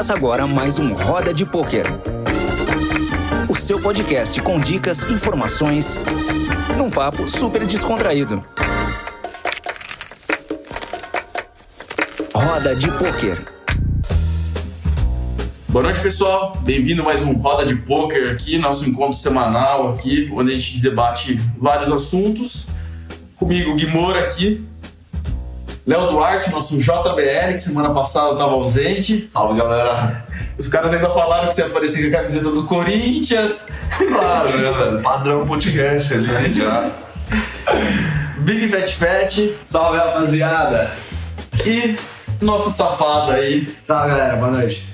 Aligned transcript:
Começa 0.00 0.14
agora 0.14 0.46
mais 0.46 0.78
um 0.78 0.94
Roda 0.94 1.34
de 1.34 1.44
Pôquer. 1.44 1.84
O 3.50 3.54
seu 3.54 3.78
podcast 3.78 4.40
com 4.40 4.58
dicas, 4.58 5.04
informações, 5.04 5.98
num 6.74 6.88
papo 6.88 7.28
super 7.28 7.66
descontraído. 7.66 8.42
Roda 12.34 12.74
de 12.74 12.90
Pôquer. 12.92 13.44
Boa 15.68 15.82
noite, 15.82 16.00
pessoal. 16.00 16.56
Bem-vindo 16.62 17.02
a 17.02 17.04
mais 17.04 17.20
um 17.20 17.34
Roda 17.34 17.66
de 17.66 17.74
Pôquer 17.74 18.30
aqui, 18.30 18.56
nosso 18.56 18.88
encontro 18.88 19.18
semanal 19.18 19.92
aqui, 19.92 20.30
onde 20.32 20.52
a 20.52 20.54
gente 20.54 20.80
debate 20.80 21.36
vários 21.58 21.92
assuntos. 21.92 22.64
Comigo, 23.36 23.74
Gui 23.74 23.84
Moura 23.84 24.20
aqui, 24.20 24.66
Léo 25.86 26.10
Duarte, 26.10 26.50
nosso 26.50 26.78
JBL, 26.78 27.54
que 27.54 27.60
semana 27.60 27.90
passada 27.90 28.32
estava 28.32 28.52
ausente. 28.52 29.26
Salve, 29.26 29.58
galera. 29.58 30.26
Os 30.58 30.68
caras 30.68 30.92
ainda 30.92 31.08
falaram 31.10 31.48
que 31.48 31.54
você 31.54 31.62
aparecia 31.62 32.02
com 32.02 32.16
a 32.16 32.18
camiseta 32.18 32.50
do 32.50 32.64
Corinthians. 32.64 33.68
Claro, 33.96 34.58
né, 34.58 34.70
velho? 34.72 35.02
Padrão 35.02 35.46
podcast 35.46 36.12
ali, 36.12 36.26
né, 36.26 36.52
já. 36.52 36.90
Big 38.40 38.68
Fat 38.68 38.92
Fat. 38.92 39.58
Salve, 39.62 39.98
rapaziada. 39.98 40.90
E 41.64 41.96
nosso 42.42 42.70
safado 42.70 43.32
aí. 43.32 43.74
Salve, 43.80 44.10
galera. 44.10 44.36
Boa 44.36 44.50
noite. 44.50 44.86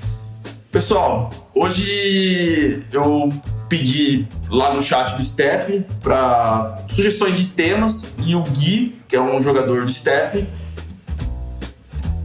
Pessoal, 0.71 1.29
hoje 1.53 2.81
eu 2.93 3.29
pedi 3.67 4.25
lá 4.49 4.73
no 4.73 4.81
chat 4.81 5.15
do 5.15 5.23
Step 5.23 5.85
para 6.01 6.77
sugestões 6.89 7.37
de 7.37 7.47
temas 7.47 8.05
e 8.25 8.35
o 8.35 8.43
Gui, 8.43 9.01
que 9.07 9.15
é 9.15 9.21
um 9.21 9.41
jogador 9.41 9.85
do 9.85 9.91
Step, 9.91 10.47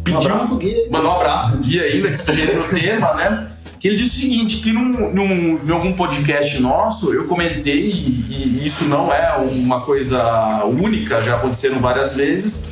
pediu. 0.02 0.20
Um 0.20 0.22
abraço 0.22 0.48
pro 0.48 0.56
Gui. 0.56 0.88
Mandou 0.90 1.10
um 1.10 1.14
abraço 1.16 1.52
pro 1.52 1.60
Gui 1.60 1.80
ainda, 1.80 2.10
que 2.10 2.16
sugeriu 2.16 2.62
o 2.62 2.68
tema, 2.68 3.14
né? 3.14 3.48
Que 3.78 3.88
ele 3.88 3.96
disse 3.96 4.16
o 4.16 4.20
seguinte: 4.20 4.56
que 4.58 4.72
num, 4.72 5.12
num, 5.12 5.60
em 5.64 5.70
algum 5.70 5.92
podcast 5.92 6.60
nosso 6.60 7.12
eu 7.12 7.26
comentei, 7.26 7.90
e, 7.90 8.60
e 8.60 8.66
isso 8.66 8.84
não 8.84 9.12
é 9.12 9.36
uma 9.36 9.80
coisa 9.80 10.64
única, 10.64 11.20
já 11.22 11.36
aconteceram 11.36 11.80
várias 11.80 12.12
vezes, 12.12 12.64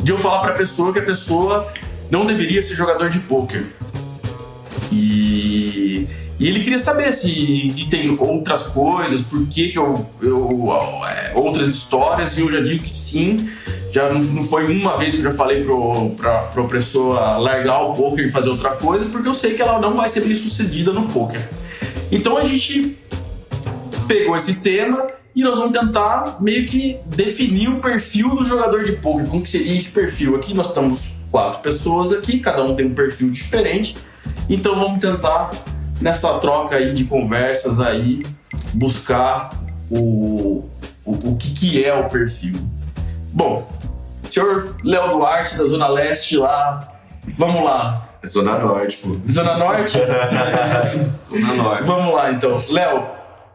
de 0.00 0.10
eu 0.10 0.18
falar 0.18 0.40
pra 0.40 0.52
pessoa 0.52 0.92
que 0.92 0.98
a 0.98 1.04
pessoa 1.04 1.72
não 2.10 2.26
deveria 2.26 2.60
ser 2.60 2.74
jogador 2.74 3.08
de 3.08 3.20
pôquer. 3.20 3.66
E, 4.90 6.06
e, 6.38 6.48
ele 6.48 6.60
queria 6.60 6.78
saber 6.78 7.12
se 7.12 7.62
existem 7.64 8.16
outras 8.18 8.64
coisas, 8.64 9.22
por 9.22 9.46
que, 9.46 9.70
que 9.70 9.78
eu, 9.78 10.06
eu. 10.20 10.70
É, 11.08 11.32
outras 11.34 11.68
histórias, 11.68 12.36
e 12.36 12.40
eu 12.40 12.50
já 12.50 12.60
digo 12.60 12.82
que 12.82 12.90
sim. 12.90 13.48
Já 13.92 14.10
não, 14.10 14.20
não 14.20 14.42
foi 14.42 14.64
uma 14.74 14.96
vez 14.96 15.12
que 15.12 15.20
eu 15.20 15.24
já 15.24 15.32
falei 15.32 15.62
pro, 15.62 16.10
pra, 16.16 16.44
pra 16.44 16.64
pessoa 16.64 17.36
largar 17.36 17.82
o 17.82 17.94
poker 17.94 18.24
e 18.24 18.28
fazer 18.28 18.48
outra 18.48 18.70
coisa, 18.70 19.04
porque 19.04 19.28
eu 19.28 19.34
sei 19.34 19.52
que 19.52 19.60
ela 19.60 19.78
não 19.78 19.94
vai 19.94 20.08
ser 20.08 20.22
bem 20.22 20.34
sucedida 20.34 20.94
no 20.94 21.06
poker. 21.08 21.46
Então 22.10 22.38
a 22.38 22.44
gente 22.44 22.96
pegou 24.08 24.34
esse 24.34 24.60
tema 24.60 25.08
e 25.36 25.42
nós 25.42 25.58
vamos 25.58 25.78
tentar 25.78 26.38
meio 26.40 26.66
que 26.66 26.98
definir 27.04 27.68
o 27.68 27.80
perfil 27.80 28.34
do 28.34 28.46
jogador 28.46 28.82
de 28.82 28.92
poker. 28.92 29.26
Como 29.26 29.42
que 29.42 29.50
seria 29.50 29.76
esse 29.76 29.90
perfil? 29.90 30.36
Aqui 30.36 30.54
nós 30.54 30.68
estamos 30.68 31.12
quatro 31.30 31.60
pessoas 31.60 32.12
aqui, 32.12 32.40
cada 32.40 32.64
um 32.64 32.74
tem 32.74 32.86
um 32.86 32.94
perfil 32.94 33.30
diferente. 33.30 33.94
Então 34.48 34.74
vamos 34.74 35.00
tentar 35.00 35.50
nessa 36.00 36.32
troca 36.38 36.76
aí 36.76 36.94
de 36.94 37.04
conversas 37.04 37.78
aí 37.78 38.22
buscar 38.72 39.50
o, 39.90 40.64
o, 41.04 41.30
o 41.30 41.36
que, 41.36 41.50
que 41.50 41.84
é 41.84 41.94
o 41.94 42.08
perfil. 42.08 42.54
Bom, 43.32 43.66
senhor 44.32 44.76
Léo 44.82 45.08
Duarte, 45.08 45.56
da 45.56 45.66
Zona 45.66 45.88
Leste 45.88 46.36
lá, 46.36 46.88
vamos 47.36 47.64
lá. 47.64 48.08
Zona 48.26 48.58
Norte, 48.58 48.98
pô. 48.98 49.16
Zona 49.30 49.58
Norte? 49.58 49.98
Zona 51.30 51.54
Norte. 51.54 51.84
Vamos 51.84 52.14
lá, 52.14 52.32
então. 52.32 52.62
Léo, 52.70 53.04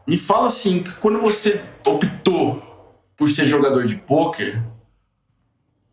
me 0.06 0.18
fala 0.18 0.48
assim, 0.48 0.84
quando 1.02 1.20
você 1.20 1.62
optou 1.86 2.62
por 3.16 3.30
ser 3.30 3.46
jogador 3.46 3.86
de 3.86 3.96
pôquer, 3.96 4.62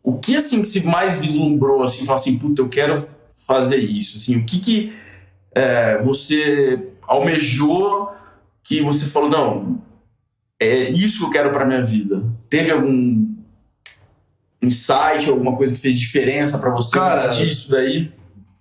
o 0.03 0.19
que 0.19 0.35
assim 0.35 0.61
que 0.61 0.67
se 0.67 0.85
mais 0.85 1.15
vislumbrou, 1.15 1.81
assim, 1.83 2.05
falar 2.05 2.17
assim, 2.17 2.37
puta, 2.37 2.61
eu 2.61 2.69
quero 2.69 3.09
fazer 3.47 3.77
isso, 3.77 4.17
assim, 4.17 4.37
o 4.37 4.45
que 4.45 4.59
que 4.59 4.95
é, 5.53 5.97
você 5.99 6.91
almejou 7.01 8.11
que 8.63 8.81
você 8.81 9.05
falou, 9.05 9.29
não, 9.29 9.81
é 10.59 10.89
isso 10.89 11.19
que 11.19 11.25
eu 11.25 11.29
quero 11.31 11.51
para 11.51 11.65
minha 11.65 11.83
vida? 11.83 12.23
Teve 12.49 12.71
algum 12.71 13.24
insight, 14.65 15.29
alguma 15.29 15.55
coisa 15.55 15.73
que 15.73 15.79
fez 15.79 15.99
diferença 15.99 16.57
para 16.57 16.69
você 16.71 16.91
Cara, 16.97 17.33
isso 17.43 17.69
daí? 17.69 18.11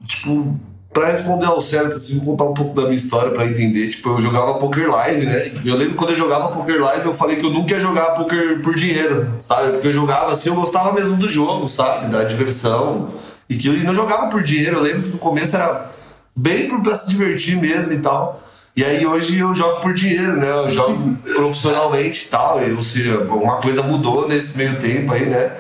Tipo, 0.07 0.59
pra 0.95 1.11
responder 1.11 1.47
ao 1.47 1.61
certo, 1.61 1.97
assim, 1.97 2.19
vou 2.19 2.37
contar 2.37 2.45
um 2.45 2.55
pouco 2.55 2.75
da 2.75 2.83
minha 2.83 2.95
história 2.95 3.33
pra 3.33 3.45
entender. 3.45 3.89
Tipo, 3.89 4.11
eu 4.11 4.21
jogava 4.21 4.55
poker 4.55 4.89
live, 4.89 5.27
né? 5.27 5.51
Eu 5.65 5.77
lembro 5.77 5.97
quando 5.97 6.11
eu 6.11 6.17
jogava 6.17 6.49
poker 6.49 6.81
live, 6.81 7.05
eu 7.05 7.13
falei 7.13 7.37
que 7.37 7.45
eu 7.45 7.51
nunca 7.51 7.75
ia 7.75 7.81
jogar 7.81 8.13
poker 8.13 8.63
por 8.63 8.77
dinheiro, 8.77 9.35
sabe? 9.41 9.73
Porque 9.73 9.89
eu 9.89 9.93
jogava 9.93 10.33
assim, 10.33 10.51
eu 10.51 10.55
gostava 10.55 10.93
mesmo 10.93 11.17
do 11.17 11.29
jogo, 11.29 11.69
sabe? 11.69 12.11
Da 12.13 12.23
diversão. 12.23 13.15
E 13.51 13.57
que 13.57 13.69
eu 13.69 13.75
não 13.75 13.93
jogava 13.93 14.29
por 14.29 14.43
dinheiro. 14.43 14.77
Eu 14.77 14.83
lembro 14.83 15.03
que 15.03 15.11
no 15.11 15.19
começo 15.19 15.57
era 15.57 15.91
bem 16.35 16.69
pra 16.69 16.95
se 16.95 17.11
divertir 17.11 17.61
mesmo 17.61 17.93
e 17.93 17.99
tal. 17.99 18.41
E 18.77 18.85
aí 18.85 19.07
hoje 19.07 19.39
eu 19.39 19.55
jogo 19.55 19.81
por 19.81 19.95
dinheiro, 19.95 20.37
né? 20.37 20.49
Eu 20.49 20.71
jogo 20.71 21.17
profissionalmente 21.35 22.27
e 22.27 22.29
tal. 22.29 22.61
Ou 22.75 22.83
seja, 22.83 23.19
uma 23.19 23.57
coisa 23.57 23.83
mudou 23.83 24.29
nesse 24.29 24.57
meio 24.57 24.79
tempo 24.81 25.13
aí, 25.13 25.27
né? 25.27 25.53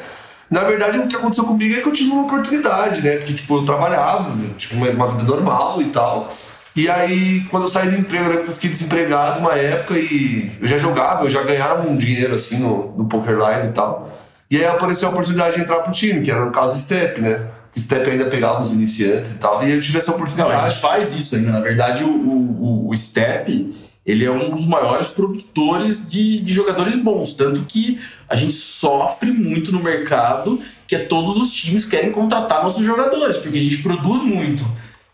Na 0.50 0.62
verdade, 0.64 0.98
o 0.98 1.06
que 1.06 1.16
aconteceu 1.16 1.44
comigo 1.44 1.74
é 1.74 1.80
que 1.80 1.88
eu 1.88 1.92
tive 1.92 2.10
uma 2.10 2.24
oportunidade, 2.24 3.02
né? 3.02 3.16
Porque, 3.16 3.34
tipo, 3.34 3.56
eu 3.56 3.64
trabalhava, 3.64 4.36
tipo, 4.56 4.74
uma, 4.76 5.06
vida 5.06 5.22
normal 5.24 5.80
e 5.82 5.86
tal. 5.86 6.32
E 6.76 6.88
aí, 6.88 7.44
quando 7.50 7.64
eu 7.64 7.68
saí 7.68 7.90
do 7.90 7.96
emprego, 7.96 8.30
eu 8.30 8.52
fiquei 8.52 8.70
desempregado 8.70 9.40
uma 9.40 9.54
época 9.54 9.98
e 9.98 10.52
eu 10.60 10.68
já 10.68 10.76
jogava, 10.76 11.24
eu 11.24 11.30
já 11.30 11.42
ganhava 11.42 11.88
um 11.88 11.96
dinheiro, 11.96 12.34
assim, 12.34 12.58
no, 12.58 12.94
no 12.96 13.06
Poker 13.06 13.38
Live 13.38 13.68
e 13.68 13.72
tal. 13.72 14.10
E 14.50 14.58
aí 14.58 14.66
apareceu 14.66 15.08
a 15.08 15.12
oportunidade 15.12 15.56
de 15.56 15.62
entrar 15.62 15.80
pro 15.80 15.92
time, 15.92 16.22
que 16.22 16.30
era 16.30 16.44
no 16.44 16.50
caso 16.50 16.78
Step, 16.78 17.20
né? 17.20 17.46
O 17.76 17.80
Step 17.80 18.08
ainda 18.08 18.26
pegava 18.26 18.60
os 18.60 18.72
iniciantes 18.72 19.32
e 19.32 19.34
tal. 19.34 19.66
E 19.66 19.72
eu 19.72 19.80
tive 19.80 19.98
essa 19.98 20.12
oportunidade. 20.12 20.52
Não, 20.52 20.60
a 20.60 20.68
gente 20.68 20.80
faz 20.80 21.12
isso 21.12 21.34
ainda. 21.36 21.50
Na 21.50 21.60
verdade, 21.60 22.04
o, 22.04 22.08
o, 22.08 22.90
o 22.90 22.96
Step 22.96 23.74
ele 24.06 24.24
é 24.24 24.30
um 24.30 24.50
dos 24.50 24.66
maiores 24.66 25.08
produtores 25.08 26.08
de, 26.08 26.40
de, 26.40 26.52
jogadores 26.52 26.94
bons. 26.96 27.32
Tanto 27.32 27.62
que 27.62 27.98
a 28.28 28.36
gente 28.36 28.52
sofre 28.52 29.30
muito 29.32 29.72
no 29.72 29.82
mercado, 29.82 30.60
que 30.86 30.94
é 30.94 30.98
todos 30.98 31.36
os 31.38 31.50
times 31.50 31.84
querem 31.84 32.12
contratar 32.12 32.62
nossos 32.62 32.84
jogadores, 32.84 33.36
porque 33.38 33.58
a 33.58 33.62
gente 33.62 33.82
produz 33.82 34.22
muito. 34.22 34.64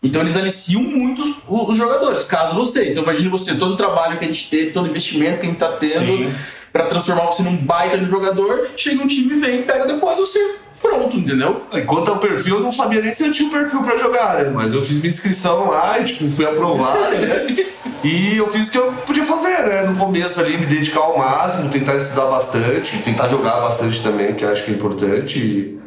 Então 0.03 0.21
eles 0.21 0.35
aliciam 0.35 0.81
muito 0.81 1.21
os, 1.21 1.69
os 1.69 1.77
jogadores, 1.77 2.23
caso 2.23 2.55
você. 2.55 2.91
Então 2.91 3.03
imagine 3.03 3.29
você, 3.29 3.55
todo 3.55 3.73
o 3.73 3.77
trabalho 3.77 4.17
que 4.17 4.25
a 4.25 4.27
gente 4.27 4.49
teve, 4.49 4.71
todo 4.71 4.85
o 4.85 4.89
investimento 4.89 5.39
que 5.39 5.45
a 5.45 5.49
gente 5.49 5.61
está 5.61 5.71
tendo 5.73 6.35
para 6.73 6.85
transformar 6.85 7.25
você 7.25 7.43
num 7.43 7.55
baita 7.57 7.97
de 7.97 8.05
jogador, 8.05 8.69
chega 8.75 9.01
um 9.01 9.07
time, 9.07 9.35
vem, 9.35 9.63
pega 9.63 9.85
depois 9.85 10.17
você 10.17 10.60
pronto, 10.81 11.17
entendeu? 11.17 11.63
Enquanto 11.73 12.09
ao 12.09 12.17
perfil, 12.17 12.55
eu 12.55 12.61
não 12.61 12.71
sabia 12.71 13.01
nem 13.01 13.13
se 13.13 13.25
eu 13.25 13.31
tinha 13.31 13.47
um 13.47 13.51
perfil 13.51 13.81
pra 13.81 13.97
jogar, 13.97 14.37
né? 14.37 14.49
Mas 14.53 14.73
eu 14.73 14.81
fiz 14.81 14.97
minha 14.97 15.07
inscrição 15.07 15.69
lá 15.69 15.99
e, 15.99 16.05
tipo, 16.05 16.29
fui 16.31 16.45
aprovado, 16.45 16.99
né? 17.15 17.47
E 18.03 18.37
eu 18.37 18.49
fiz 18.49 18.67
o 18.67 18.71
que 18.71 18.77
eu 18.79 18.91
podia 19.05 19.23
fazer, 19.23 19.63
né? 19.63 19.83
No 19.83 19.95
começo 19.95 20.39
ali, 20.39 20.57
me 20.57 20.65
dedicar 20.65 21.01
ao 21.01 21.19
máximo, 21.19 21.69
tentar 21.69 21.95
estudar 21.97 22.25
bastante, 22.25 22.97
tentar 23.03 23.27
jogar 23.27 23.59
bastante 23.61 24.01
também, 24.01 24.33
que 24.33 24.43
eu 24.43 24.51
acho 24.51 24.63
que 24.65 24.71
é 24.71 24.73
importante. 24.73 25.37
E 25.37 25.79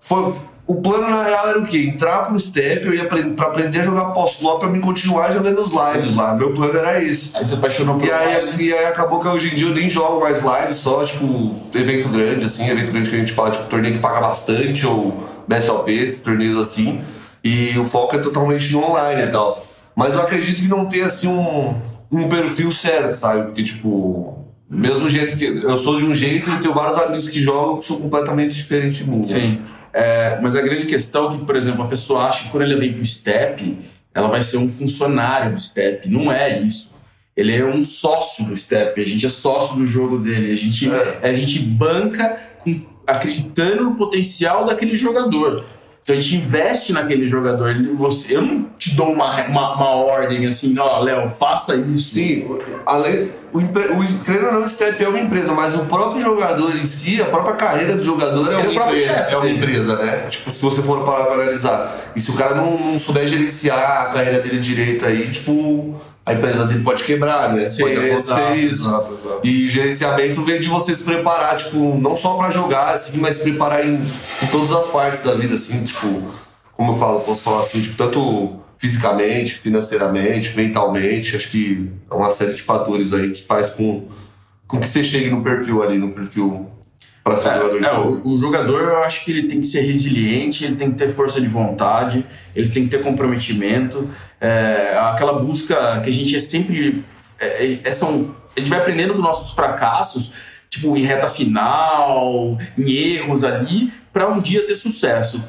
foi, 0.00 0.34
o 0.70 0.76
plano, 0.76 1.10
na 1.10 1.24
real, 1.24 1.48
era 1.48 1.58
o 1.58 1.66
quê? 1.66 1.78
Entrar 1.78 2.26
pro 2.28 2.38
step, 2.38 2.86
eu 2.86 2.94
ia 2.94 3.02
aprender, 3.02 3.34
pra 3.34 3.48
aprender 3.48 3.80
a 3.80 3.82
jogar 3.82 4.04
post-flop 4.12 4.60
pra 4.60 4.68
mim 4.68 4.80
continuar 4.80 5.32
jogando 5.32 5.60
os 5.60 5.72
lives 5.72 6.14
lá. 6.14 6.32
Meu 6.36 6.52
plano 6.52 6.78
era 6.78 7.02
esse. 7.02 7.36
Aí 7.36 7.44
você 7.44 7.54
apaixonou 7.54 7.98
por 7.98 8.06
e 8.06 8.12
aí, 8.12 8.54
e 8.56 8.72
aí 8.72 8.84
acabou 8.84 9.18
que 9.18 9.26
hoje 9.26 9.50
em 9.50 9.56
dia 9.56 9.66
eu 9.66 9.74
nem 9.74 9.90
jogo 9.90 10.20
mais 10.20 10.40
lives, 10.40 10.76
só, 10.76 11.04
tipo, 11.04 11.56
evento 11.74 12.08
grande, 12.08 12.44
assim, 12.44 12.70
evento 12.70 12.92
grande 12.92 13.10
que 13.10 13.16
a 13.16 13.18
gente 13.18 13.32
fala, 13.32 13.50
tipo, 13.50 13.64
torneio 13.64 13.96
que 13.96 14.00
paga 14.00 14.20
bastante, 14.20 14.86
ou 14.86 15.28
BSOP, 15.48 15.90
torneios 16.22 16.56
assim. 16.56 17.02
E 17.42 17.76
o 17.76 17.84
foco 17.84 18.14
é 18.14 18.20
totalmente 18.20 18.72
no 18.72 18.84
online 18.84 19.22
e 19.22 19.26
tal. 19.26 19.66
Mas 19.96 20.14
eu 20.14 20.20
acredito 20.20 20.62
que 20.62 20.68
não 20.68 20.86
tem, 20.86 21.02
assim, 21.02 21.26
um, 21.26 21.74
um 22.12 22.28
perfil 22.28 22.70
certo, 22.70 23.10
sabe? 23.16 23.46
Porque, 23.46 23.64
tipo, 23.64 24.46
mesmo 24.70 25.08
jeito 25.08 25.36
que. 25.36 25.46
Eu 25.46 25.76
sou 25.76 25.98
de 25.98 26.06
um 26.06 26.14
jeito 26.14 26.48
e 26.48 26.60
tenho 26.60 26.72
vários 26.72 26.96
amigos 26.96 27.28
que 27.28 27.40
jogam 27.40 27.78
que 27.78 27.86
são 27.86 27.96
completamente 27.96 28.54
diferentes 28.54 28.98
de 28.98 29.10
mim. 29.10 29.16
Né? 29.16 29.22
É, 29.92 30.38
mas 30.40 30.54
a 30.54 30.60
grande 30.60 30.86
questão 30.86 31.34
é 31.34 31.38
que, 31.38 31.44
por 31.44 31.56
exemplo, 31.56 31.82
a 31.82 31.88
pessoa 31.88 32.28
acha 32.28 32.44
que 32.44 32.50
quando 32.50 32.64
ela 32.64 32.78
vem 32.78 32.92
pro 32.92 33.04
STEP, 33.04 33.78
ela 34.14 34.28
vai 34.28 34.42
ser 34.42 34.58
um 34.58 34.68
funcionário 34.68 35.52
do 35.52 35.60
STEP. 35.60 36.08
Não 36.08 36.30
é 36.30 36.58
isso. 36.58 36.92
Ele 37.36 37.56
é 37.56 37.64
um 37.64 37.82
sócio 37.82 38.44
do 38.44 38.56
STEP, 38.56 39.00
a 39.00 39.04
gente 39.04 39.24
é 39.24 39.30
sócio 39.30 39.76
do 39.76 39.86
jogo 39.86 40.18
dele, 40.18 40.52
a 40.52 40.56
gente, 40.56 40.90
é. 40.90 41.20
a 41.22 41.32
gente 41.32 41.60
banca 41.60 42.38
com, 42.58 42.82
acreditando 43.06 43.84
no 43.84 43.94
potencial 43.94 44.66
daquele 44.66 44.96
jogador. 44.96 45.64
Então 46.02 46.16
a 46.16 46.18
gente 46.18 46.36
investe 46.36 46.92
naquele 46.92 47.26
jogador. 47.26 47.74
Você, 47.94 48.36
eu 48.36 48.42
não 48.42 48.66
te 48.78 48.96
dou 48.96 49.12
uma, 49.12 49.44
uma, 49.46 49.74
uma 49.76 49.90
ordem 49.90 50.46
assim, 50.46 50.76
ó, 50.78 50.98
Léo, 51.00 51.28
faça 51.28 51.76
isso. 51.76 52.14
Sim, 52.14 52.48
além, 52.86 53.30
o, 53.52 53.60
empre, 53.60 53.86
o 53.88 54.46
ou 54.46 54.52
não, 54.52 54.68
Step 54.68 55.02
é 55.02 55.08
uma 55.08 55.20
empresa, 55.20 55.52
mas 55.52 55.76
o 55.76 55.84
próprio 55.84 56.20
jogador 56.20 56.76
em 56.76 56.86
si, 56.86 57.20
a 57.20 57.26
própria 57.26 57.54
carreira 57.54 57.96
do 57.96 58.02
jogador 58.02 58.50
é 58.50 58.54
é 58.54 58.58
uma, 58.58 58.72
empresa, 58.72 59.06
chefe 59.06 59.32
é 59.32 59.36
uma 59.36 59.50
empresa, 59.50 59.96
né? 59.96 60.26
Tipo, 60.28 60.50
se 60.52 60.62
você 60.62 60.82
for 60.82 61.04
parar 61.04 61.24
pra 61.26 61.34
analisar. 61.34 62.12
E 62.16 62.20
se 62.20 62.30
o 62.30 62.34
cara 62.34 62.54
não, 62.54 62.78
não 62.78 62.98
souber 62.98 63.28
gerenciar 63.28 64.02
a 64.02 64.04
carreira 64.06 64.40
dele 64.40 64.58
direito 64.58 65.04
aí, 65.04 65.30
tipo, 65.30 66.00
a 66.30 66.34
empresa 66.34 66.66
dele 66.66 66.82
pode 66.82 67.04
quebrar, 67.04 67.52
né? 67.52 67.64
Sim, 67.64 67.82
pode 67.82 67.96
acontecer 67.96 68.32
exato, 68.32 68.56
isso. 68.56 68.86
exato, 68.86 69.14
exato. 69.14 69.40
E 69.42 69.68
gerenciamento 69.68 70.44
vem 70.44 70.60
de 70.60 70.68
você 70.68 70.94
se 70.94 71.02
preparar, 71.02 71.56
tipo, 71.56 71.98
não 71.98 72.16
só 72.16 72.36
pra 72.36 72.50
jogar, 72.50 72.94
assim, 72.94 73.18
mas 73.18 73.36
se 73.36 73.42
preparar 73.42 73.86
em, 73.86 73.96
em 73.96 74.46
todas 74.50 74.72
as 74.72 74.86
partes 74.86 75.22
da 75.22 75.34
vida, 75.34 75.54
assim, 75.54 75.84
tipo, 75.84 76.30
como 76.72 76.92
eu 76.92 76.96
falo, 76.96 77.20
posso 77.20 77.42
falar 77.42 77.60
assim, 77.60 77.82
tipo, 77.82 77.96
tanto 77.96 78.60
fisicamente, 78.78 79.54
financeiramente, 79.54 80.56
mentalmente, 80.56 81.36
acho 81.36 81.50
que 81.50 81.90
é 82.10 82.14
uma 82.14 82.30
série 82.30 82.54
de 82.54 82.62
fatores 82.62 83.12
aí 83.12 83.32
que 83.32 83.44
faz 83.44 83.68
com, 83.68 84.08
com 84.66 84.80
que 84.80 84.88
você 84.88 85.04
chegue 85.04 85.28
no 85.28 85.42
perfil 85.42 85.82
ali, 85.82 85.98
no 85.98 86.12
perfil 86.12 86.70
pra 87.22 87.36
ser 87.36 87.48
um 87.50 87.54
jogador 87.54 87.78
de 87.78 87.86
É, 87.86 87.88
é, 87.88 87.98
o, 87.98 88.28
o 88.28 88.36
jogador, 88.36 88.80
eu 88.82 89.04
acho 89.04 89.24
que 89.24 89.30
ele 89.30 89.48
tem 89.48 89.60
que 89.60 89.66
ser 89.66 89.82
resiliente, 89.82 90.64
ele 90.64 90.76
tem 90.76 90.90
que 90.90 90.96
ter 90.96 91.08
força 91.08 91.40
de 91.40 91.48
vontade, 91.48 92.24
ele 92.54 92.70
tem 92.70 92.84
que 92.84 92.90
ter 92.90 93.02
comprometimento. 93.02 94.08
É, 94.40 94.98
aquela 94.98 95.34
busca 95.34 96.00
que 96.00 96.08
a 96.08 96.12
gente 96.12 96.34
é 96.34 96.40
sempre. 96.40 97.04
É, 97.38 97.78
é, 97.84 97.94
são, 97.94 98.34
a 98.56 98.60
gente 98.60 98.68
vai 98.68 98.80
aprendendo 98.80 99.14
com 99.14 99.20
nossos 99.20 99.52
fracassos, 99.54 100.32
tipo 100.68 100.96
em 100.96 101.02
reta 101.02 101.28
final, 101.28 102.58
em 102.76 102.90
erros 102.90 103.44
ali, 103.44 103.92
para 104.12 104.28
um 104.28 104.38
dia 104.38 104.66
ter 104.66 104.76
sucesso. 104.76 105.42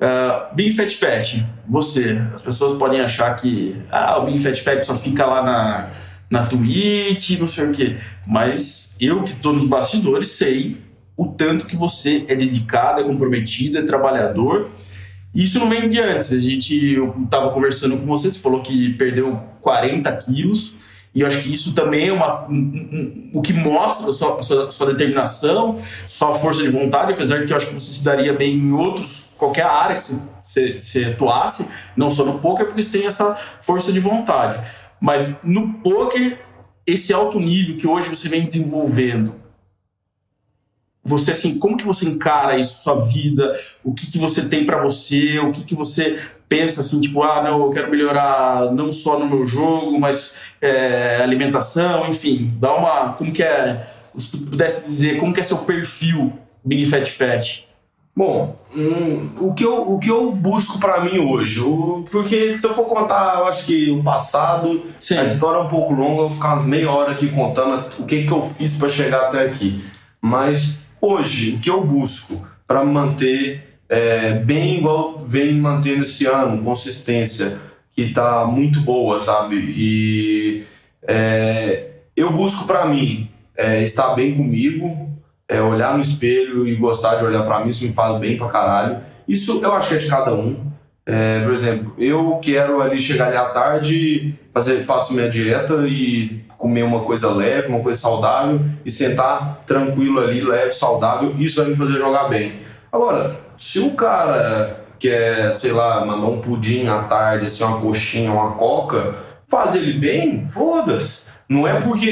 Uh, 0.00 0.54
Big 0.54 0.72
Fat 0.74 0.94
Fat, 0.94 1.44
você. 1.66 2.22
As 2.32 2.40
pessoas 2.40 2.78
podem 2.78 3.00
achar 3.00 3.34
que 3.34 3.76
ah, 3.90 4.18
o 4.18 4.26
Big 4.26 4.38
Fat 4.38 4.56
Fat 4.62 4.84
só 4.84 4.94
fica 4.94 5.26
lá 5.26 5.42
na, 5.42 5.90
na 6.30 6.46
Twitch, 6.46 7.36
não 7.40 7.48
sei 7.48 7.66
o 7.66 7.72
quê. 7.72 7.96
Mas 8.24 8.94
eu 9.00 9.24
que 9.24 9.32
estou 9.32 9.52
nos 9.52 9.64
bastidores 9.64 10.30
sei 10.30 10.87
o 11.18 11.26
tanto 11.26 11.66
que 11.66 11.74
você 11.74 12.24
é 12.28 12.34
dedicado, 12.36 13.00
é 13.00 13.04
comprometido, 13.04 13.76
é 13.76 13.82
trabalhador. 13.82 14.70
Isso 15.34 15.58
não 15.58 15.68
vem 15.68 15.90
de 15.90 16.00
antes. 16.00 16.32
A 16.32 16.38
gente, 16.38 16.94
eu 16.94 17.12
estava 17.24 17.50
conversando 17.50 17.96
com 17.96 18.06
você, 18.06 18.30
você 18.30 18.38
falou 18.38 18.62
que 18.62 18.94
perdeu 18.94 19.36
40 19.60 20.16
quilos. 20.18 20.76
E 21.12 21.22
eu 21.22 21.26
acho 21.26 21.42
que 21.42 21.52
isso 21.52 21.74
também 21.74 22.08
é 22.08 22.12
uma, 22.12 22.46
um, 22.48 22.54
um, 22.54 23.30
o 23.34 23.42
que 23.42 23.52
mostra 23.52 24.10
a 24.10 24.12
sua, 24.12 24.42
sua, 24.44 24.70
sua 24.70 24.86
determinação, 24.92 25.82
sua 26.06 26.34
força 26.34 26.62
de 26.62 26.68
vontade, 26.68 27.14
apesar 27.14 27.38
de 27.38 27.46
que 27.46 27.52
eu 27.52 27.56
acho 27.56 27.66
que 27.66 27.74
você 27.74 27.90
se 27.90 28.04
daria 28.04 28.32
bem 28.32 28.54
em 28.54 28.72
outros, 28.72 29.28
qualquer 29.36 29.64
área 29.64 29.96
que 29.96 30.04
você, 30.04 30.20
você, 30.40 30.80
você 30.80 31.04
atuasse, 31.06 31.68
não 31.96 32.10
só 32.10 32.24
no 32.24 32.38
poker, 32.38 32.66
porque 32.66 32.80
você 32.80 32.96
tem 32.96 33.06
essa 33.06 33.36
força 33.60 33.92
de 33.92 33.98
vontade. 33.98 34.64
Mas 35.00 35.40
no 35.42 35.74
poker, 35.74 36.38
esse 36.86 37.12
alto 37.12 37.40
nível 37.40 37.76
que 37.76 37.88
hoje 37.88 38.08
você 38.08 38.28
vem 38.28 38.44
desenvolvendo, 38.44 39.34
você 41.08 41.32
assim, 41.32 41.58
como 41.58 41.76
que 41.76 41.84
você 41.84 42.06
encara 42.08 42.58
isso, 42.58 42.82
sua 42.82 42.96
vida, 43.00 43.58
o 43.82 43.92
que, 43.94 44.10
que 44.10 44.18
você 44.18 44.46
tem 44.46 44.64
para 44.66 44.82
você, 44.82 45.38
o 45.38 45.50
que, 45.52 45.64
que 45.64 45.74
você 45.74 46.18
pensa 46.48 46.80
assim, 46.80 47.00
tipo, 47.00 47.22
ah, 47.22 47.42
não, 47.42 47.62
eu 47.64 47.70
quero 47.70 47.90
melhorar 47.90 48.72
não 48.72 48.92
só 48.92 49.18
no 49.18 49.26
meu 49.28 49.46
jogo, 49.46 49.98
mas 49.98 50.32
é, 50.60 51.18
alimentação, 51.22 52.08
enfim, 52.08 52.52
dá 52.58 52.74
uma, 52.74 53.12
como 53.14 53.32
que 53.32 53.42
é, 53.42 53.86
se 54.16 54.28
pudesse 54.36 54.84
dizer, 54.86 55.18
como 55.18 55.32
que 55.32 55.40
é 55.40 55.42
seu 55.42 55.58
perfil 55.58 56.32
Big 56.64 56.86
Fat 56.86 57.06
Fat? 57.06 57.64
Bom, 58.16 58.56
hum, 58.74 59.28
o, 59.38 59.54
que 59.54 59.64
eu, 59.64 59.92
o 59.92 59.98
que 60.00 60.10
eu 60.10 60.32
busco 60.32 60.78
pra 60.80 61.04
mim 61.04 61.18
hoje, 61.20 61.60
o- 61.60 62.04
porque 62.10 62.58
se 62.58 62.66
eu 62.66 62.74
for 62.74 62.84
contar, 62.84 63.38
eu 63.38 63.46
acho 63.46 63.64
que 63.64 63.90
o 63.92 64.02
passado, 64.02 64.86
Sim. 64.98 65.18
a 65.18 65.24
história 65.24 65.58
é 65.58 65.62
um 65.62 65.68
pouco 65.68 65.92
longa, 65.92 66.22
eu 66.22 66.28
vou 66.28 66.30
ficar 66.30 66.48
umas 66.54 66.64
meia 66.64 66.90
hora 66.90 67.12
aqui 67.12 67.28
contando 67.28 67.86
o 68.00 68.06
que, 68.06 68.24
que 68.24 68.32
eu 68.32 68.42
fiz 68.42 68.74
pra 68.76 68.88
chegar 68.88 69.28
até 69.28 69.44
aqui. 69.44 69.84
Mas 70.20 70.77
hoje, 71.00 71.54
o 71.54 71.58
que 71.58 71.70
eu 71.70 71.84
busco 71.84 72.46
me 72.66 72.84
manter 72.84 73.80
é, 73.88 74.34
bem 74.40 74.78
igual 74.78 75.18
vem 75.18 75.54
mantendo 75.54 76.02
esse 76.02 76.26
ano, 76.26 76.62
consistência, 76.62 77.58
que 77.92 78.12
tá 78.12 78.44
muito 78.44 78.80
boa, 78.80 79.20
sabe? 79.22 79.56
E 79.56 80.64
é, 81.02 81.90
eu 82.14 82.30
busco 82.30 82.66
pra 82.66 82.86
mim 82.86 83.30
é, 83.56 83.82
estar 83.82 84.14
bem 84.14 84.34
comigo, 84.34 85.08
é, 85.48 85.60
olhar 85.60 85.96
no 85.96 86.02
espelho 86.02 86.66
e 86.66 86.74
gostar 86.76 87.16
de 87.16 87.24
olhar 87.24 87.44
pra 87.44 87.60
mim, 87.60 87.70
isso 87.70 87.84
me 87.84 87.92
faz 87.92 88.18
bem 88.18 88.36
pra 88.36 88.48
caralho. 88.48 89.00
Isso 89.26 89.60
eu 89.62 89.72
acho 89.72 89.88
que 89.88 89.94
é 89.94 89.98
de 89.98 90.08
cada 90.08 90.34
um. 90.34 90.68
É, 91.06 91.40
por 91.40 91.54
exemplo, 91.54 91.94
eu 91.96 92.38
quero 92.42 92.82
ali 92.82 93.00
chegar 93.00 93.28
ali 93.28 93.36
à 93.36 93.46
tarde, 93.46 94.34
fazer, 94.52 94.84
faço 94.84 95.14
minha 95.14 95.28
dieta 95.28 95.86
e 95.88 96.44
comer 96.58 96.82
uma 96.82 97.00
coisa 97.00 97.30
leve, 97.32 97.68
uma 97.68 97.80
coisa 97.80 97.98
saudável 98.00 98.60
e 98.84 98.90
sentar 98.90 99.62
tranquilo 99.66 100.18
ali, 100.20 100.40
leve, 100.42 100.72
saudável, 100.72 101.34
isso 101.38 101.60
vai 101.62 101.70
me 101.70 101.76
fazer 101.76 101.98
jogar 101.98 102.24
bem. 102.28 102.54
Agora, 102.92 103.38
se 103.56 103.78
o 103.78 103.92
cara 103.92 104.84
quer, 104.98 105.56
sei 105.56 105.70
lá, 105.72 106.04
mandar 106.04 106.26
um 106.26 106.40
pudim 106.40 106.86
à 106.88 107.04
tarde, 107.04 107.46
assim, 107.46 107.62
uma 107.62 107.80
coxinha, 107.80 108.32
uma 108.32 108.52
coca, 108.52 109.14
faz 109.46 109.76
ele 109.76 109.92
bem, 109.92 110.46
foda-se. 110.48 111.22
Não 111.48 111.66
é 111.66 111.80
porque 111.80 112.06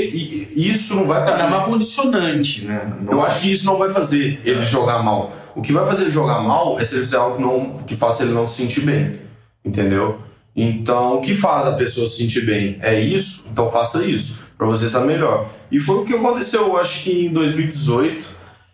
isso 0.56 0.94
não 0.96 1.06
vai 1.06 1.22
É 1.22 1.26
fazer. 1.32 1.44
uma 1.44 1.64
condicionante, 1.64 2.64
né? 2.64 2.90
Eu 3.10 3.20
acho 3.22 3.40
que 3.42 3.52
isso 3.52 3.66
não 3.66 3.76
vai 3.76 3.90
fazer 3.90 4.40
ele 4.44 4.64
jogar 4.64 5.02
mal. 5.02 5.32
O 5.54 5.60
que 5.60 5.72
vai 5.72 5.84
fazer 5.84 6.04
ele 6.04 6.10
jogar 6.12 6.40
mal 6.40 6.78
é 6.80 6.84
se 6.84 6.94
ele 6.94 7.04
fizer 7.04 7.18
algo 7.18 7.36
que, 7.36 7.42
não, 7.42 7.70
que 7.86 7.96
faça 7.96 8.22
ele 8.22 8.32
não 8.32 8.46
se 8.46 8.62
sentir 8.62 8.80
bem. 8.82 9.18
Entendeu? 9.64 10.18
Então, 10.56 11.16
o 11.16 11.20
que 11.20 11.34
faz 11.34 11.66
a 11.66 11.76
pessoa 11.76 12.06
se 12.06 12.16
sentir 12.16 12.46
bem 12.46 12.78
é 12.80 12.98
isso, 12.98 13.44
então 13.52 13.70
faça 13.70 14.06
isso, 14.06 14.34
pra 14.56 14.66
você 14.66 14.86
estar 14.86 15.00
melhor. 15.00 15.50
E 15.70 15.78
foi 15.78 15.96
o 15.96 16.04
que 16.04 16.14
aconteceu, 16.14 16.62
eu 16.68 16.76
acho 16.78 17.04
que 17.04 17.26
em 17.26 17.32
2018, 17.32 18.26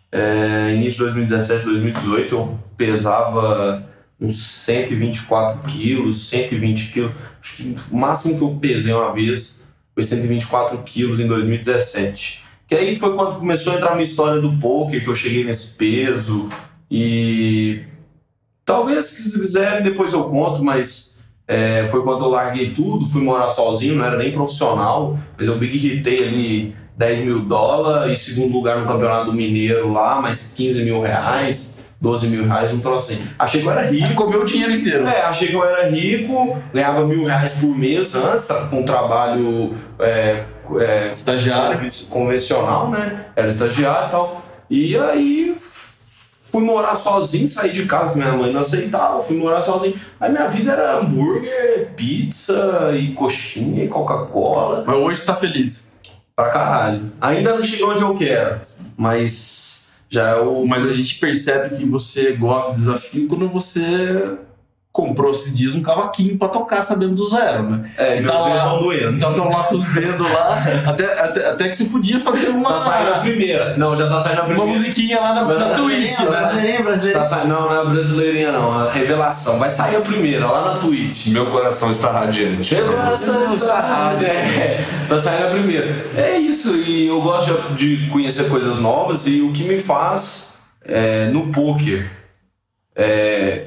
é, 0.09 0.71
início 0.73 0.91
de 0.93 0.99
2017, 0.99 1.65
2018, 1.65 2.33
eu 2.33 2.59
pesava 2.77 3.85
uns 4.19 4.41
124 4.41 5.63
quilos, 5.63 6.29
120 6.29 6.91
quilos. 6.93 7.11
Acho 7.41 7.55
que 7.57 7.75
o 7.91 7.97
máximo 7.97 8.37
que 8.37 8.43
eu 8.43 8.57
pesei 8.61 8.93
uma 8.93 9.11
vez 9.11 9.61
foi 9.93 10.03
124 10.03 10.77
quilos 10.83 11.19
em 11.19 11.27
2017. 11.27 12.41
Que 12.65 12.75
aí 12.75 12.95
foi 12.95 13.13
quando 13.13 13.39
começou 13.39 13.73
a 13.73 13.75
entrar 13.75 13.89
a 13.89 13.95
minha 13.95 14.03
história 14.03 14.41
do 14.41 14.57
poker, 14.57 15.03
que 15.03 15.09
eu 15.09 15.15
cheguei 15.15 15.43
nesse 15.43 15.73
peso. 15.73 16.47
E 16.89 17.83
talvez 18.63 19.07
se 19.07 19.37
quiserem 19.37 19.83
depois 19.83 20.13
eu 20.13 20.23
conto, 20.23 20.63
mas 20.63 21.12
é, 21.53 21.87
foi 21.87 22.01
quando 22.03 22.23
eu 22.25 22.29
larguei 22.29 22.71
tudo, 22.71 23.05
fui 23.05 23.21
morar 23.23 23.49
sozinho, 23.49 23.95
não 23.95 24.05
era 24.05 24.17
nem 24.17 24.31
profissional, 24.31 25.17
mas 25.37 25.47
eu 25.47 25.55
big 25.55 25.75
hitei 25.87 26.27
ali 26.27 26.75
10 26.97 27.21
mil 27.25 27.39
dólares, 27.39 28.19
e 28.19 28.31
segundo 28.33 28.53
lugar 28.53 28.79
no 28.79 28.87
campeonato 28.87 29.31
mineiro 29.33 29.91
lá, 29.91 30.21
mais 30.21 30.51
15 30.55 30.83
mil 30.83 31.01
reais, 31.01 31.77
12 31.99 32.27
mil 32.27 32.45
reais, 32.45 32.73
um 32.73 32.79
troço 32.79 33.13
assim. 33.13 33.23
Achei 33.39 33.61
que 33.61 33.67
eu 33.67 33.71
era 33.71 33.81
rico. 33.89 34.13
Comeu 34.15 34.41
o 34.41 34.45
dinheiro 34.45 34.73
inteiro. 34.73 35.07
É, 35.07 35.21
achei 35.21 35.47
que 35.47 35.53
eu 35.55 35.63
era 35.63 35.89
rico, 35.89 36.57
ganhava 36.73 37.05
mil 37.05 37.23
reais 37.25 37.53
por 37.53 37.75
mês 37.77 38.13
antes, 38.13 38.45
com 38.69 38.81
um 38.81 38.83
trabalho 38.85 39.73
é, 39.99 40.43
é, 40.79 41.09
Estagiário. 41.11 41.77
conven- 41.77 42.05
convencional, 42.09 42.89
né? 42.89 43.25
Era 43.35 43.47
estagiário 43.47 44.07
e 44.07 44.11
tal. 44.11 44.45
E 44.69 44.97
aí 44.97 45.55
fui 46.53 46.63
morar 46.63 46.95
sozinho, 46.95 47.47
saí 47.47 47.71
de 47.73 47.87
casa, 47.87 48.11
que 48.11 48.19
minha 48.19 48.31
mãe 48.33 48.53
não 48.53 48.59
aceitava, 48.59 49.23
fui 49.23 49.35
morar 49.35 49.63
sozinho. 49.63 49.99
Aí 50.19 50.31
minha 50.31 50.47
vida 50.47 50.73
era 50.73 50.99
hambúrguer, 50.99 51.93
pizza 51.95 52.91
e 52.95 53.11
coxinha 53.15 53.83
e 53.83 53.87
Coca-Cola. 53.87 54.83
Mas 54.85 54.95
hoje 54.95 55.19
você 55.19 55.25
tá 55.25 55.33
feliz. 55.33 55.91
Pra 56.35 56.49
caralho. 56.51 57.11
Ainda 57.19 57.55
não 57.55 57.63
cheguei 57.63 57.85
onde 57.85 58.03
eu 58.03 58.13
quero, 58.13 58.61
mas 58.95 59.83
já 60.07 60.29
é 60.29 60.35
o. 60.35 60.63
Mas 60.65 60.85
a 60.85 60.93
gente 60.93 61.15
percebe 61.15 61.75
que 61.75 61.85
você 61.85 62.33
gosta 62.33 62.71
de 62.73 62.77
desafio 62.77 63.27
quando 63.27 63.49
você 63.49 64.37
comprou 64.93 65.31
esses 65.31 65.57
dias 65.57 65.75
um 65.75 65.81
cavaquinho 65.81 66.37
pra 66.37 66.47
tocar 66.47 66.83
sabendo 66.83 67.15
do 67.15 67.29
zero, 67.29 67.63
né? 67.63 67.89
É, 67.97 68.21
meu 68.21 68.31
tá 68.31 68.39
lá. 68.39 68.49
dedo 68.49 68.61
tão 68.61 68.79
doendo. 68.79 69.15
Então 69.17 69.29
estão 69.31 69.49
lá 69.49 69.63
com 69.63 69.75
os 69.75 69.93
dedos 69.93 70.31
lá, 70.31 70.63
até, 70.87 71.19
até, 71.19 71.49
até 71.49 71.69
que 71.69 71.75
você 71.75 71.85
podia 71.85 72.19
fazer 72.19 72.49
uma, 72.49 72.73
Tá 72.73 72.79
saindo 72.79 73.13
a 73.13 73.19
primeira. 73.19 73.75
Não, 73.77 73.97
já 73.97 74.07
tá 74.07 74.21
saindo 74.21 74.39
a 74.39 74.43
uma 74.43 74.55
primeira. 74.55 74.79
musiquinha 74.79 75.19
lá 75.19 75.33
na, 75.33 75.45
na 75.45 75.75
Twitch, 75.75 76.19
né? 76.19 76.25
Brasileirinho, 76.25 76.83
brasileirinho. 76.83 77.23
Tá 77.23 77.25
saindo, 77.25 77.47
não, 77.47 77.61
não 77.61 77.75
é 77.75 77.79
a 77.79 77.85
brasileirinha 77.85 78.51
não, 78.51 78.71
a 78.71 78.91
revelação. 78.91 79.59
Vai 79.59 79.69
sair 79.69 79.95
a 79.95 80.01
primeira, 80.01 80.45
lá 80.45 80.73
na 80.73 80.79
Twitch. 80.79 81.27
Meu 81.27 81.47
coração 81.47 81.91
está 81.91 82.11
radiante. 82.11 82.73
Revelação 82.73 83.55
está 83.55 83.79
rádio. 83.79 84.27
É, 84.27 84.85
tá 85.09 85.19
saindo 85.19 85.47
a 85.47 85.49
primeira. 85.49 85.93
É 86.15 86.37
isso, 86.37 86.75
e 86.75 87.07
eu 87.07 87.21
gosto 87.21 87.73
de 87.75 87.83
de 87.83 88.07
conhecer 88.07 88.49
coisas 88.49 88.79
novas 88.79 89.27
e 89.27 89.41
o 89.41 89.51
que 89.51 89.63
me 89.63 89.77
faz 89.77 90.45
é, 90.85 91.25
no 91.27 91.47
poker 91.51 92.09
é, 92.95 93.65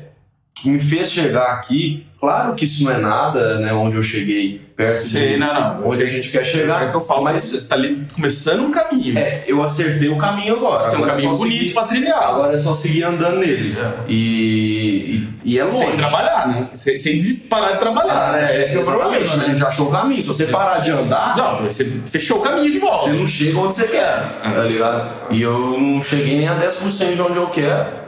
que 0.62 0.70
me 0.70 0.80
fez 0.80 1.12
chegar 1.12 1.52
aqui. 1.52 2.06
Claro 2.18 2.54
que 2.54 2.64
isso 2.64 2.82
não 2.84 2.92
é 2.92 2.98
nada, 2.98 3.58
né? 3.60 3.74
Onde 3.74 3.96
eu 3.96 4.02
cheguei, 4.02 4.58
perto 4.74 5.02
Sei, 5.02 5.34
de 5.34 5.36
não, 5.36 5.52
não. 5.80 5.86
onde 5.86 6.02
a 6.02 6.06
gente 6.06 6.30
quer 6.30 6.44
chegar. 6.44 6.84
É 6.84 6.88
que 6.90 6.96
eu 6.96 7.00
falo, 7.02 7.22
mas 7.22 7.42
você 7.44 7.58
está 7.58 7.74
ali 7.74 8.06
começando 8.14 8.60
um 8.62 8.70
caminho. 8.70 9.18
é, 9.18 9.44
eu 9.46 9.62
acertei 9.62 10.08
o 10.08 10.16
caminho 10.16 10.56
agora. 10.56 10.78
Você 10.80 10.90
tem 10.90 10.98
um 10.98 11.02
Agora 11.02 11.12
é 11.12 11.14
caminho 11.16 11.34
só 11.34 11.38
bonito 11.42 11.58
seguir- 11.60 11.74
pra 11.74 11.82
trilhar. 11.84 12.22
Agora 12.22 12.54
é 12.54 12.56
só 12.56 12.72
seguir 12.72 13.04
andando 13.04 13.38
nele. 13.38 13.76
É. 13.78 13.92
E, 14.08 15.28
e, 15.44 15.52
e 15.52 15.58
é 15.58 15.64
longe. 15.64 15.76
Sem 15.76 15.96
trabalhar, 15.98 16.48
né? 16.48 16.68
Sem, 16.74 16.96
sem 16.96 17.20
parar 17.50 17.72
de 17.72 17.80
trabalhar, 17.80 18.32
né? 18.32 18.62
É, 18.62 18.64
que 18.64 18.72
é 18.74 18.76
o 18.78 18.80
exatamente, 18.80 19.18
problema, 19.24 19.42
a 19.42 19.48
gente 19.50 19.62
achou 19.64 19.88
o 19.88 19.90
caminho. 19.92 20.22
Se 20.22 20.28
você 20.28 20.46
parar 20.46 20.78
de 20.78 20.90
andar, 20.90 21.36
Não, 21.36 21.62
você 21.66 21.84
fechou 22.06 22.38
o 22.38 22.40
caminho 22.42 22.72
de 22.72 22.78
volta. 22.78 23.10
você 23.10 23.12
não 23.16 23.26
chega 23.26 23.58
onde 23.58 23.74
você 23.74 23.86
quer, 23.88 24.40
tá 24.42 24.64
ligado? 24.64 25.06
E 25.30 25.42
eu 25.42 25.78
não 25.78 26.00
cheguei 26.00 26.38
nem 26.38 26.48
a 26.48 26.58
10% 26.58 27.14
de 27.14 27.20
onde 27.22 27.36
eu 27.36 27.48
quero. 27.48 28.06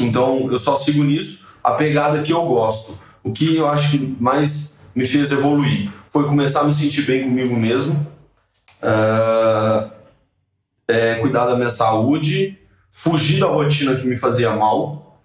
Então 0.00 0.48
eu 0.50 0.58
só 0.58 0.74
sigo 0.74 1.04
nisso 1.04 1.42
a 1.62 1.72
pegada 1.72 2.22
que 2.22 2.32
eu 2.32 2.44
gosto. 2.44 2.98
O 3.22 3.32
que 3.32 3.56
eu 3.56 3.68
acho 3.68 3.90
que 3.90 4.16
mais 4.18 4.76
me 4.94 5.06
fez 5.06 5.30
evoluir 5.30 5.92
foi 6.08 6.24
começar 6.24 6.60
a 6.60 6.64
me 6.64 6.72
sentir 6.72 7.02
bem 7.06 7.24
comigo 7.24 7.56
mesmo, 7.56 8.06
ah, 8.82 9.90
é, 10.88 11.14
cuidar 11.16 11.46
da 11.46 11.56
minha 11.56 11.70
saúde, 11.70 12.58
fugir 12.90 13.40
da 13.40 13.46
rotina 13.46 13.96
que 13.96 14.06
me 14.06 14.16
fazia 14.16 14.50
mal. 14.54 15.20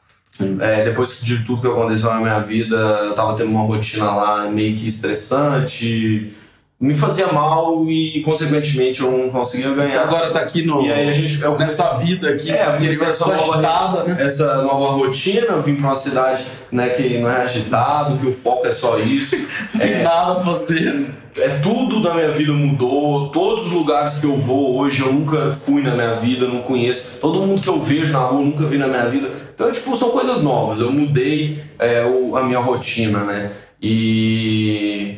É, 0.60 0.84
depois 0.84 1.20
de 1.20 1.44
tudo 1.46 1.62
que 1.62 1.68
aconteceu 1.68 2.12
na 2.12 2.20
minha 2.20 2.40
vida, 2.40 2.76
eu 2.76 3.16
tava 3.16 3.36
tendo 3.36 3.50
uma 3.50 3.64
rotina 3.64 4.12
lá 4.14 4.50
meio 4.50 4.78
que 4.78 4.86
estressante, 4.86 6.34
me 6.80 6.94
fazia 6.94 7.32
mal 7.34 7.90
e, 7.90 8.22
consequentemente, 8.22 9.02
eu 9.02 9.12
não 9.12 9.30
conseguia 9.32 9.74
ganhar. 9.74 10.04
Agora 10.04 10.30
tá 10.32 10.42
aqui 10.42 10.62
no, 10.64 10.84
E 10.86 10.92
aí 10.92 11.10
a 11.10 11.12
gente. 11.12 11.42
Eu 11.42 11.58
nessa 11.58 11.96
vida 11.98 12.30
aqui, 12.30 12.52
É, 12.52 12.66
porque 12.70 12.86
essa 12.88 13.06
essa 13.10 13.26
nova- 13.28 13.54
agitada, 13.56 14.04
né? 14.04 14.24
essa 14.24 14.62
nova 14.62 14.96
rotina, 14.96 15.48
eu 15.48 15.62
vim 15.64 15.76
pra 15.76 15.88
uma 15.88 15.96
cidade 15.96 16.46
né, 16.72 16.90
que 16.90 17.18
não 17.18 17.30
é 17.32 17.42
agitado, 17.42 18.18
que 18.18 18.28
o 18.28 18.34
foco 18.34 18.68
é 18.68 18.72
só 18.72 19.00
isso. 19.00 19.36
Não 19.74 19.80
tem 19.82 19.94
É, 19.94 20.04
nada 20.04 20.34
a 20.34 20.36
fazer. 20.40 21.08
é 21.38 21.50
tudo 21.60 22.02
da 22.02 22.14
minha 22.14 22.32
vida 22.32 22.52
mudou, 22.54 23.30
todos 23.30 23.68
os 23.68 23.72
lugares 23.72 24.18
que 24.20 24.26
eu 24.28 24.38
vou 24.38 24.78
hoje 24.78 25.02
eu 25.02 25.12
nunca 25.14 25.50
fui 25.50 25.82
na 25.82 25.96
minha 25.96 26.16
vida, 26.16 26.48
não 26.48 26.62
conheço. 26.62 27.12
Todo 27.22 27.42
mundo 27.42 27.62
que 27.62 27.70
eu 27.70 27.80
vejo 27.80 28.12
na 28.14 28.20
rua 28.20 28.42
eu 28.42 28.46
nunca 28.46 28.66
vi 28.68 28.78
na 28.78 28.88
minha 28.88 29.08
vida. 29.10 29.32
Então, 29.56 29.72
tipo, 29.72 29.96
são 29.98 30.10
coisas 30.12 30.44
novas. 30.44 30.80
Eu 30.80 30.92
mudei 30.92 31.64
é, 31.80 32.04
o- 32.06 32.36
a 32.38 32.44
minha 32.44 32.60
rotina, 32.60 33.24
né? 33.24 33.52
E 33.82 35.18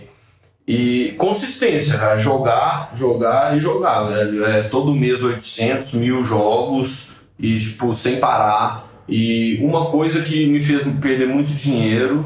e 0.70 1.14
consistência, 1.14 1.98
cara. 1.98 2.20
jogar, 2.20 2.92
jogar 2.94 3.58
e 3.58 3.60
jogar, 3.60 4.04
velho. 4.04 4.46
É, 4.46 4.62
todo 4.62 4.94
mês 4.94 5.24
800, 5.24 5.94
mil 5.94 6.24
jogos 6.24 7.08
e 7.40 7.58
tipo 7.58 7.92
sem 7.96 8.20
parar. 8.20 8.88
E 9.08 9.58
uma 9.64 9.88
coisa 9.88 10.22
que 10.22 10.46
me 10.46 10.62
fez 10.62 10.84
perder 11.02 11.28
muito 11.28 11.56
dinheiro 11.56 12.24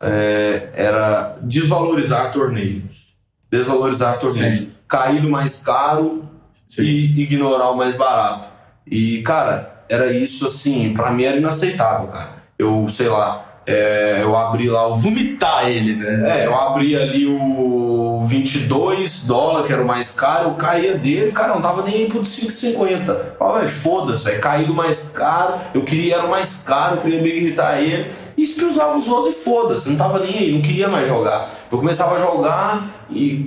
é, 0.00 0.70
era 0.74 1.38
desvalorizar 1.40 2.32
torneios. 2.32 3.06
Desvalorizar 3.48 4.18
torneios. 4.18 4.56
Sim. 4.56 4.72
Cair 4.88 5.22
do 5.22 5.30
mais 5.30 5.62
caro 5.62 6.28
Sim. 6.66 6.82
e 6.82 7.22
ignorar 7.22 7.70
o 7.70 7.76
mais 7.76 7.96
barato. 7.96 8.48
E, 8.84 9.22
cara, 9.22 9.84
era 9.88 10.12
isso 10.12 10.44
assim, 10.48 10.92
pra 10.92 11.12
mim 11.12 11.22
era 11.22 11.36
inaceitável, 11.36 12.08
cara. 12.08 12.42
Eu, 12.58 12.88
sei 12.88 13.08
lá, 13.08 13.55
é, 13.66 14.20
eu 14.22 14.36
abri 14.36 14.68
lá 14.68 14.86
o 14.86 14.94
Vomitar 14.94 15.68
ele, 15.68 15.96
né? 15.96 16.42
é, 16.42 16.46
eu 16.46 16.54
abri 16.54 16.94
ali 16.94 17.26
o 17.26 18.22
22 18.24 19.26
dólares, 19.26 19.66
que 19.66 19.72
era 19.72 19.82
o 19.82 19.86
mais 19.86 20.12
caro, 20.12 20.50
eu 20.50 20.54
caía 20.54 20.96
dele, 20.96 21.32
cara, 21.32 21.54
não 21.54 21.60
tava 21.60 21.82
nem 21.82 22.08
pro 22.08 22.20
5,50. 22.20 23.16
Ó, 23.40 23.54
velho, 23.54 23.68
foda-se, 23.68 24.24
velho, 24.24 24.40
caí 24.40 24.64
do 24.64 24.74
mais 24.74 25.08
caro, 25.08 25.60
eu 25.74 25.82
queria, 25.82 26.16
era 26.16 26.26
o 26.26 26.30
mais 26.30 26.62
caro, 26.62 26.96
eu 26.96 27.02
queria 27.02 27.20
que 27.20 27.28
irritar 27.28 27.80
ele, 27.80 28.10
e 28.36 28.42
espiusava 28.42 28.98
os 28.98 29.08
outros 29.08 29.34
e 29.34 29.38
foda-se, 29.44 29.90
não 29.90 29.96
tava 29.96 30.18
nem 30.20 30.38
aí, 30.38 30.52
não 30.52 30.60
queria 30.60 30.88
mais 30.88 31.08
jogar. 31.08 31.50
Eu 31.70 31.78
começava 31.78 32.14
a 32.14 32.18
jogar 32.18 33.06
e 33.10 33.46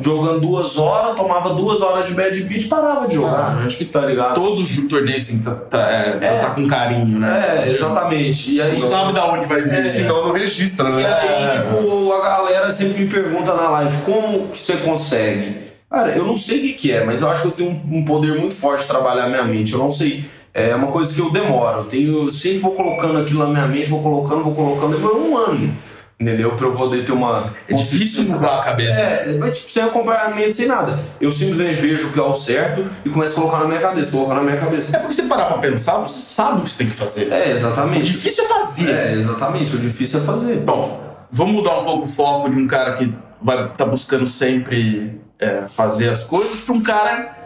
jogando 0.00 0.40
duas 0.40 0.78
horas, 0.78 1.16
tomava 1.16 1.54
duas 1.54 1.80
horas 1.80 2.08
de 2.08 2.14
bad 2.14 2.38
beat, 2.44 2.68
parava 2.68 3.08
de 3.08 3.14
jogar. 3.16 3.56
Ah, 3.58 3.64
acho 3.66 3.76
que 3.76 3.84
tá 3.84 4.00
ligado? 4.00 4.34
Todo 4.34 4.62
torneio 4.88 5.24
tem 5.24 5.38
que 5.38 5.44
tá, 5.44 5.50
tá, 5.52 5.90
é, 5.90 6.18
É. 6.20 6.38
tá 6.40 6.50
com 6.50 6.66
carinho, 6.66 7.18
né? 7.18 7.62
É, 7.64 7.70
exatamente. 7.70 8.54
E 8.54 8.60
aí, 8.60 8.72
Não 8.72 8.80
sabe 8.80 9.12
da 9.14 9.26
onde 9.32 9.46
vai 9.46 9.62
vir. 9.62 9.78
É, 9.78 9.82
Senão 9.84 10.26
não 10.26 10.32
registra, 10.32 10.88
E 10.88 10.92
né? 10.92 11.06
aí, 11.06 11.48
tipo, 11.50 12.12
a 12.12 12.22
galera 12.22 12.70
sempre 12.72 13.04
me 13.04 13.10
pergunta 13.10 13.54
na 13.54 13.68
live, 13.70 13.96
como 14.04 14.48
que 14.48 14.60
você 14.60 14.76
consegue? 14.78 15.66
Cara, 15.90 16.10
eu 16.10 16.24
não 16.24 16.36
sei 16.36 16.58
o 16.58 16.62
que, 16.62 16.72
que 16.74 16.92
é, 16.92 17.04
mas 17.04 17.22
eu 17.22 17.30
acho 17.30 17.42
que 17.42 17.48
eu 17.48 17.52
tenho 17.52 17.70
um, 17.70 17.98
um 17.98 18.04
poder 18.04 18.38
muito 18.38 18.54
forte 18.54 18.82
de 18.82 18.88
trabalhar 18.88 19.28
minha 19.28 19.44
mente. 19.44 19.72
Eu 19.72 19.78
não 19.78 19.90
sei. 19.90 20.24
É 20.58 20.74
uma 20.74 20.86
coisa 20.86 21.14
que 21.14 21.20
eu 21.20 21.30
demoro. 21.30 21.80
Eu, 21.80 21.84
tenho, 21.84 22.24
eu 22.24 22.32
sempre 22.32 22.60
vou 22.60 22.72
colocando 22.72 23.18
aquilo 23.18 23.40
na 23.40 23.50
minha 23.50 23.66
mente, 23.66 23.90
vou 23.90 24.02
colocando, 24.02 24.42
vou 24.42 24.54
colocando, 24.54 24.96
demora 24.96 25.14
um 25.14 25.36
ano. 25.36 25.76
Entendeu? 26.18 26.52
Pra 26.52 26.68
eu 26.68 26.72
poder 26.74 27.04
ter 27.04 27.12
uma. 27.12 27.52
É 27.68 27.74
difícil 27.74 28.24
mudar 28.24 28.60
a 28.60 28.64
cabeça. 28.64 28.98
É, 29.02 29.36
mas 29.38 29.58
tipo, 29.58 29.70
sem 29.70 29.82
acompanhamento, 29.82 30.54
sem 30.54 30.66
nada. 30.66 30.98
Eu 31.20 31.30
simplesmente 31.30 31.78
vejo 31.78 32.08
o 32.08 32.12
que 32.12 32.18
é 32.18 32.22
o 32.22 32.32
certo 32.32 32.86
e 33.04 33.10
começo 33.10 33.34
a 33.34 33.42
colocar 33.42 33.58
na 33.58 33.66
minha 33.66 33.80
cabeça, 33.80 34.10
colocar 34.10 34.34
na 34.36 34.40
minha 34.40 34.56
cabeça. 34.56 34.96
É 34.96 34.98
porque 34.98 35.12
você 35.12 35.24
parar 35.24 35.44
pra 35.44 35.58
pensar, 35.58 35.98
você 35.98 36.18
sabe 36.18 36.60
o 36.60 36.64
que 36.64 36.70
você 36.70 36.78
tem 36.78 36.88
que 36.88 36.96
fazer. 36.96 37.30
É, 37.30 37.48
O 37.48 37.50
exatamente. 37.50 38.10
difícil 38.10 38.44
é 38.44 38.48
fazer. 38.48 38.88
É, 38.88 39.12
exatamente. 39.12 39.76
O 39.76 39.78
difícil 39.78 40.20
é 40.20 40.22
fazer. 40.22 40.56
Bom, 40.60 41.02
vamos 41.30 41.54
mudar 41.54 41.80
um 41.80 41.84
pouco 41.84 42.04
o 42.04 42.08
foco 42.08 42.48
de 42.48 42.58
um 42.58 42.66
cara 42.66 42.94
que 42.94 43.12
vai 43.42 43.68
tá 43.76 43.84
buscando 43.84 44.26
sempre 44.26 45.20
é, 45.38 45.64
fazer 45.68 46.08
as 46.08 46.22
coisas 46.22 46.60
pra 46.60 46.74
um 46.74 46.80
cara 46.82 47.45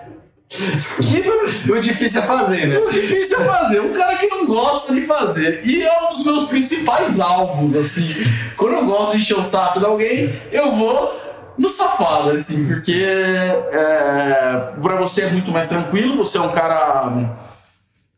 que 0.50 1.71
O 1.71 1.80
difícil 1.80 2.21
é 2.21 2.26
fazer, 2.26 2.66
né? 2.66 2.78
o 2.78 2.90
difícil 2.90 3.40
é 3.40 3.45
fazer, 3.45 3.80
um 3.80 3.92
cara 3.92 4.16
que 4.16 4.26
não 4.26 4.45
gosta 4.47 4.92
de 4.92 5.02
fazer. 5.02 5.64
E 5.64 5.83
é 5.83 6.02
um 6.02 6.09
dos 6.09 6.25
meus 6.25 6.45
principais 6.49 7.21
alvos, 7.21 7.76
assim. 7.76 8.14
Quando 8.57 8.75
eu 8.75 8.85
gosto 8.85 9.12
de 9.12 9.19
encher 9.19 9.38
o 9.38 9.45
saco 9.45 9.78
de 9.78 9.87
alguém, 9.87 10.35
eu 10.50 10.73
vou 10.73 11.21
no 11.57 11.69
safado, 11.69 12.33
assim, 12.33 12.64
porque 12.64 13.04
é, 13.04 14.73
pra 14.80 14.97
você 14.97 15.23
é 15.23 15.30
muito 15.30 15.52
mais 15.52 15.69
tranquilo, 15.69 16.16
você 16.16 16.38
é 16.38 16.40
um 16.40 16.52
cara 16.52 17.37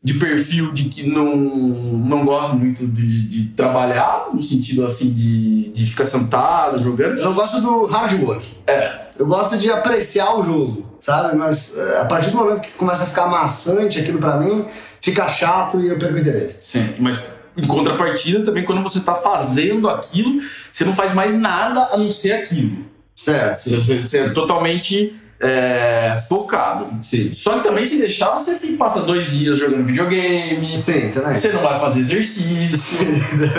de 0.03 0.15
perfil 0.15 0.73
de 0.73 0.85
que 0.85 1.09
não, 1.09 1.35
não 1.37 2.25
gosta 2.25 2.55
muito 2.55 2.85
de, 2.85 3.27
de 3.27 3.43
trabalhar, 3.55 4.27
no 4.33 4.41
sentido 4.41 4.85
assim 4.85 5.11
de, 5.13 5.69
de 5.69 5.85
ficar 5.85 6.03
sentado, 6.05 6.77
jogando. 6.79 7.17
Eu 7.19 7.25
não 7.25 7.33
gosto 7.33 7.61
do 7.61 7.85
hard 7.85 8.21
work. 8.21 8.45
É. 8.67 9.03
Eu 9.17 9.25
gosto 9.25 9.57
de 9.57 9.71
apreciar 9.71 10.37
o 10.37 10.43
jogo, 10.43 10.97
sabe? 10.99 11.37
Mas 11.37 11.77
eh, 11.77 11.99
a 12.01 12.05
partir 12.05 12.31
do 12.31 12.37
momento 12.37 12.61
que 12.61 12.71
começa 12.71 13.03
a 13.03 13.05
ficar 13.05 13.27
maçante 13.27 13.99
aquilo 13.99 14.19
pra 14.19 14.37
mim, 14.37 14.65
fica 14.99 15.27
chato 15.29 15.79
e 15.79 15.87
eu 15.87 15.97
perco 15.97 16.15
o 16.15 16.19
interesse. 16.19 16.63
Sim, 16.63 16.95
mas 16.99 17.23
em 17.55 17.65
contrapartida 17.67 18.43
também 18.43 18.65
quando 18.65 18.81
você 18.81 18.99
tá 18.99 19.13
fazendo 19.15 19.87
aquilo, 19.87 20.41
você 20.71 20.83
não 20.83 20.93
faz 20.93 21.13
mais 21.13 21.39
nada 21.39 21.89
a 21.93 21.97
não 21.97 22.09
ser 22.09 22.33
aquilo. 22.33 22.77
Certo. 23.15 23.57
Você, 23.69 23.77
você- 23.77 24.01
você 24.01 24.19
é 24.19 24.29
totalmente 24.31 25.15
é, 25.43 26.17
focado. 26.29 26.87
Sim. 27.01 27.31
Só 27.33 27.55
que 27.57 27.63
também 27.63 27.83
se 27.85 27.99
deixar, 27.99 28.31
você 28.31 28.55
passa 28.77 29.01
dois 29.01 29.27
dias 29.31 29.57
jogando 29.59 29.83
videogame, 29.85 30.77
Sim, 30.79 31.09
também. 31.11 31.33
você 31.33 31.51
não 31.51 31.61
vai 31.61 31.77
fazer 31.79 31.99
exercício, 31.99 33.07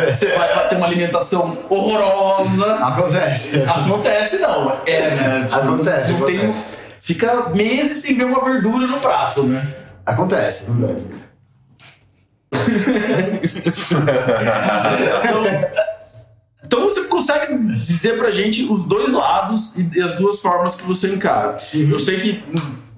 você 0.09 0.26
vai 0.37 0.69
ter 0.69 0.76
uma 0.76 0.87
alimentação 0.87 1.59
horrorosa. 1.69 2.75
Acontece. 2.76 3.62
Acontece 3.62 4.38
não, 4.38 4.79
é, 4.87 5.11
né? 5.11 5.45
Tipo, 5.49 5.61
Acontece, 5.61 6.12
não 6.12 6.26
tem- 6.26 6.38
acontece. 6.38 6.64
fica 7.00 7.49
meses 7.50 8.03
sem 8.03 8.17
ver 8.17 8.25
uma 8.25 8.43
verdura 8.45 8.87
no 8.87 8.99
prato, 9.00 9.43
né? 9.45 9.62
Acontece, 10.07 10.71
acontece. 10.71 11.07
Então, 15.25 15.45
então 16.66 16.83
você 16.85 17.04
consegue 17.04 17.47
dizer 17.85 18.16
pra 18.18 18.30
gente 18.30 18.64
os 18.64 18.85
dois 18.85 19.12
lados 19.12 19.73
e 19.76 20.00
as 20.02 20.14
duas 20.16 20.40
formas 20.40 20.75
que 20.75 20.83
você 20.87 21.09
encara. 21.09 21.56
Eu 21.73 21.99
sei 21.99 22.21
que, 22.21 22.42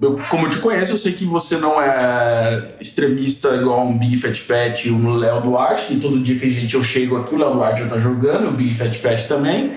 eu- 0.01 0.19
como 0.29 0.45
eu 0.45 0.49
te 0.49 0.57
conheço, 0.59 0.93
eu 0.93 0.97
sei 0.97 1.13
que 1.13 1.25
você 1.25 1.57
não 1.57 1.81
é 1.81 2.71
extremista 2.79 3.49
igual 3.55 3.85
um 3.85 3.97
Big 3.97 4.17
Fat 4.17 4.35
Fat 4.35 4.85
e 4.85 4.91
um 4.91 5.11
Léo 5.15 5.41
Duarte, 5.41 5.85
que 5.87 5.97
todo 5.97 6.19
dia 6.19 6.37
que 6.39 6.45
a 6.45 6.49
gente 6.49 6.73
eu 6.75 6.83
chego 6.83 7.17
aqui, 7.17 7.35
o 7.35 7.37
Léo 7.37 7.53
Duarte 7.53 7.81
já 7.81 7.87
tá 7.87 7.97
jogando, 7.97 8.49
o 8.49 8.51
Big 8.51 8.73
Fat 8.73 8.93
Fat 8.95 9.27
também. 9.27 9.73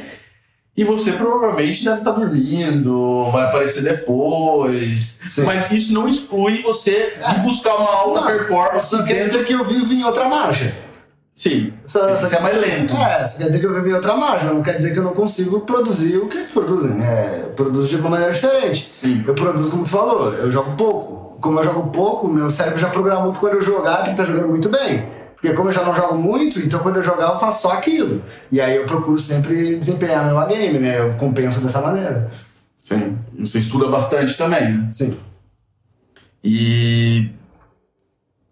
E 0.76 0.84
você 0.84 1.12
provavelmente 1.12 1.84
deve 1.84 1.98
estar 1.98 2.12
dormindo, 2.12 3.24
vai 3.30 3.44
aparecer 3.44 3.82
depois. 3.82 5.20
Sim. 5.28 5.42
Mas 5.44 5.70
isso 5.72 5.92
não 5.92 6.08
exclui 6.08 6.62
você 6.62 7.14
de 7.28 7.40
buscar 7.40 7.74
uma 7.76 7.90
alta 7.92 8.20
Não, 8.20 8.26
performance 8.26 8.88
Só 8.88 9.02
quer 9.02 9.24
dizer 9.24 9.44
que 9.44 9.52
eu 9.52 9.64
vivo 9.64 9.92
em 9.92 10.04
outra 10.04 10.28
marcha. 10.28 10.72
Sim, 11.40 11.72
Só, 11.86 12.18
só 12.18 12.26
você 12.26 12.36
é 12.36 12.40
mais 12.40 12.60
lento. 12.60 12.94
É, 12.94 13.24
isso 13.24 13.38
quer 13.38 13.46
dizer 13.46 13.60
que 13.60 13.64
eu 13.64 13.72
vivo 13.72 13.88
em 13.88 13.94
outra 13.94 14.14
marcha, 14.14 14.52
não 14.52 14.62
quer 14.62 14.76
dizer 14.76 14.92
que 14.92 14.98
eu 14.98 15.04
não 15.04 15.14
consigo 15.14 15.60
produzir 15.60 16.18
o 16.18 16.28
que 16.28 16.36
eles 16.36 16.50
produzem. 16.50 16.90
né? 16.90 17.44
Eu 17.44 17.50
produzo 17.54 17.88
de 17.88 17.96
uma 17.96 18.10
maneira 18.10 18.34
diferente. 18.34 18.86
Sim. 18.90 19.24
Eu 19.26 19.34
produzo 19.34 19.70
como 19.70 19.84
tu 19.84 19.88
falou, 19.88 20.34
eu 20.34 20.52
jogo 20.52 20.76
pouco. 20.76 21.38
Como 21.40 21.58
eu 21.58 21.64
jogo 21.64 21.88
pouco, 21.90 22.28
meu 22.28 22.50
cérebro 22.50 22.78
já 22.78 22.90
programou 22.90 23.32
que 23.32 23.38
quando 23.38 23.54
eu 23.54 23.62
jogar 23.62 24.04
tem 24.04 24.14
que 24.14 24.20
estar 24.20 24.26
jogando 24.26 24.50
muito 24.50 24.68
bem. 24.68 25.08
Porque 25.34 25.54
como 25.54 25.70
eu 25.70 25.72
já 25.72 25.82
não 25.82 25.94
jogo 25.94 26.18
muito, 26.18 26.60
então 26.60 26.80
quando 26.80 26.96
eu 26.96 27.02
jogar 27.02 27.32
eu 27.32 27.38
faço 27.38 27.62
só 27.62 27.72
aquilo. 27.72 28.22
E 28.52 28.60
aí 28.60 28.76
eu 28.76 28.84
procuro 28.84 29.18
sempre 29.18 29.76
desempenhar 29.76 30.26
meu 30.26 30.46
game, 30.46 30.78
né? 30.78 30.98
Eu 30.98 31.14
compenso 31.14 31.64
dessa 31.64 31.80
maneira. 31.80 32.30
Sim. 32.78 33.16
Você 33.38 33.56
estuda 33.60 33.88
bastante 33.88 34.36
também, 34.36 34.74
né? 34.76 34.90
Sim. 34.92 35.18
E 36.44 37.30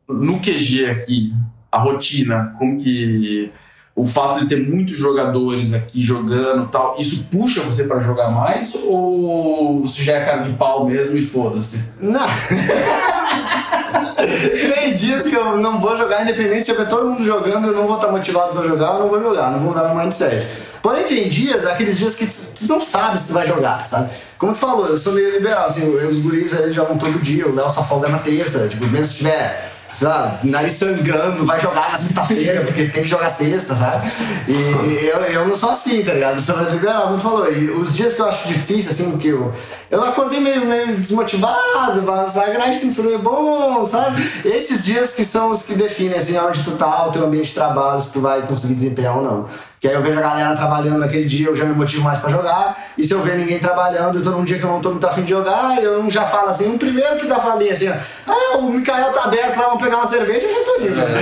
no 0.09 0.40
QG 0.40 0.87
aqui, 0.87 1.35
a 1.71 1.79
rotina, 1.79 2.55
como 2.59 2.79
que. 2.79 3.51
o 3.95 4.07
fato 4.07 4.41
de 4.41 4.47
ter 4.47 4.69
muitos 4.69 4.97
jogadores 4.97 5.73
aqui 5.75 6.03
jogando 6.03 6.69
tal, 6.69 6.97
isso 6.99 7.25
puxa 7.31 7.63
você 7.63 7.85
pra 7.85 8.01
jogar 8.01 8.31
mais? 8.31 8.75
Ou 8.75 9.81
você 9.83 10.03
já 10.03 10.15
é 10.15 10.25
cara 10.25 10.43
de 10.43 10.53
pau 10.53 10.87
mesmo 10.87 11.19
e 11.19 11.25
foda-se? 11.25 11.81
Não. 12.01 12.27
Tem 14.17 14.95
dias 14.95 15.27
que 15.29 15.35
eu 15.35 15.57
não 15.59 15.81
vou 15.81 15.97
jogar, 15.97 16.23
independente 16.23 16.65
se 16.67 16.73
eu 16.73 16.77
ver 16.77 16.89
todo 16.89 17.09
mundo 17.09 17.25
jogando, 17.25 17.69
eu 17.69 17.75
não 17.75 17.87
vou 17.87 17.97
estar 17.97 18.11
motivado 18.11 18.53
pra 18.53 18.67
jogar, 18.67 18.95
eu 18.95 19.01
não 19.01 19.09
vou 19.09 19.23
jogar, 19.23 19.53
não 19.53 19.61
vou 19.61 19.71
mudar 19.71 19.95
meu 19.95 20.05
mindset. 20.05 20.47
Porém, 20.83 21.05
tem 21.05 21.29
dias, 21.29 21.67
aqueles 21.67 21.99
dias 21.99 22.15
que 22.15 22.27
tu, 22.27 22.39
tu 22.57 22.67
não 22.67 22.81
sabe 22.81 23.21
se 23.21 23.29
tu 23.29 23.35
vai 23.35 23.47
jogar, 23.47 23.87
sabe? 23.89 24.11
Como 24.37 24.53
tu 24.53 24.59
falou, 24.59 24.87
eu 24.87 24.97
sou 24.97 25.13
meio 25.13 25.33
liberal, 25.33 25.67
assim, 25.67 25.85
eu, 25.85 26.09
os 26.09 26.19
guris 26.19 26.55
aí 26.55 26.73
jogam 26.73 26.97
todo 26.97 27.19
dia, 27.21 27.49
o 27.49 27.55
Léo 27.55 27.71
só 27.71 27.85
folga 27.85 28.09
na 28.09 28.19
terça, 28.19 28.69
tipo, 28.69 28.87
mesmo 28.87 29.07
se 29.07 29.17
tiver 29.19 29.71
sei 29.90 30.07
lá, 30.07 30.38
nariz 30.45 30.75
sangrando, 30.75 31.45
vai 31.47 31.61
jogar 31.61 31.92
na 31.92 31.99
sexta-feira, 31.99 32.64
porque 32.64 32.87
tem 32.87 33.02
que 33.02 33.09
jogar 33.09 33.30
sexta, 33.30 33.75
sabe? 33.75 34.11
E 34.47 35.07
eu, 35.07 35.21
eu 35.23 35.49
não 35.49 35.57
sou 35.57 35.71
assim, 35.71 36.02
tá 36.02 36.12
ligado? 36.12 36.40
Você 36.40 36.52
jogar, 36.71 37.02
como 37.02 37.16
tu 37.16 37.23
falou, 37.23 37.52
e 37.52 37.71
os 37.71 37.95
dias 37.95 38.14
que 38.14 38.21
eu 38.21 38.26
acho 38.26 38.49
difícil, 38.49 38.92
assim, 38.92 39.18
que 39.18 39.28
eu, 39.28 39.52
eu 39.90 40.04
acordei 40.04 40.40
meio, 40.40 40.66
meio 40.66 40.97
desmotivado, 40.97 42.02
mas 42.02 42.37
a 42.37 42.47
grade 42.47 42.78
tem 42.78 42.88
que 42.88 42.95
ser 42.95 43.18
bom, 43.18 43.85
sabe? 43.85 44.23
Esses 44.45 44.85
dias 44.85 45.14
que 45.14 45.25
são 45.25 45.50
os 45.50 45.62
que 45.62 45.75
definem, 45.75 46.18
assim, 46.18 46.37
onde 46.38 46.62
tu 46.62 46.73
tá, 46.73 47.07
o 47.07 47.12
teu 47.12 47.25
ambiente 47.25 47.49
de 47.49 47.54
trabalho, 47.54 48.00
se 48.00 48.12
tu 48.12 48.21
vai 48.21 48.42
conseguir 48.42 48.75
desempenhar 48.75 49.16
ou 49.16 49.23
não. 49.23 49.49
Que 49.81 49.87
aí 49.87 49.95
eu 49.95 50.03
vejo 50.03 50.19
a 50.19 50.23
galera 50.23 50.57
trabalhando 50.57 50.99
naquele 50.99 51.27
dia, 51.27 51.47
eu 51.47 51.55
já 51.57 51.65
me 51.65 51.75
motivo 51.75 52.03
mais 52.03 52.19
pra 52.19 52.31
jogar. 52.31 52.91
E 52.97 53.05
se 53.05 53.13
eu 53.13 53.23
ver 53.23 53.39
ninguém 53.39 53.61
trabalhando, 53.61 54.19
eu 54.19 54.25
tô 54.25 54.31
num 54.31 54.45
dia 54.45 54.59
que 54.59 54.65
eu 54.65 54.71
não 54.71 54.81
tô 54.81 54.91
muito 54.91 55.07
afim 55.07 55.23
de 55.23 55.31
jogar, 55.31 55.81
eu 55.81 56.11
já 56.11 56.25
falo 56.25 56.49
assim, 56.49 56.75
o 56.75 56.79
primeiro 56.79 57.17
que 57.17 57.27
dá 57.27 57.37
falinha 57.37 57.73
assim, 57.73 57.89
ah, 57.89 58.57
o 58.57 58.71
Mikael 58.71 59.13
tá 59.13 59.25
aberto 59.25 59.57
lá, 59.57 59.67
vamos 59.67 59.83
pegar 59.83 59.99
uma 59.99 60.07
cerveja, 60.07 60.47
eu 60.47 60.55
já 60.55 60.65
tô 60.65 60.81
indo. 60.83 61.01
É. 61.01 61.15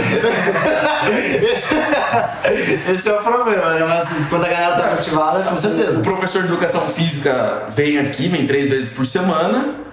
esse, 1.52 2.90
esse, 2.92 3.10
é 3.10 3.12
o 3.12 3.22
problema, 3.22 3.74
né? 3.74 3.84
Mas 3.84 4.26
quando 4.28 4.44
a 4.46 4.48
galera 4.48 4.76
tá 4.80 4.94
motivada, 4.94 5.42
com 5.44 5.56
certeza. 5.58 5.98
O 5.98 6.02
professor 6.02 6.42
de 6.42 6.48
educação 6.48 6.80
física 6.86 7.64
vem 7.68 7.98
aqui, 7.98 8.28
vem 8.28 8.46
três 8.46 8.70
vezes 8.70 8.88
por 8.90 9.04
semana. 9.04 9.86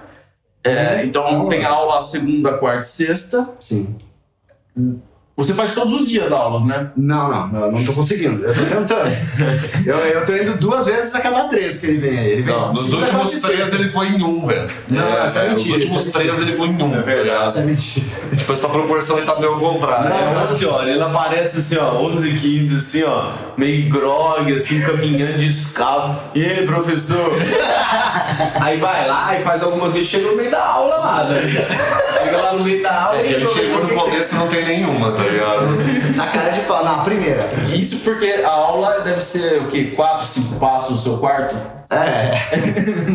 É, 0.62 0.94
uhum. 0.94 1.04
então 1.04 1.48
tem 1.48 1.66
aula 1.66 2.00
segunda, 2.00 2.56
quarta 2.56 2.80
e 2.80 2.84
sexta. 2.84 3.46
Sim. 3.60 3.98
Você 5.36 5.52
faz 5.52 5.74
todos 5.74 5.94
os 5.94 6.08
dias 6.08 6.30
aulas, 6.30 6.64
né? 6.64 6.92
Não, 6.96 7.28
não, 7.28 7.48
não, 7.48 7.72
não 7.72 7.84
tô 7.84 7.92
conseguindo. 7.92 8.44
Eu 8.44 8.54
tô 8.54 8.64
tentando. 8.66 9.10
eu, 9.84 9.96
eu 9.96 10.24
tô 10.24 10.32
indo 10.32 10.56
duas 10.58 10.86
vezes 10.86 11.12
a 11.12 11.20
cada 11.20 11.48
três 11.48 11.80
que 11.80 11.86
ele 11.86 11.98
vem 11.98 12.16
aí. 12.16 12.30
Ele 12.30 12.42
vem 12.42 12.54
não, 12.54 12.72
nos 12.72 12.92
últimos 12.92 13.32
três 13.40 13.74
ele 13.74 13.88
foi 13.88 14.10
em 14.10 14.22
um, 14.22 14.46
velho. 14.46 14.70
Não, 14.88 15.02
é, 15.02 15.26
é, 15.26 15.46
é 15.46 15.50
Nos 15.50 15.68
últimos 15.68 16.06
é 16.06 16.10
três 16.12 16.38
ele 16.38 16.54
foi 16.54 16.68
em 16.68 16.80
um, 16.80 16.94
é 16.94 17.02
verdade. 17.02 17.58
É 17.58 17.62
mentira. 17.62 18.06
Tipo, 18.36 18.52
essa 18.52 18.68
proporção 18.68 19.16
aí 19.16 19.26
tá 19.26 19.34
meio 19.40 19.54
ao 19.54 19.58
contrário. 19.58 20.08
Não, 20.08 20.34
não, 20.34 20.44
assim, 20.44 20.66
ó, 20.66 20.82
ele 20.84 21.02
aparece 21.02 21.58
assim, 21.58 21.78
ó, 21.78 22.00
11, 22.00 22.32
15, 22.32 22.76
assim, 22.76 23.02
ó, 23.02 23.32
meio 23.56 23.90
grog, 23.90 24.52
assim, 24.52 24.80
caminhando 24.82 25.38
de 25.38 25.48
escalo. 25.48 26.16
E 26.32 26.44
aí, 26.44 26.64
professor? 26.64 27.32
aí 28.60 28.78
vai 28.78 29.08
lá 29.08 29.36
e 29.36 29.42
faz 29.42 29.64
algumas 29.64 29.92
vezes, 29.92 30.06
chega 30.06 30.28
no 30.28 30.36
meio 30.36 30.52
da 30.52 30.64
aula 30.64 30.96
lá, 30.96 31.24
né? 31.24 31.40
Chega 32.24 32.36
lá 32.38 32.52
no 32.54 32.64
meio 32.64 32.82
da 32.82 33.02
aula 33.02 33.18
é, 33.20 33.26
e 33.26 33.34
ele 33.34 33.46
chegou 33.48 33.82
no 33.82 33.88
começo 33.94 34.34
e 34.34 34.38
não 34.38 34.48
tem 34.48 34.64
nenhuma, 34.64 35.12
tá 35.12 35.22
ligado? 35.24 35.66
Na 36.16 36.26
cara 36.26 36.50
de 36.50 36.60
pau, 36.62 36.82
na 36.82 36.98
primeira. 36.98 37.50
Isso 37.74 38.00
porque 38.00 38.42
a 38.44 38.48
aula 38.48 39.00
deve 39.00 39.20
ser 39.20 39.60
o 39.60 39.68
quê? 39.68 39.92
4, 39.94 40.26
5 40.26 40.56
passos 40.56 40.90
no 40.92 40.98
seu 40.98 41.18
quarto? 41.18 41.54
É. 41.94 42.40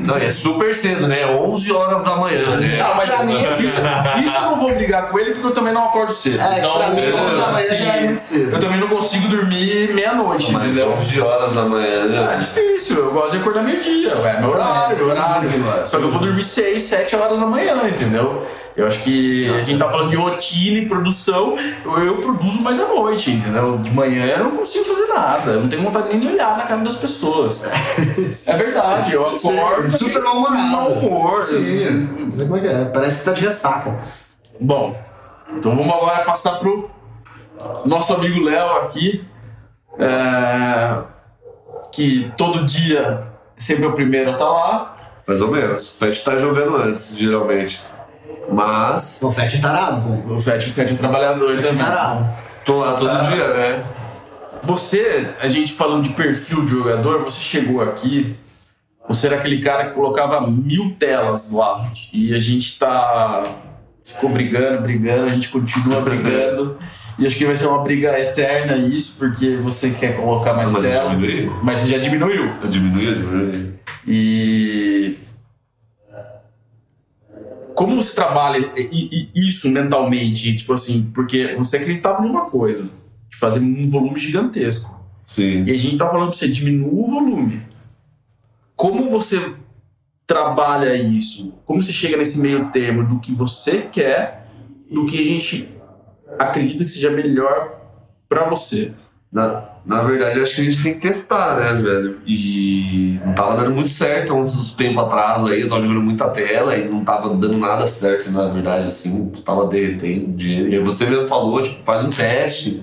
Não, 0.04 0.18
é 0.18 0.32
super 0.32 0.74
cedo, 0.74 1.08
né? 1.08 1.26
11 1.26 1.72
horas 1.74 2.04
da 2.04 2.16
manhã, 2.16 2.58
né? 2.58 2.80
Ah, 2.82 2.94
mas 2.96 3.10
pra 3.10 3.24
mim, 3.24 3.42
isso, 3.42 3.64
isso 3.64 4.36
eu 4.36 4.42
não 4.42 4.56
vou 4.56 4.74
brigar 4.74 5.10
com 5.10 5.20
ele 5.20 5.32
porque 5.32 5.48
eu 5.48 5.52
também 5.52 5.74
não 5.74 5.86
acordo 5.86 6.14
cedo. 6.14 6.42
É, 6.42 6.60
então, 6.60 6.78
pra 6.78 6.90
mim, 6.90 7.02
11 7.12 7.36
da 7.36 7.48
manhã 7.52 7.76
já 7.76 7.96
é 7.96 8.04
muito 8.06 8.22
cedo. 8.22 8.56
Eu 8.56 8.60
também 8.60 8.80
não 8.80 8.88
consigo 8.88 9.28
dormir 9.28 9.94
meia-noite, 9.94 10.52
mas 10.52 10.76
entendeu? 10.76 10.94
11 10.94 11.22
horas 11.22 11.54
da 11.54 11.64
manhã. 11.64 12.34
É 12.34 12.38
difícil, 12.38 12.98
eu 12.98 13.12
gosto 13.12 13.32
de 13.32 13.38
acordar 13.38 13.64
meio-dia, 13.64 14.12
é 14.12 14.40
meu 14.40 14.52
horário, 14.52 14.98
meu 14.98 15.08
horário. 15.10 15.50
Só 15.86 15.98
que 15.98 16.04
eu 16.04 16.12
vou 16.12 16.22
dormir 16.22 16.44
6, 16.44 16.82
7 16.82 17.16
horas 17.16 17.40
da 17.40 17.46
manhã, 17.46 17.88
entendeu? 17.88 18.46
Eu 18.80 18.88
acho 18.88 19.00
que 19.04 19.46
Nossa, 19.48 19.60
a 19.60 19.62
gente 19.62 19.80
tá 19.80 19.90
falando 19.90 20.10
de 20.10 20.16
rotina 20.16 20.78
e 20.78 20.86
produção, 20.88 21.56
eu, 21.84 22.00
eu, 22.00 22.16
produzo 22.18 22.62
mais 22.62 22.80
à 22.80 22.88
noite, 22.88 23.30
entendeu? 23.30 23.78
De 23.80 23.92
manhã 23.92 24.26
eu 24.28 24.46
não 24.46 24.52
consigo 24.52 24.86
fazer 24.86 25.08
nada, 25.08 25.52
eu 25.52 25.62
não 25.62 25.68
tenho 25.68 25.84
vontade 25.84 26.08
nem 26.08 26.20
de 26.20 26.28
olhar 26.28 26.58
na 26.58 26.64
cara 26.64 26.80
das 26.82 26.96
pessoas. 26.96 27.62
é 28.48 28.56
verdade, 28.56 28.69
eu 29.12 29.28
acordo. 29.28 29.98
super 29.98 30.22
mal 30.22 30.40
Mal 30.40 30.92
humor. 30.92 31.44
Sim, 31.44 32.10
não 32.20 32.32
sei 32.32 32.46
como 32.46 32.58
é 32.58 32.62
que 32.62 32.68
é, 32.68 32.86
parece 32.86 33.20
que 33.20 33.26
tá 33.26 33.32
de 33.34 33.42
ressaca. 33.42 34.00
Bom, 34.60 35.00
então 35.56 35.76
vamos 35.76 35.94
agora 35.94 36.24
passar 36.24 36.60
pro 36.60 36.90
nosso 37.86 38.14
amigo 38.14 38.40
Léo 38.44 38.72
aqui, 38.78 39.26
é, 39.98 40.98
que 41.92 42.32
todo 42.38 42.66
dia 42.66 43.28
sempre 43.58 43.86
é 43.86 43.88
o 43.88 43.94
primeiro 43.94 44.32
a 44.32 44.34
estar 44.34 44.46
tá 44.46 44.52
lá. 44.52 44.96
Mais 45.28 45.42
ou 45.42 45.52
menos. 45.52 45.90
O 45.90 45.98
Fed 46.00 46.24
tá 46.24 46.38
jogando 46.38 46.76
antes, 46.78 47.16
geralmente. 47.16 47.82
Mas. 48.52 49.20
O 49.22 49.32
Fett 49.32 49.58
é 49.58 49.62
tarado, 49.62 50.02
velho. 50.02 50.36
O 50.36 50.40
Fett, 50.40 50.72
Fett 50.72 50.94
é 50.94 50.98
trabalhador 50.98 51.56
Fett 51.56 51.66
é 51.66 51.70
também. 51.70 51.86
tarado. 51.86 52.30
Tô 52.66 52.80
lá 52.80 52.94
todo 52.96 53.12
ah. 53.12 53.22
dia, 53.22 53.48
né? 53.54 53.84
Você, 54.62 55.30
a 55.40 55.48
gente 55.48 55.74
falando 55.74 56.04
de 56.04 56.10
perfil 56.10 56.66
de 56.66 56.72
jogador, 56.72 57.24
você 57.24 57.40
chegou 57.40 57.82
aqui, 57.82 58.36
você 59.10 59.26
era 59.26 59.38
aquele 59.38 59.60
cara 59.60 59.90
que 59.90 59.96
colocava 59.96 60.40
mil 60.50 60.96
telas 61.00 61.52
lá. 61.52 61.92
E 62.14 62.32
a 62.32 62.40
gente 62.40 62.78
tá. 62.78 63.56
Ficou 64.04 64.30
brigando, 64.30 64.84
brigando, 64.84 65.26
a 65.26 65.34
gente 65.34 65.50
continua 65.50 66.00
brigando. 66.02 66.78
E 67.18 67.26
acho 67.26 67.36
que 67.36 67.46
vai 67.46 67.56
ser 67.56 67.68
uma 67.68 67.84
briga 67.84 68.18
eterna 68.18 68.78
isso, 68.78 69.16
porque 69.18 69.58
você 69.58 69.90
quer 69.90 70.16
colocar 70.16 70.54
mais 70.54 70.72
mas 70.72 70.84
tela. 70.84 71.16
Mas 71.64 71.80
você 71.80 71.88
já 71.88 71.98
diminuiu. 71.98 72.54
Diminuiu, 72.70 73.16
diminuiu. 73.16 73.74
E 74.08 75.18
como 77.76 77.96
você 77.96 78.14
trabalha 78.14 78.72
isso 79.36 79.70
mentalmente? 79.72 80.56
Tipo 80.56 80.74
assim, 80.74 81.10
porque 81.14 81.56
você 81.56 81.78
acreditava 81.78 82.22
numa 82.22 82.46
coisa, 82.46 82.90
de 83.30 83.38
fazer 83.38 83.60
um 83.60 83.90
volume 83.90 84.20
gigantesco. 84.20 84.98
Sim. 85.26 85.64
E 85.66 85.72
a 85.72 85.78
gente 85.78 85.98
tá 85.98 86.08
falando 86.08 86.30
pra 86.30 86.38
você, 86.38 86.48
diminua 86.48 86.92
o 86.94 87.08
volume. 87.08 87.62
Como 88.80 89.10
você 89.10 89.56
trabalha 90.26 90.96
isso? 90.96 91.54
Como 91.66 91.84
você 91.84 91.92
chega 91.92 92.16
nesse 92.16 92.40
meio 92.40 92.70
termo 92.70 93.04
do 93.04 93.20
que 93.20 93.34
você 93.34 93.82
quer, 93.92 94.48
do 94.90 95.06
que 95.06 95.20
a 95.20 95.24
gente 95.26 95.68
acredita 96.40 96.86
que 96.86 96.90
seja 96.90 97.12
melhor 97.12 97.78
para 98.30 98.48
você? 98.48 98.94
Na, 99.30 99.66
na 99.86 100.02
verdade, 100.04 100.40
acho 100.40 100.56
que 100.56 100.62
a 100.62 100.64
gente 100.64 100.82
tem 100.82 100.94
que 100.94 101.02
testar, 101.02 101.58
né, 101.58 101.74
velho? 101.82 102.22
E 102.26 103.20
não 103.26 103.34
tava 103.34 103.58
dando 103.58 103.76
muito 103.76 103.90
certo 103.90 104.34
uns 104.34 104.74
tempo 104.76 105.02
atrás 105.02 105.46
aí, 105.46 105.60
eu 105.60 105.68
tava 105.68 105.82
jogando 105.82 106.02
muita 106.02 106.30
tela 106.30 106.78
e 106.78 106.88
não 106.88 107.04
tava 107.04 107.36
dando 107.36 107.58
nada 107.58 107.86
certo, 107.86 108.32
na 108.32 108.48
verdade, 108.48 108.88
assim, 108.88 109.30
tu 109.30 109.42
tava 109.42 109.68
derretendo 109.68 110.38
dinheiro. 110.38 110.74
E 110.74 110.80
você 110.80 111.06
mesmo 111.06 111.28
falou, 111.28 111.62
tipo, 111.62 111.84
faz 111.84 112.06
um 112.06 112.10
teste, 112.10 112.82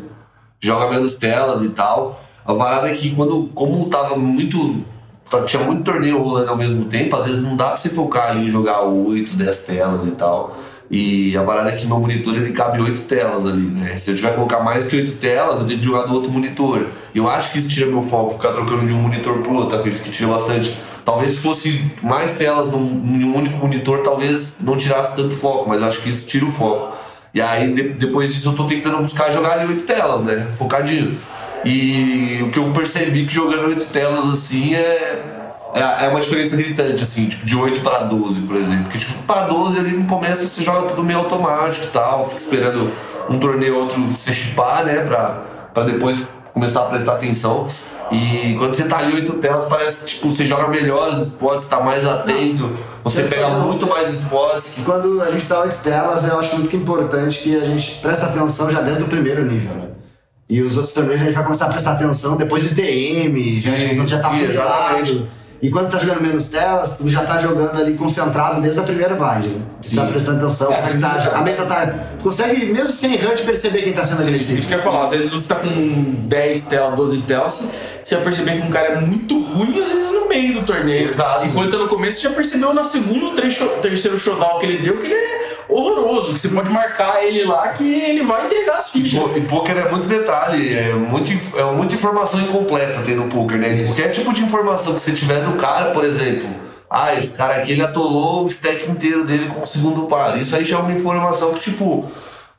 joga 0.60 0.90
menos 0.90 1.16
telas 1.16 1.62
e 1.62 1.70
tal. 1.70 2.22
A 2.44 2.54
parada 2.54 2.90
é 2.90 2.94
que 2.94 3.16
quando, 3.16 3.46
como 3.54 3.88
tava 3.88 4.14
muito. 4.14 4.84
Tinha 5.46 5.64
muito 5.64 5.82
torneio 5.82 6.22
rolando 6.22 6.50
ao 6.50 6.56
mesmo 6.56 6.84
tempo, 6.84 7.16
às 7.16 7.26
vezes 7.26 7.42
não 7.42 7.56
dá 7.56 7.70
pra 7.70 7.76
você 7.76 7.88
focar 7.88 8.30
ali 8.30 8.46
em 8.46 8.48
jogar 8.48 8.82
8, 8.82 9.34
10 9.34 9.58
telas 9.60 10.06
e 10.06 10.12
tal. 10.12 10.56
E 10.90 11.36
a 11.36 11.42
parada 11.42 11.70
é 11.70 11.76
que 11.76 11.84
meu 11.84 11.98
monitor 11.98 12.34
ele 12.36 12.52
cabe 12.52 12.80
oito 12.80 13.02
telas 13.02 13.44
ali, 13.44 13.66
né? 13.66 13.98
Se 13.98 14.10
eu 14.10 14.14
tiver 14.14 14.30
que 14.30 14.36
colocar 14.36 14.60
mais 14.60 14.86
que 14.86 14.96
oito 14.96 15.14
telas, 15.14 15.60
eu 15.60 15.66
tenho 15.66 15.80
que 15.80 15.84
jogar 15.84 16.02
do 16.06 16.14
outro 16.14 16.30
monitor. 16.30 16.86
Eu 17.12 17.28
acho 17.28 17.50
que 17.50 17.58
isso 17.58 17.68
tira 17.68 17.86
meu 17.86 18.02
foco, 18.02 18.34
ficar 18.34 18.52
trocando 18.52 18.86
de 18.86 18.94
um 18.94 18.98
monitor 18.98 19.40
pro 19.40 19.54
outro, 19.54 19.78
acredito 19.78 20.02
que 20.02 20.10
tira 20.10 20.30
bastante. 20.30 20.78
Talvez 21.04 21.32
se 21.32 21.38
fosse 21.38 21.90
mais 22.02 22.36
telas 22.36 22.70
num, 22.70 22.78
num 22.78 23.36
único 23.36 23.58
monitor, 23.58 24.02
talvez 24.02 24.58
não 24.60 24.76
tirasse 24.76 25.16
tanto 25.16 25.34
foco, 25.36 25.68
mas 25.68 25.80
eu 25.80 25.88
acho 25.88 26.02
que 26.02 26.08
isso 26.08 26.24
tira 26.24 26.44
o 26.44 26.52
foco. 26.52 26.96
E 27.34 27.40
aí 27.40 27.72
de, 27.72 27.90
depois 27.90 28.32
disso 28.32 28.50
eu 28.50 28.54
tô 28.54 28.66
tentando 28.66 28.98
buscar 28.98 29.30
jogar 29.30 29.58
ali 29.58 29.66
oito 29.66 29.84
telas, 29.84 30.22
né? 30.22 30.52
Focadinho. 30.56 31.18
E 31.66 32.42
o 32.42 32.50
que 32.50 32.58
eu 32.58 32.72
percebi 32.72 33.26
que 33.26 33.34
jogando 33.34 33.68
oito 33.68 33.86
telas 33.88 34.24
assim 34.32 34.74
é 34.74 35.36
é, 35.76 36.06
é 36.06 36.08
uma 36.08 36.20
diferença 36.20 36.56
gritante, 36.56 37.02
assim, 37.02 37.28
tipo, 37.28 37.44
de 37.44 37.54
8 37.54 37.82
para 37.82 38.04
12, 38.04 38.42
por 38.42 38.56
exemplo. 38.56 38.84
Porque, 38.84 38.98
tipo, 38.98 39.22
para 39.24 39.46
12 39.46 39.78
ali 39.78 39.90
no 39.90 40.06
começo 40.06 40.46
você 40.46 40.62
joga 40.62 40.88
tudo 40.88 41.04
meio 41.04 41.18
automático 41.18 41.84
e 41.84 41.88
tal, 41.88 42.28
fica 42.28 42.40
esperando 42.40 42.90
um 43.28 43.38
torneio 43.38 43.74
ou 43.74 43.82
outro 43.82 44.00
se 44.16 44.32
chipar, 44.32 44.86
né, 44.86 45.04
pra, 45.04 45.42
pra 45.74 45.82
depois 45.82 46.18
começar 46.54 46.80
a 46.80 46.84
prestar 46.84 47.14
atenção. 47.14 47.66
E 48.10 48.54
quando 48.56 48.72
você 48.72 48.88
tá 48.88 48.98
ali 48.98 49.16
oito 49.16 49.34
telas, 49.34 49.64
parece 49.64 49.98
que 49.98 50.06
tipo, 50.06 50.32
você 50.32 50.46
joga 50.46 50.68
melhor 50.68 51.10
os 51.10 51.20
spots, 51.22 51.68
tá 51.68 51.80
mais 51.80 52.06
atento, 52.06 52.70
você 53.02 53.22
você 53.24 53.34
pega 53.34 53.50
muito 53.50 53.86
mais 53.86 54.08
spots. 54.10 54.76
Quando 54.84 55.20
a 55.20 55.30
gente 55.32 55.44
tá 55.44 55.60
oito 55.60 55.76
telas, 55.82 56.26
eu 56.26 56.38
acho 56.38 56.56
muito 56.56 56.74
importante 56.74 57.42
que 57.42 57.54
a 57.54 57.66
gente 57.66 57.98
presta 58.00 58.26
atenção 58.26 58.70
já 58.70 58.80
desde 58.80 59.02
o 59.02 59.08
primeiro 59.08 59.44
nível, 59.44 59.74
né? 59.74 59.95
E 60.48 60.62
os 60.62 60.76
outros 60.76 60.94
torneios 60.94 61.20
a 61.20 61.24
gente 61.24 61.34
vai 61.34 61.42
começar 61.44 61.66
a 61.66 61.70
prestar 61.70 61.92
atenção 61.92 62.36
depois 62.36 62.62
do 62.62 62.74
TM, 62.74 63.54
sim, 63.56 63.60
já, 63.60 64.06
já 64.06 64.18
tá 64.20 64.30
sim, 64.30 64.42
exatamente. 64.44 65.26
E 65.60 65.70
quando 65.70 65.90
tá 65.90 65.98
jogando 65.98 66.20
menos 66.20 66.50
telas, 66.50 66.96
tu 66.98 67.08
já 67.08 67.24
tá 67.24 67.40
jogando 67.40 67.80
ali 67.80 67.94
concentrado 67.94 68.60
desde 68.60 68.78
a 68.78 68.82
primeira 68.82 69.14
blind, 69.14 69.46
né? 69.56 69.60
Você 69.80 69.96
tá 69.96 70.04
prestando 70.06 70.44
atenção, 70.44 70.70
É, 70.70 70.80
tá- 71.00 71.32
a 71.38 71.40
mesa 71.42 71.64
tá. 71.66 71.86
Tu 72.18 72.22
consegue, 72.22 72.66
mesmo 72.66 72.92
sem 72.92 73.14
HUD, 73.16 73.42
perceber 73.42 73.82
quem 73.82 73.92
tá 73.94 74.04
sendo 74.04 74.18
Sim, 74.18 74.24
agressivo. 74.28 74.58
isso 74.58 74.68
que 74.68 74.74
eu 74.74 74.78
ia 74.78 74.84
falar. 74.84 75.04
Às 75.06 75.10
vezes 75.12 75.30
você 75.30 75.48
tá 75.48 75.54
com 75.56 76.14
10 76.28 76.66
telas, 76.66 76.94
12 76.94 77.22
telas, 77.22 77.70
você 78.04 78.14
vai 78.16 78.24
perceber 78.24 78.60
que 78.60 78.66
um 78.66 78.70
cara 78.70 78.88
é 78.88 79.00
muito 79.00 79.40
ruim, 79.40 79.80
às 79.80 79.88
vezes 79.88 80.12
no 80.12 80.28
meio 80.28 80.60
do 80.60 80.62
torneio. 80.66 81.08
Exato. 81.08 81.46
Enquanto 81.48 81.70
tá 81.72 81.78
no 81.78 81.88
começo, 81.88 82.18
você 82.20 82.28
já 82.28 82.34
percebeu 82.34 82.74
na 82.74 82.84
segunda 82.84 83.24
ou 83.24 83.34
tre- 83.34 83.48
terceiro 83.80 84.18
showdown 84.18 84.58
que 84.60 84.66
ele 84.66 84.78
deu 84.78 84.98
que 84.98 85.06
ele 85.06 85.14
é 85.14 85.45
horroroso, 85.68 86.34
que 86.34 86.40
você 86.40 86.48
pode 86.48 86.68
marcar 86.70 87.24
ele 87.24 87.44
lá 87.44 87.68
que 87.68 87.84
ele 87.84 88.22
vai 88.22 88.46
entregar 88.46 88.76
as 88.76 88.90
fichas. 88.90 89.36
E 89.36 89.40
poker 89.40 89.76
é 89.76 89.90
muito 89.90 90.08
detalhe, 90.08 90.76
é, 90.76 90.92
muito, 90.92 91.32
é 91.58 91.64
muita 91.72 91.94
informação 91.94 92.40
incompleta 92.40 93.02
tem 93.02 93.16
no 93.16 93.28
poker, 93.28 93.58
né? 93.58 93.82
Qualquer 93.84 94.10
tipo 94.10 94.32
de 94.32 94.42
informação 94.42 94.94
que 94.94 95.00
você 95.00 95.12
tiver 95.12 95.40
do 95.44 95.54
cara, 95.56 95.90
por 95.90 96.04
exemplo, 96.04 96.48
ah, 96.90 97.14
esse 97.14 97.36
cara 97.36 97.56
aqui 97.56 97.72
ele 97.72 97.82
atolou 97.82 98.44
o 98.44 98.46
stack 98.46 98.88
inteiro 98.90 99.24
dele 99.24 99.46
com 99.46 99.62
o 99.62 99.66
segundo 99.66 100.06
par. 100.06 100.38
Isso 100.38 100.54
aí 100.54 100.64
já 100.64 100.76
é 100.76 100.80
uma 100.80 100.92
informação 100.92 101.52
que, 101.54 101.60
tipo, 101.60 102.10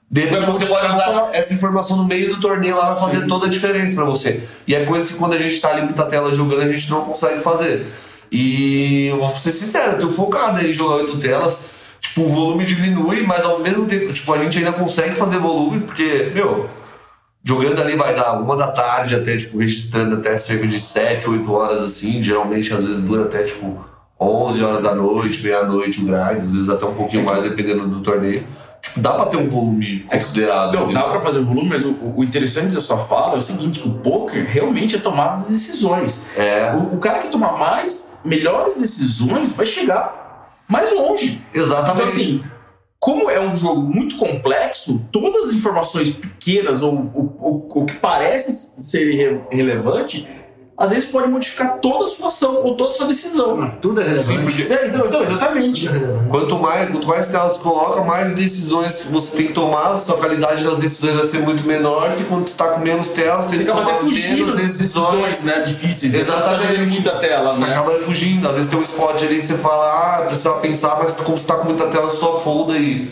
de 0.10 0.22
repente 0.22 0.46
você 0.46 0.66
pode 0.66 0.88
usar 0.88 1.30
essa 1.34 1.54
informação 1.54 1.98
no 1.98 2.06
meio 2.06 2.34
do 2.34 2.40
torneio 2.40 2.76
lá, 2.76 2.94
vai 2.94 3.02
fazer 3.02 3.22
Sim. 3.22 3.28
toda 3.28 3.46
a 3.46 3.50
diferença 3.50 3.96
pra 3.96 4.06
você. 4.06 4.44
E 4.68 4.76
é 4.76 4.86
coisa 4.86 5.08
que 5.08 5.14
quando 5.14 5.34
a 5.34 5.38
gente 5.38 5.60
tá 5.60 5.70
ali 5.70 5.82
muita 5.82 6.04
tela 6.06 6.32
jogando, 6.32 6.62
a 6.62 6.72
gente 6.72 6.90
não 6.90 7.02
consegue 7.02 7.40
fazer. 7.42 7.88
E 8.32 9.08
eu 9.08 9.18
vou 9.18 9.30
ser 9.30 9.52
sincero, 9.52 9.94
eu 9.94 10.08
tô 10.08 10.12
focado 10.12 10.66
em 10.66 10.74
jogar 10.74 10.96
oito 10.96 11.18
telas. 11.18 11.60
Tipo, 12.08 12.22
o 12.22 12.28
volume 12.28 12.66
diminui, 12.66 13.22
mas 13.24 13.44
ao 13.44 13.60
mesmo 13.60 13.86
tempo, 13.86 14.12
tipo, 14.14 14.34
a 14.34 14.38
gente 14.38 14.58
ainda 14.58 14.72
consegue 14.72 15.16
fazer 15.16 15.40
volume, 15.40 15.82
porque, 15.82 16.32
meu, 16.34 16.70
jogando 17.44 17.82
ali 17.82 17.96
vai 17.96 18.16
dar 18.16 18.40
uma 18.40 18.56
da 18.56 18.72
tarde 18.72 19.14
até, 19.14 19.36
tipo, 19.36 19.58
registrando 19.58 20.16
até 20.16 20.38
cerca 20.38 20.66
de 20.66 20.80
7, 20.80 21.30
8 21.30 21.52
horas 21.52 21.82
assim. 21.82 22.24
Geralmente, 22.24 22.74
às 22.74 22.86
vezes, 22.88 23.02
dura 23.02 23.24
até, 23.24 23.44
tipo, 23.44 23.78
11 24.20 24.64
horas 24.64 24.82
da 24.82 24.96
noite, 24.96 25.44
meia-noite 25.44 26.02
o 26.02 26.06
grind, 26.06 26.44
às 26.44 26.52
vezes 26.52 26.70
até 26.70 26.86
um 26.86 26.96
pouquinho 26.96 27.26
mais, 27.26 27.44
dependendo 27.44 27.86
do 27.88 28.00
torneio. 28.00 28.48
Tipo, 28.82 29.00
dá 29.02 29.14
pra 29.14 29.26
ter 29.26 29.38
um 29.38 29.48
volume 29.48 30.06
considerável. 30.10 30.74
Não, 30.74 30.84
entendeu? 30.86 31.04
dá 31.04 31.10
pra 31.10 31.20
fazer 31.20 31.42
volume, 31.42 31.70
mas 31.70 31.84
o, 31.84 31.96
o 32.16 32.24
interessante 32.24 32.74
da 32.74 32.80
sua 32.80 32.98
fala 32.98 33.34
é 33.34 33.38
o 33.38 33.42
seguinte: 33.42 33.82
o 33.86 33.92
poker 33.96 34.46
realmente 34.48 34.96
é 34.96 35.00
tomada 35.00 35.44
de 35.44 35.52
decisões. 35.52 36.24
É, 36.36 36.72
O, 36.74 36.96
o 36.96 36.98
cara 37.00 37.20
que 37.20 37.28
toma 37.28 37.52
mais, 37.58 38.10
melhores 38.24 38.78
decisões, 38.78 39.52
vai 39.52 39.66
chegar 39.66 40.27
mais 40.68 40.92
longe. 40.94 41.42
exatamente. 41.54 41.94
Então, 41.94 42.06
assim, 42.06 42.44
como 43.00 43.30
é 43.30 43.40
um 43.40 43.56
jogo 43.56 43.82
muito 43.82 44.18
complexo, 44.18 45.06
todas 45.12 45.50
as 45.50 45.54
informações 45.54 46.10
pequenas 46.10 46.82
ou 46.82 46.94
o 46.96 47.86
que 47.86 47.94
parece 47.96 48.82
ser 48.84 49.10
irre- 49.12 49.42
relevante, 49.52 50.28
às 50.78 50.92
vezes 50.92 51.10
pode 51.10 51.28
modificar 51.28 51.80
toda 51.82 52.06
a 52.06 52.08
sua 52.08 52.28
ação 52.28 52.58
ou 52.64 52.76
toda 52.76 52.92
a 52.92 52.94
sua 52.94 53.08
decisão. 53.08 53.72
Tudo 53.82 54.00
é 54.00 54.04
relevante. 54.04 54.28
Sim, 54.28 54.44
porque 54.44 54.72
É, 54.74 54.88
então, 54.88 55.06
então, 55.08 55.24
exatamente. 55.24 55.88
É. 55.88 55.92
Quanto 56.30 56.60
mais, 56.60 56.90
quanto 56.92 57.08
mais 57.08 57.28
telas 57.28 57.54
você 57.54 57.60
coloca, 57.64 58.02
mais 58.04 58.34
decisões 58.34 59.04
você 59.10 59.36
tem 59.38 59.48
que 59.48 59.54
tomar, 59.54 59.94
a 59.94 59.98
sua 59.98 60.18
qualidade 60.18 60.64
das 60.64 60.78
decisões 60.78 61.16
vai 61.16 61.24
ser 61.24 61.40
muito 61.40 61.66
menor 61.66 62.16
que 62.16 62.24
quando 62.26 62.44
você 62.46 62.52
está 62.52 62.68
com 62.70 62.80
menos 62.82 63.10
telas, 63.10 63.46
tem 63.46 63.58
Você 63.58 63.66
que 63.66 63.72
acaba 63.72 63.86
tomar 63.88 64.04
menos 64.04 64.16
de 64.16 64.22
decisões. 64.22 64.62
decisões 64.62 65.44
né, 65.44 65.60
difíceis. 65.62 66.14
né? 66.14 66.20
Exatamente. 66.20 66.94
Muita 66.94 67.12
tela, 67.18 67.56
Você 67.56 67.66
né? 67.66 67.72
acaba 67.72 67.92
fugindo, 68.00 68.48
às 68.48 68.56
vezes 68.56 68.70
tem 68.70 68.80
um 68.80 68.84
spot 68.84 69.24
ali 69.24 69.40
que 69.40 69.46
você 69.48 69.58
fala, 69.58 70.18
ah, 70.20 70.22
precisa 70.28 70.54
pensar, 70.54 70.98
mas 71.00 71.14
como 71.14 71.38
você 71.38 71.48
tá 71.48 71.56
com 71.56 71.66
muita 71.66 71.88
tela, 71.88 72.10
você 72.10 72.18
só 72.18 72.40
folda 72.40 72.78
e 72.78 73.12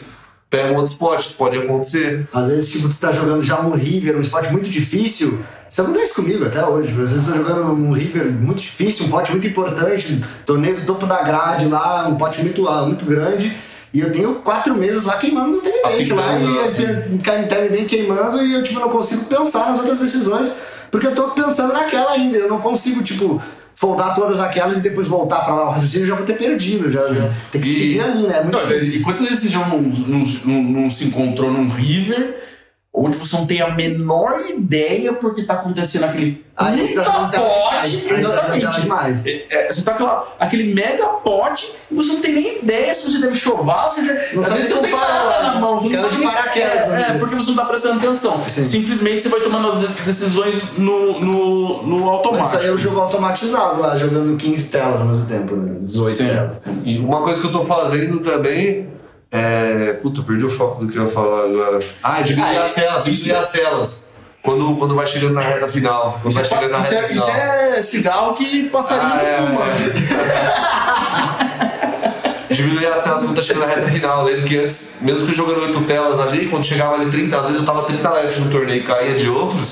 pega 0.56 0.74
um 0.74 0.78
outro 0.78 0.92
spot, 0.92 1.20
isso 1.20 1.38
pode 1.38 1.58
acontecer. 1.58 2.28
Às 2.34 2.50
vezes, 2.50 2.72
tipo, 2.72 2.90
tu 2.90 2.98
tá 2.98 3.12
jogando 3.12 3.42
já 3.42 3.60
um 3.60 3.72
river, 3.72 4.18
um 4.18 4.22
spot 4.22 4.50
muito 4.52 4.70
difícil. 4.70 5.40
Isso 5.70 5.82
acontece 5.82 6.14
comigo 6.14 6.46
até 6.46 6.66
hoje. 6.66 6.90
Às 6.90 7.12
vezes 7.12 7.28
eu 7.28 7.34
tô 7.34 7.40
jogando 7.40 7.74
um 7.74 7.92
river 7.92 8.32
muito 8.32 8.62
difícil, 8.62 9.06
um 9.06 9.10
pote 9.10 9.32
muito 9.32 9.48
importante, 9.48 10.24
torneio 10.46 10.78
do 10.78 10.86
topo 10.86 11.06
da 11.06 11.22
grade 11.24 11.68
lá, 11.68 12.08
um 12.08 12.16
pote 12.16 12.42
muito, 12.42 12.68
ah, 12.68 12.86
muito 12.86 13.06
grande. 13.06 13.56
E 13.94 14.00
eu 14.00 14.12
tenho 14.12 14.36
quatro 14.36 14.76
meses 14.76 15.06
lá 15.06 15.18
queimando 15.18 15.52
no 15.52 15.62
time 15.62 15.80
lá, 16.14 16.38
e 16.38 17.18
cai 17.20 17.42
no 17.42 17.48
time 17.48 17.70
bank 17.70 17.86
queimando, 17.86 18.44
e 18.44 18.54
eu 18.54 18.62
tipo, 18.62 18.80
não 18.80 18.90
consigo 18.90 19.24
pensar 19.26 19.70
nas 19.70 19.80
outras 19.80 20.00
decisões, 20.00 20.52
porque 20.96 21.08
eu 21.08 21.16
tô 21.16 21.30
pensando 21.32 21.74
naquela 21.74 22.12
ainda. 22.12 22.38
Eu 22.38 22.50
não 22.50 22.60
consigo, 22.60 23.04
tipo, 23.04 23.42
foldar 23.76 24.16
todas 24.16 24.40
aquelas 24.40 24.78
e 24.78 24.82
depois 24.82 25.08
voltar 25.08 25.44
pra 25.46 25.54
lá. 25.54 25.68
O 25.68 25.72
raciocínio 25.72 26.04
eu 26.06 26.10
já 26.10 26.16
vou 26.16 26.26
ter 26.26 26.38
perdido. 26.38 26.90
Já, 26.90 27.02
já- 27.14 27.32
tem 27.52 27.60
que 27.62 27.68
E- 27.68 27.74
seguir 27.74 28.00
ali, 28.02 28.24
né? 28.28 28.38
É 28.38 28.42
muito 28.44 28.54
Não, 28.54 28.60
difícil. 28.62 28.80
vezes, 28.80 28.96
enquanto 29.02 29.24
esse 29.26 29.50
já 29.50 29.68
não, 29.68 29.82
não, 29.82 30.20
não, 30.46 30.64
não 30.64 30.90
se 30.90 31.04
encontrou 31.06 31.52
num 31.52 31.68
river, 31.68 32.36
onde 32.98 33.18
você 33.18 33.36
não 33.36 33.46
tem 33.46 33.62
a 33.62 33.76
menor 33.76 34.42
ideia 34.50 35.12
porque 35.14 35.44
tá 35.44 35.56
acontecendo 35.56 36.06
aquele 36.06 36.46
Aí 36.58 36.88
puta 36.88 37.04
tá 37.04 37.12
pote, 37.12 37.32
tá 37.32 37.86
jogando 38.16 38.22
tela 38.22 38.56
exatamente. 38.58 38.82
demais. 38.82 39.26
É, 39.26 39.74
você 39.74 39.82
tá 39.84 39.92
com 39.92 40.04
aquela- 40.06 40.36
aquele 40.40 40.74
mega 40.74 41.06
pote 41.06 41.70
e 41.92 41.94
você 41.96 42.14
não 42.14 42.22
tem 42.22 42.32
nem 42.34 42.60
ideia 42.60 42.96
se 42.96 43.12
você 43.12 43.20
deve 43.20 43.36
chovar, 43.36 43.92
se 43.92 44.00
você, 44.06 44.30
Não 44.34 44.42
às 44.42 44.54
vezes 44.54 44.70
você 44.70 44.76
não 44.76 44.82
tem 44.84 44.92
nada 44.92 45.44
na 45.44 45.56
mão, 45.60 45.78
você 45.78 45.90
não 45.90 46.02
sabe 46.04 46.14
de 46.16 46.22
nem- 46.22 46.30
paraquedas, 46.32 46.84
é, 46.84 46.86
é, 46.86 46.90
né? 47.12 47.18
porque 47.20 47.36
você 47.36 47.50
não 47.50 47.58
tá 47.58 47.66
prestando 47.66 47.98
atenção. 48.08 48.42
Sim. 48.48 48.64
Simplesmente 48.64 49.24
você 49.24 49.28
vai 49.30 49.42
tomando 49.42 49.68
as 49.68 49.80
de- 49.82 50.02
decisões 50.04 50.64
no, 50.78 51.20
no, 51.20 51.84
no 51.84 51.98
Mas 52.00 52.08
automático. 52.08 52.48
isso 52.48 52.58
aí 52.60 52.68
é 52.68 52.72
o 52.72 52.78
jogo 52.78 53.02
automatizado 53.02 53.82
lá, 53.82 53.98
jogando 53.98 54.38
15 54.38 54.70
telas 54.70 55.02
ao 55.02 55.08
mesmo 55.08 55.26
tempo, 55.26 55.54
né? 55.58 55.76
18 55.82 56.16
Sim. 56.16 56.28
telas. 56.28 56.66
E 56.86 56.98
uma 57.00 57.22
coisa 57.24 57.42
que 57.42 57.48
eu 57.48 57.52
tô 57.52 57.64
fazendo 57.64 58.20
também 58.22 58.88
é. 59.32 59.94
Puta, 60.02 60.22
perdi 60.22 60.46
o 60.46 60.50
foco 60.50 60.84
do 60.86 60.92
que 60.92 60.98
eu 60.98 61.04
ia 61.06 61.10
falar 61.10 61.46
agora. 61.46 61.80
Ah, 62.04 62.22
diminuir 62.22 62.58
Ah, 62.58 62.64
as 62.64 62.74
telas, 62.74 63.08
isso 63.08 63.24
diminuir 63.24 63.38
é- 63.38 63.40
as 63.42 63.50
telas. 63.52 64.10
Quando, 64.42 64.76
quando 64.76 64.94
vai 64.94 65.08
chegando 65.08 65.34
na 65.34 65.42
reta 65.42 65.68
final. 65.68 66.20
Quando 66.22 66.28
Isso, 66.32 66.36
vai 66.36 66.46
é, 66.46 66.48
chegando 66.48 66.72
na 66.72 66.80
isso, 66.80 66.90
reta 66.94 67.08
é, 67.08 67.14
isso 67.16 67.26
final. 67.26 67.40
é 67.46 67.82
cigarro 67.82 68.34
que 68.36 68.70
passarinho 68.70 69.14
Ah, 69.14 69.24
é, 69.24 69.38
fuma. 69.38 69.62
é. 72.50 72.54
Diminuir 72.54 72.86
as 72.88 73.02
telas 73.04 73.22
quando 73.24 73.36
tá 73.36 73.42
chegando 73.42 73.68
na 73.68 73.74
reta 73.74 73.88
final. 73.90 74.20
Eu 74.20 74.26
lembro 74.26 74.46
que 74.48 74.58
antes, 74.60 74.90
mesmo 75.02 75.26
que 75.28 75.34
jogando 75.34 75.62
8 75.62 75.82
telas 75.82 76.20
ali, 76.20 76.48
quando 76.48 76.64
chegava 76.64 76.94
ali 76.96 77.10
30, 77.10 77.36
às 77.38 77.44
vezes 77.48 77.58
eu 77.60 77.66
tava 77.66 77.84
30 77.84 78.10
left 78.12 78.40
no 78.40 78.50
torneio 78.52 78.82
e 78.82 78.84
caía 78.86 79.16
de 79.16 79.28
outros, 79.28 79.70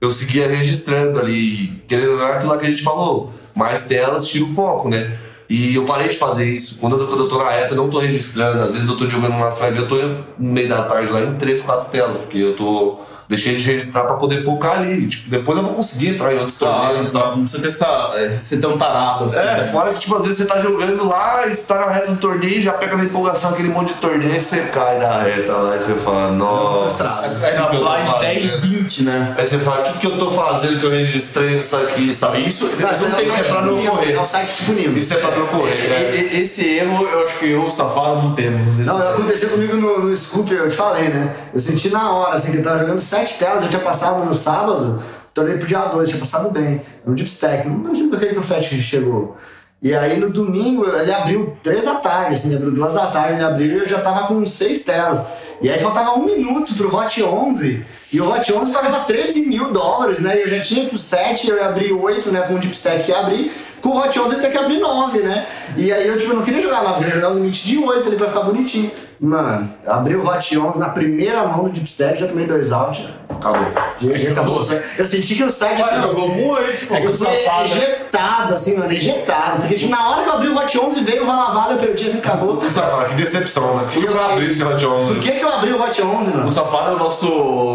eu 0.00 0.10
seguia 0.10 0.48
registrando 0.48 1.20
ali. 1.20 1.82
Querendo 1.86 2.12
ou 2.12 2.16
não, 2.18 2.26
é 2.26 2.32
aquilo 2.32 2.50
lá 2.50 2.58
que 2.58 2.66
a 2.66 2.70
gente 2.70 2.82
falou. 2.82 3.32
Mais 3.54 3.84
telas, 3.84 4.26
tira 4.26 4.44
o 4.46 4.48
foco, 4.54 4.88
né? 4.88 5.16
E 5.48 5.74
eu 5.74 5.84
parei 5.84 6.08
de 6.08 6.16
fazer 6.16 6.44
isso. 6.44 6.78
Quando 6.78 6.98
eu, 6.98 7.06
quando 7.06 7.24
eu 7.24 7.28
tô 7.28 7.38
na 7.38 7.50
reta, 7.50 7.74
eu 7.74 7.76
não 7.76 7.90
tô 7.90 7.98
registrando. 7.98 8.62
Às 8.62 8.74
vezes 8.74 8.88
eu 8.88 8.96
tô 8.96 9.06
jogando 9.08 9.32
umas 9.32 9.54
5 9.54 9.66
eu 9.66 9.88
tô 9.88 9.96
no 9.96 10.52
meio 10.52 10.68
da 10.68 10.84
tarde 10.84 11.12
lá 11.12 11.20
em 11.20 11.34
3, 11.36 11.60
4 11.60 11.90
telas, 11.90 12.16
porque 12.16 12.38
eu 12.38 12.56
tô. 12.56 12.98
Deixei 13.28 13.56
de 13.56 13.64
registrar 13.64 14.02
pra 14.04 14.14
poder 14.14 14.42
focar 14.42 14.78
ali. 14.78 15.06
Tipo, 15.06 15.30
depois 15.30 15.56
eu 15.58 15.64
vou 15.64 15.74
conseguir 15.74 16.08
entrar 16.08 16.32
em 16.34 16.38
outros 16.38 16.56
torneios 16.58 17.06
e 17.08 17.10
tal. 17.10 17.22
Tá, 17.22 17.28
não 17.36 17.42
precisa 17.42 17.62
ter 17.62 17.68
essa. 17.68 18.10
é, 18.14 18.30
Você 18.30 18.56
ter 18.58 18.66
um 18.66 18.76
tarado 18.78 19.24
assim. 19.24 19.38
É, 19.38 19.44
né? 19.58 19.64
fora 19.64 19.92
que, 19.94 20.00
tipo, 20.00 20.14
às 20.16 20.22
vezes 20.22 20.38
você 20.38 20.44
tá 20.46 20.58
jogando 20.58 21.06
lá 21.06 21.46
e 21.46 21.56
você 21.56 21.64
tá 21.66 21.78
na 21.86 21.90
reta 21.90 22.12
do 22.12 22.18
torneio, 22.18 22.60
já 22.60 22.72
pega 22.72 22.96
na 22.96 23.04
empolgação 23.04 23.50
aquele 23.50 23.68
monte 23.68 23.88
de 23.88 24.00
torneio 24.00 24.34
e 24.36 24.40
você 24.40 24.60
cai 24.62 24.98
na 24.98 25.22
reta 25.22 25.52
lá 25.52 25.76
e 25.76 25.80
você 25.80 25.94
fala, 25.94 26.30
nossa. 26.32 27.46
Aí 27.46 27.54
na 27.54 27.68
blind 27.68 28.06
fazendo? 28.06 28.20
10, 28.20 28.60
20, 28.60 29.02
né? 29.04 29.34
Aí 29.38 29.46
você 29.46 29.58
fala, 29.58 29.88
o 29.88 29.92
que, 29.92 29.98
que 30.00 30.06
eu 30.06 30.18
tô 30.18 30.30
fazendo 30.30 30.80
que 30.80 30.86
eu 30.86 30.90
registrei 30.90 31.58
isso 31.58 31.76
aqui, 31.76 32.14
sabe? 32.14 32.46
isso, 32.46 32.66
Não, 32.78 32.92
isso 32.92 33.08
não 33.08 33.16
tem 33.16 33.30
é 33.34 33.42
pra 33.42 33.62
não 33.62 33.78
tipo 33.78 33.90
correr. 33.90 34.12
É 34.12 34.20
um 34.20 34.26
site 34.26 34.54
tipo 34.56 34.72
Nilo. 34.72 34.98
Isso 34.98 35.14
é 35.14 35.16
pra 35.16 35.30
não 35.36 35.46
correr, 35.46 35.88
né? 35.88 36.14
E- 36.14 36.36
e- 36.36 36.42
Esse 36.42 36.68
erro, 36.68 37.06
eu 37.06 37.24
acho 37.24 37.38
que 37.38 37.50
eu, 37.50 37.64
o 37.64 37.70
safado, 37.70 38.16
não 38.22 38.34
temos. 38.34 38.64
Não, 38.78 38.98
aconteceu 38.98 39.50
comigo 39.50 39.76
no, 39.76 40.04
no 40.04 40.16
Scoop, 40.16 40.52
eu 40.52 40.68
te 40.68 40.76
falei, 40.76 41.08
né? 41.08 41.34
Eu 41.52 41.58
senti 41.60 41.88
na 41.90 42.12
hora, 42.12 42.34
assim, 42.36 42.52
que 42.52 42.58
eu 42.58 42.62
tava 42.62 42.78
jogando 42.80 43.00
sete 43.24 43.38
telas, 43.38 43.62
eu 43.64 43.70
tinha 43.70 43.82
passado 43.82 44.24
no 44.24 44.34
sábado, 44.34 45.02
tornei 45.32 45.56
pro 45.56 45.66
dia 45.66 45.80
2, 45.80 46.08
tinha 46.08 46.20
passado 46.20 46.50
bem. 46.50 46.82
No 47.04 47.14
Deep 47.14 47.30
Stack, 47.30 47.68
não 47.68 47.94
sei 47.94 48.08
por 48.08 48.18
que 48.18 48.38
o 48.38 48.42
Fat 48.42 48.62
chegou. 48.62 49.36
E 49.82 49.94
aí 49.94 50.18
no 50.18 50.30
domingo 50.30 50.86
ele 50.88 51.12
abriu 51.12 51.56
três 51.62 51.84
da 51.84 51.96
tarde, 51.96 52.36
assim, 52.36 52.54
abriu 52.54 52.70
duas 52.70 52.94
da 52.94 53.06
tarde, 53.06 53.34
ele 53.34 53.44
abriu 53.44 53.76
e 53.76 53.80
eu 53.80 53.88
já 53.88 54.00
tava 54.00 54.26
com 54.26 54.46
seis 54.46 54.82
telas. 54.82 55.20
E 55.60 55.70
aí 55.70 55.78
faltava 55.78 56.14
um 56.14 56.24
minuto 56.24 56.74
pro 56.74 56.94
Hot 56.94 57.22
11, 57.22 57.84
e 58.12 58.20
o 58.20 58.30
Hot 58.30 58.52
11 58.52 58.72
pagava 58.72 59.00
13 59.00 59.46
mil 59.46 59.72
dólares, 59.72 60.20
né? 60.20 60.38
E 60.38 60.42
eu 60.42 60.48
já 60.48 60.60
tinha 60.62 60.88
pro 60.88 60.98
7, 60.98 61.50
eu 61.50 61.56
ia 61.56 61.66
abrir 61.66 61.92
8, 61.92 62.30
né? 62.30 62.42
Com 62.42 62.54
o 62.54 62.58
Deep 62.58 62.74
Stack 62.74 63.10
ia 63.10 63.18
abrir. 63.18 63.52
Com 63.80 63.90
o 63.90 63.98
Hot 63.98 64.18
11 64.18 64.30
eu 64.30 64.36
ia 64.36 64.42
ter 64.42 64.52
que 64.52 64.58
abrir 64.58 64.78
9, 64.78 65.18
né? 65.20 65.46
E 65.76 65.92
aí 65.92 66.06
eu, 66.06 66.18
tipo, 66.18 66.32
não 66.32 66.42
queria 66.42 66.60
jogar 66.60 66.82
9, 66.82 66.94
eu 66.94 66.98
queria 66.98 67.14
jogar 67.14 67.30
um 67.30 67.34
limite 67.34 67.66
de 67.66 67.78
8 67.78 68.08
ali 68.08 68.16
pra 68.16 68.28
ficar 68.28 68.40
bonitinho. 68.40 68.90
Mano, 69.24 69.70
abri 69.86 70.14
o 70.16 70.26
Hot 70.26 70.58
11 70.58 70.78
na 70.78 70.90
primeira 70.90 71.44
mão 71.44 71.64
do 71.64 71.70
Deep 71.70 71.88
Stack, 71.88 72.20
já 72.20 72.26
tomei 72.26 72.46
dois 72.46 72.70
out. 72.72 73.08
Acabou. 73.30 73.66
GG, 74.00 74.32
acabou. 74.32 74.60
Eu 74.98 75.06
senti 75.06 75.34
que 75.34 75.42
eu 75.42 75.48
saí 75.48 75.78
Mas 75.78 75.88
assim, 75.92 76.02
jogou 76.02 76.28
muito, 76.28 76.86
pô. 76.86 76.94
eu 76.94 77.12
fui 77.12 77.26
safado. 77.26 77.64
ejetado, 77.64 78.54
assim, 78.54 78.76
mano, 78.78 78.92
ejetado. 78.92 79.60
Porque 79.62 79.76
tipo, 79.76 79.90
na 79.90 80.10
hora 80.10 80.22
que 80.22 80.28
eu 80.28 80.32
abri 80.34 80.48
o 80.48 80.56
Hot 80.58 80.78
11, 80.78 81.04
veio 81.04 81.22
o 81.22 81.26
Valavala, 81.26 81.72
eu 81.72 81.78
perdi, 81.78 82.06
assim, 82.06 82.18
acabou. 82.18 82.62
Isso, 82.62 82.78
ah, 82.80 83.06
que 83.08 83.14
decepção, 83.14 83.76
né? 83.78 83.88
Por 83.92 84.02
que 84.04 84.12
eu 84.12 84.22
abri 84.22 84.46
esse 84.46 84.62
Hot 84.62 84.84
11. 84.86 85.14
Por 85.14 85.22
que, 85.22 85.30
que 85.32 85.42
eu 85.44 85.52
abri 85.52 85.72
o 85.72 85.82
Hot 85.82 86.02
11, 86.02 86.30
O 86.30 86.36
mano? 86.36 86.50
Safado 86.50 86.90
é 86.90 86.94
o 86.94 86.98
nosso. 86.98 87.74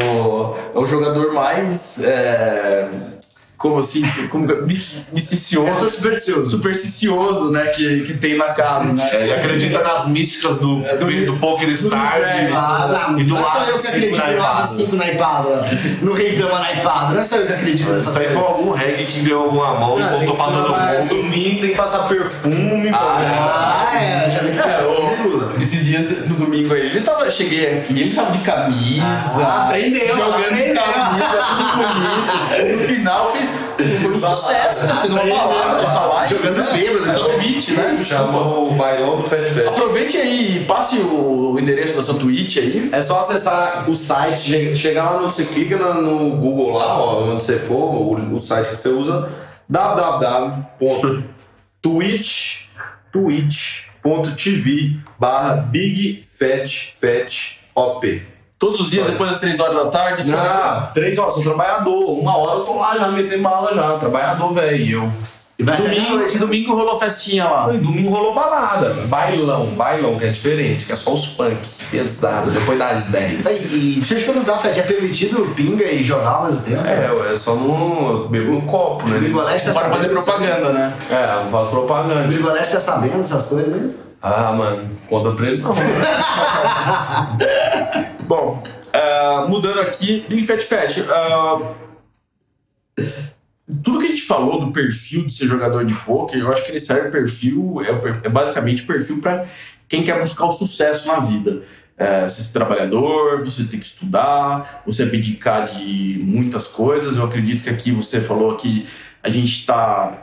É 0.76 0.78
o 0.78 0.86
jogador 0.86 1.34
mais. 1.34 2.00
É, 2.04 2.88
como 3.60 3.78
assim, 3.78 4.02
como 4.30 4.48
misterioso, 5.12 5.80
sou 5.80 5.89
supersticioso. 5.89 6.50
supersticioso, 6.50 7.52
né, 7.52 7.67
que, 7.67 8.04
que 8.04 8.13
tem 8.13 8.38
na 8.38 8.45
casa, 8.54 8.93
né? 8.93 9.08
É, 9.12 9.24
ele 9.24 9.34
acredita 9.34 9.84
nas 9.84 10.08
místicas 10.08 10.58
do, 10.58 10.78
do, 10.82 11.26
do 11.26 11.38
Poker 11.39 11.67
Stars 11.69 12.26
e, 12.26 12.56
Ah, 12.56 13.10
não, 13.12 13.19
e 13.19 13.24
do 13.26 13.34
não 13.36 13.41
é 13.41 13.43
Laço 13.43 13.69
eu 13.69 13.80
que 13.80 13.88
5 13.88 13.88
acredito 13.89 14.17
na 14.17 14.32
no 14.32 14.38
Laço 14.39 14.74
iPad. 14.76 14.86
5 14.86 14.95
na 14.95 15.12
iPada, 15.12 15.65
no 16.02 16.13
Rei 16.13 16.38
Dama 16.38 16.60
na 16.60 16.72
iPada, 16.74 17.13
não 17.13 17.19
é 17.19 17.24
só 17.24 17.36
eu 17.36 17.48
que 17.48 17.54
acredito 17.54 17.89
nessa 17.91 18.10
Isso 18.12 18.19
aí 18.19 18.28
foi 18.30 18.38
algum 18.41 18.72
reggae 18.72 19.06
que 19.06 19.19
ganhou 19.22 19.43
alguma 19.43 19.74
mão 19.74 20.00
e 20.00 20.04
Ah, 20.04 20.17
que 20.19 20.26
pra 20.26 20.45
todo 20.45 20.69
mundo. 20.69 21.10
Domingo 21.10 21.62
tem 21.62 21.69
que 21.72 21.76
passar 21.76 22.08
perfume. 22.08 22.89
Ah, 22.93 23.91
é, 23.93 24.30
já 24.32 24.39
vi 24.39 24.52
que 24.54 24.60
É, 24.60 24.82
esses 25.62 25.86
dias 25.86 26.28
no 26.28 26.36
domingo 26.36 26.74
aí, 26.74 26.82
ele 26.88 27.02
tava, 27.02 27.30
cheguei 27.30 27.80
aqui, 27.80 28.00
ele 28.00 28.13
tava 28.15 28.32
de 28.32 28.39
camisa, 28.39 29.45
Ah, 29.45 29.65
aprendeu, 29.67 30.08
jogando 30.15 30.45
aprendeu. 30.45 30.76
camisa, 30.84 31.38
tudo 31.50 31.74
bonito. 31.78 32.78
No 32.78 32.80
final 32.84 33.32
fez, 33.32 33.50
foi 34.02 34.12
um 34.15 34.19
sucesso, 34.19 34.86
né? 34.88 34.95
Fez 34.95 35.12
uma 35.13 35.24
balada 35.24 35.84
essa 35.84 36.00
live. 36.02 36.36
Jogando 36.36 36.58
né? 36.58 36.69
bêbado, 36.74 37.06
né? 37.06 37.13
Twitch, 37.13 37.69
né? 37.69 37.98
Chama 38.04 38.38
o 38.41 38.72
bailão 38.74 39.17
do 39.17 39.24
Fat 39.24 39.45
Fat. 39.45 39.67
Aproveite 39.67 40.17
aí 40.17 40.58
e 40.58 40.65
passe 40.65 40.98
o 40.98 41.58
endereço 41.60 41.95
da 41.95 42.02
sua 42.02 42.15
Twitch 42.15 42.58
aí. 42.58 42.89
É 42.91 43.02
só 43.02 43.19
acessar 43.19 43.89
o 43.89 43.95
site, 43.95 44.39
che- 44.50 44.76
chegar 44.76 45.10
lá, 45.12 45.22
no, 45.22 45.30
você 45.30 45.45
clica 45.45 45.78
no, 45.78 46.02
no 46.02 46.36
Google 46.38 46.72
lá, 46.78 46.98
ó, 47.00 47.24
onde 47.32 47.41
você 47.43 47.60
for, 47.60 47.93
o, 47.95 48.36
o 48.36 48.39
site 48.39 48.69
que 48.69 48.78
você 48.82 48.89
usa, 48.89 49.30
www.twitch, 51.84 52.62
twitch.tv 54.02 55.00
barra 55.18 55.56
Big 55.56 56.26
Fat 56.38 56.94
Fat 57.00 57.58
OP. 57.76 58.24
Todos 58.58 58.82
os 58.82 58.90
dias, 58.92 59.04
Olha. 59.06 59.12
depois 59.14 59.30
das 59.32 59.40
3 59.40 59.60
horas 59.60 59.86
da 59.86 59.90
tarde, 59.90 60.24
só. 60.26 60.36
Não, 60.36 60.86
três 60.94 61.18
horas, 61.18 61.34
sou 61.34 61.44
trabalhador. 61.44 62.20
Uma 62.20 62.36
hora 62.38 62.60
eu 62.60 62.66
tô 62.66 62.78
lá 62.78 62.98
já 62.98 63.08
metendo 63.08 63.42
bala 63.42 63.74
já, 63.74 63.98
trabalhador, 63.98 64.54
velho. 64.54 65.04
Eu. 65.04 65.12
E 65.60 65.63
Domingo, 65.63 66.39
domingo 66.39 66.74
rolou 66.74 66.95
festinha 66.98 67.43
lá. 67.43 67.67
Domingo 67.67 68.10
rolou 68.10 68.34
balada, 68.34 68.93
bailão, 69.08 69.65
bailão 69.72 70.17
que 70.17 70.24
é 70.24 70.30
diferente, 70.30 70.86
que 70.86 70.93
é 70.93 70.95
só 70.95 71.13
os 71.13 71.26
funk 71.36 71.67
pesados, 71.91 72.54
depois 72.54 72.80
das 72.80 73.04
10. 73.08 73.45
Aí, 73.45 73.58
E 73.58 73.95
deixa 74.00 74.13
eu 74.13 74.19
te 74.19 74.24
perguntar, 74.26 74.58
Fred, 74.60 74.80
é 74.80 74.84
permitido 74.84 75.54
pinga 75.58 75.84
e 75.84 76.02
jogar 76.02 76.30
ao 76.30 76.45
mesmo 76.45 76.62
tempo? 76.63 76.88
É, 76.88 77.12
ué, 77.12 77.36
só 77.36 77.56
não 77.56 78.10
eu 78.10 78.30
bebo 78.30 78.54
no 78.54 78.62
copo, 78.62 79.06
né? 79.10 79.17
O 79.17 79.19
Bigolete 79.19 79.65
tá 79.65 79.74
Para 79.74 79.89
fazer 79.89 80.04
sabendo 80.04 80.15
disso? 80.19 80.32
propaganda, 80.32 80.72
né? 80.72 80.93
É, 81.10 81.43
não 81.43 81.50
faço 81.50 81.67
O 81.67 81.72
propaganda. 81.72 82.28
Bigolete 82.28 82.72
tá 82.72 82.80
sabendo 82.80 83.17
dessas 83.17 83.45
coisas 83.48 83.74
aí? 83.74 83.91
Ah, 84.22 84.54
mano, 84.54 84.89
conta 85.10 85.32
pra 85.32 85.45
ele 85.48 85.62
não. 85.62 85.72
Bom, 88.24 88.62
ah, 88.93 89.45
mudando 89.48 89.80
aqui, 89.82 90.26
Big 90.30 90.45
Fat 90.45 90.62
Fat. 90.62 91.04
ah, 91.10 91.58
tudo 93.84 94.00
que 94.00 94.06
a 94.06 94.10
gente 94.10 94.24
falou 94.24 94.66
do 94.66 94.72
perfil 94.72 95.26
de 95.26 95.34
ser 95.34 95.48
jogador 95.48 95.86
de 95.86 95.94
poker, 95.94 96.40
eu 96.40 96.52
acho 96.52 96.64
que 96.66 96.72
ele 96.72 96.80
serve 96.80 97.10
perfil, 97.12 97.82
é, 97.84 98.26
é 98.26 98.30
basicamente 98.30 98.84
perfil 98.84 99.20
para 99.20 99.46
quem 99.88 100.04
quer 100.04 100.20
buscar 100.20 100.46
o 100.48 100.52
sucesso 100.52 101.08
na 101.08 101.20
vida. 101.20 101.64
É, 101.98 102.24
você 102.30 102.42
ser 102.42 102.54
trabalhador, 102.54 103.44
você 103.44 103.66
tem 103.66 103.80
que 103.80 103.86
estudar, 103.86 104.82
você 104.86 105.04
abdicar 105.04 105.66
de 105.68 106.20
muitas 106.24 106.66
coisas. 106.66 107.18
Eu 107.18 107.26
acredito 107.26 107.62
que 107.62 107.70
aqui 107.70 107.92
você 107.92 108.22
falou 108.22 108.56
que 108.56 108.88
a 109.22 109.30
gente 109.30 109.50
está 109.60 110.18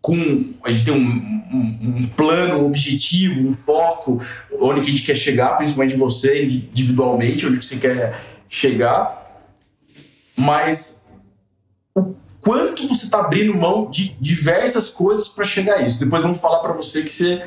com 0.00 0.54
a 0.64 0.70
gente 0.70 0.84
tem 0.84 0.94
um, 0.94 0.98
um- 1.52 1.78
um 1.98 2.08
plano, 2.08 2.62
um 2.62 2.66
objetivo, 2.66 3.40
um 3.46 3.52
foco, 3.52 4.22
onde 4.60 4.80
a 4.80 4.82
gente 4.82 5.02
quer 5.02 5.16
chegar, 5.16 5.56
principalmente 5.56 5.96
você 5.96 6.44
individualmente, 6.44 7.46
onde 7.46 7.64
você 7.64 7.76
quer 7.76 8.20
chegar, 8.48 9.42
mas 10.36 10.97
quanto 12.40 12.86
você 12.88 13.04
está 13.04 13.18
abrindo 13.20 13.54
mão 13.54 13.90
de 13.90 14.16
diversas 14.20 14.88
coisas 14.88 15.28
para 15.28 15.44
chegar 15.44 15.76
a 15.78 15.82
isso. 15.82 15.98
Depois 16.00 16.22
vamos 16.22 16.40
falar 16.40 16.58
para 16.60 16.72
você 16.72 17.02
que 17.02 17.10
você 17.12 17.42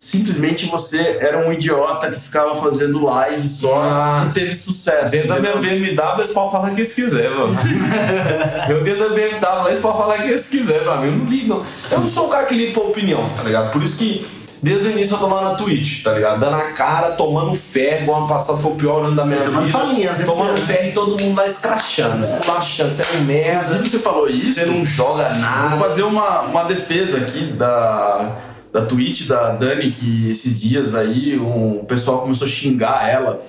simplesmente 0.00 0.66
você 0.66 1.18
era 1.20 1.44
um 1.46 1.52
idiota 1.52 2.08
que 2.08 2.20
ficava 2.20 2.54
fazendo 2.54 3.02
live 3.04 3.46
só 3.48 3.74
Ah. 3.82 4.26
e 4.30 4.32
teve 4.32 4.54
sucesso. 4.54 5.10
Dentro 5.12 5.28
da 5.28 5.40
minha 5.40 5.56
BMW, 5.56 6.18
eles 6.20 6.30
podem 6.30 6.52
falar 6.52 6.70
o 6.70 6.74
que 6.74 6.80
eles 6.80 6.92
quiserem, 6.92 7.36
mano. 7.36 7.56
eu 8.70 8.84
dentro 8.84 9.08
da 9.08 9.14
BMW, 9.14 9.66
eles 9.68 9.80
podem 9.80 9.98
falar 10.00 10.14
o 10.14 10.22
que 10.22 10.28
eles 10.28 10.48
quiserem, 10.48 11.00
mim. 11.00 11.06
Eu 11.06 11.12
não 11.18 11.26
ligo, 11.28 11.48
não. 11.48 11.62
Eu 11.90 12.00
não 12.00 12.06
sou 12.06 12.26
um 12.26 12.30
cara 12.30 12.44
que 12.46 12.54
liga 12.54 12.72
pra 12.74 12.82
opinião, 12.88 13.30
tá 13.34 13.42
ligado? 13.42 13.72
Por 13.72 13.82
isso 13.82 13.98
que, 13.98 14.24
desde 14.62 14.88
o 14.88 14.90
início, 14.90 15.14
eu 15.14 15.18
tô 15.18 15.26
lá 15.26 15.42
na 15.50 15.54
Twitch, 15.54 16.02
tá 16.02 16.12
ligado? 16.12 16.40
Dando 16.40 16.56
a 16.56 16.72
cara, 16.72 17.12
tomando 17.12 17.52
ferro, 17.54 18.02
igual 18.02 18.18
ano 18.20 18.26
passado 18.28 18.58
foi 18.58 18.72
o 18.72 18.74
pior 18.74 19.04
ano 19.04 19.14
da 19.16 19.24
minha 19.24 19.40
Tomando 19.42 19.66
vida. 19.66 19.78
falinha, 19.78 20.12
né? 20.12 20.24
Tomando 20.24 20.56
ferro 20.58 20.88
e 20.88 20.92
todo 20.92 21.22
mundo 21.22 21.36
lá 21.36 21.46
escrachando, 21.46 22.20
esculachando. 22.24 22.94
Você 22.94 23.02
é 23.02 23.18
um 23.18 23.24
merda, 23.24 23.64
Inclusive, 23.66 23.88
você 23.88 23.98
falou 23.98 24.28
isso. 24.28 24.54
você 24.60 24.66
não 24.66 24.84
joga 24.84 25.30
nada. 25.30 25.76
Vou 25.76 25.88
fazer 25.88 26.02
uma, 26.02 26.40
uma 26.42 26.64
defesa 26.64 27.18
aqui 27.18 27.44
da, 27.44 28.36
da 28.72 28.82
Twitch 28.82 29.26
da 29.26 29.50
Dani, 29.50 29.90
que 29.90 30.30
esses 30.30 30.60
dias 30.60 30.94
aí 30.94 31.38
um, 31.38 31.78
o 31.80 31.84
pessoal 31.84 32.20
começou 32.20 32.46
a 32.46 32.50
xingar 32.50 33.08
ela. 33.08 33.42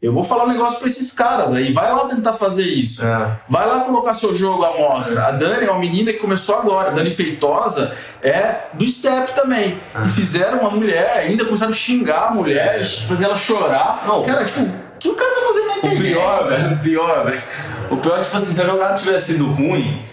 Eu 0.00 0.12
vou 0.12 0.22
falar 0.22 0.44
um 0.44 0.48
negócio 0.48 0.78
pra 0.78 0.86
esses 0.86 1.10
caras 1.10 1.52
aí. 1.54 1.72
Vai 1.72 1.90
lá 1.92 2.04
tentar 2.04 2.34
fazer 2.34 2.64
isso. 2.64 3.04
É. 3.04 3.38
Vai 3.48 3.66
lá 3.66 3.80
colocar 3.80 4.12
seu 4.14 4.34
jogo 4.34 4.62
à 4.64 4.76
mostra. 4.78 5.24
A 5.26 5.30
Dani 5.32 5.64
é 5.66 5.70
uma 5.70 5.80
menina 5.80 6.12
que 6.12 6.18
começou 6.18 6.54
agora. 6.58 6.90
A 6.90 6.92
Dani 6.92 7.10
Feitosa 7.10 7.94
é 8.22 8.66
do 8.74 8.86
Step 8.86 9.34
também. 9.34 9.80
E 10.04 10.08
fizeram 10.10 10.60
uma 10.60 10.70
mulher, 10.70 11.12
ainda 11.16 11.44
começaram 11.46 11.72
a 11.72 11.74
xingar 11.74 12.28
a 12.28 12.30
mulher, 12.30 12.84
fazer 13.08 13.24
ela 13.24 13.36
chorar. 13.36 14.04
Não. 14.06 14.22
Cara, 14.24 14.44
tipo, 14.44 14.60
o 14.60 14.98
que 14.98 15.08
o 15.08 15.14
cara 15.14 15.30
tá 15.34 15.40
fazendo 15.40 15.66
na 15.66 15.72
O 15.74 15.78
internet? 15.78 16.02
pior, 16.02 16.48
velho, 16.48 16.74
o 16.74 16.78
pior, 16.78 17.24
velho. 17.24 17.42
O 17.90 17.96
pior 17.96 18.18
é, 18.18 18.22
tipo 18.22 18.36
assim, 18.36 18.52
se 18.52 18.62
a 18.62 18.66
jogada 18.66 18.94
tivesse 18.98 19.32
sido 19.32 19.46
ruim, 19.46 20.04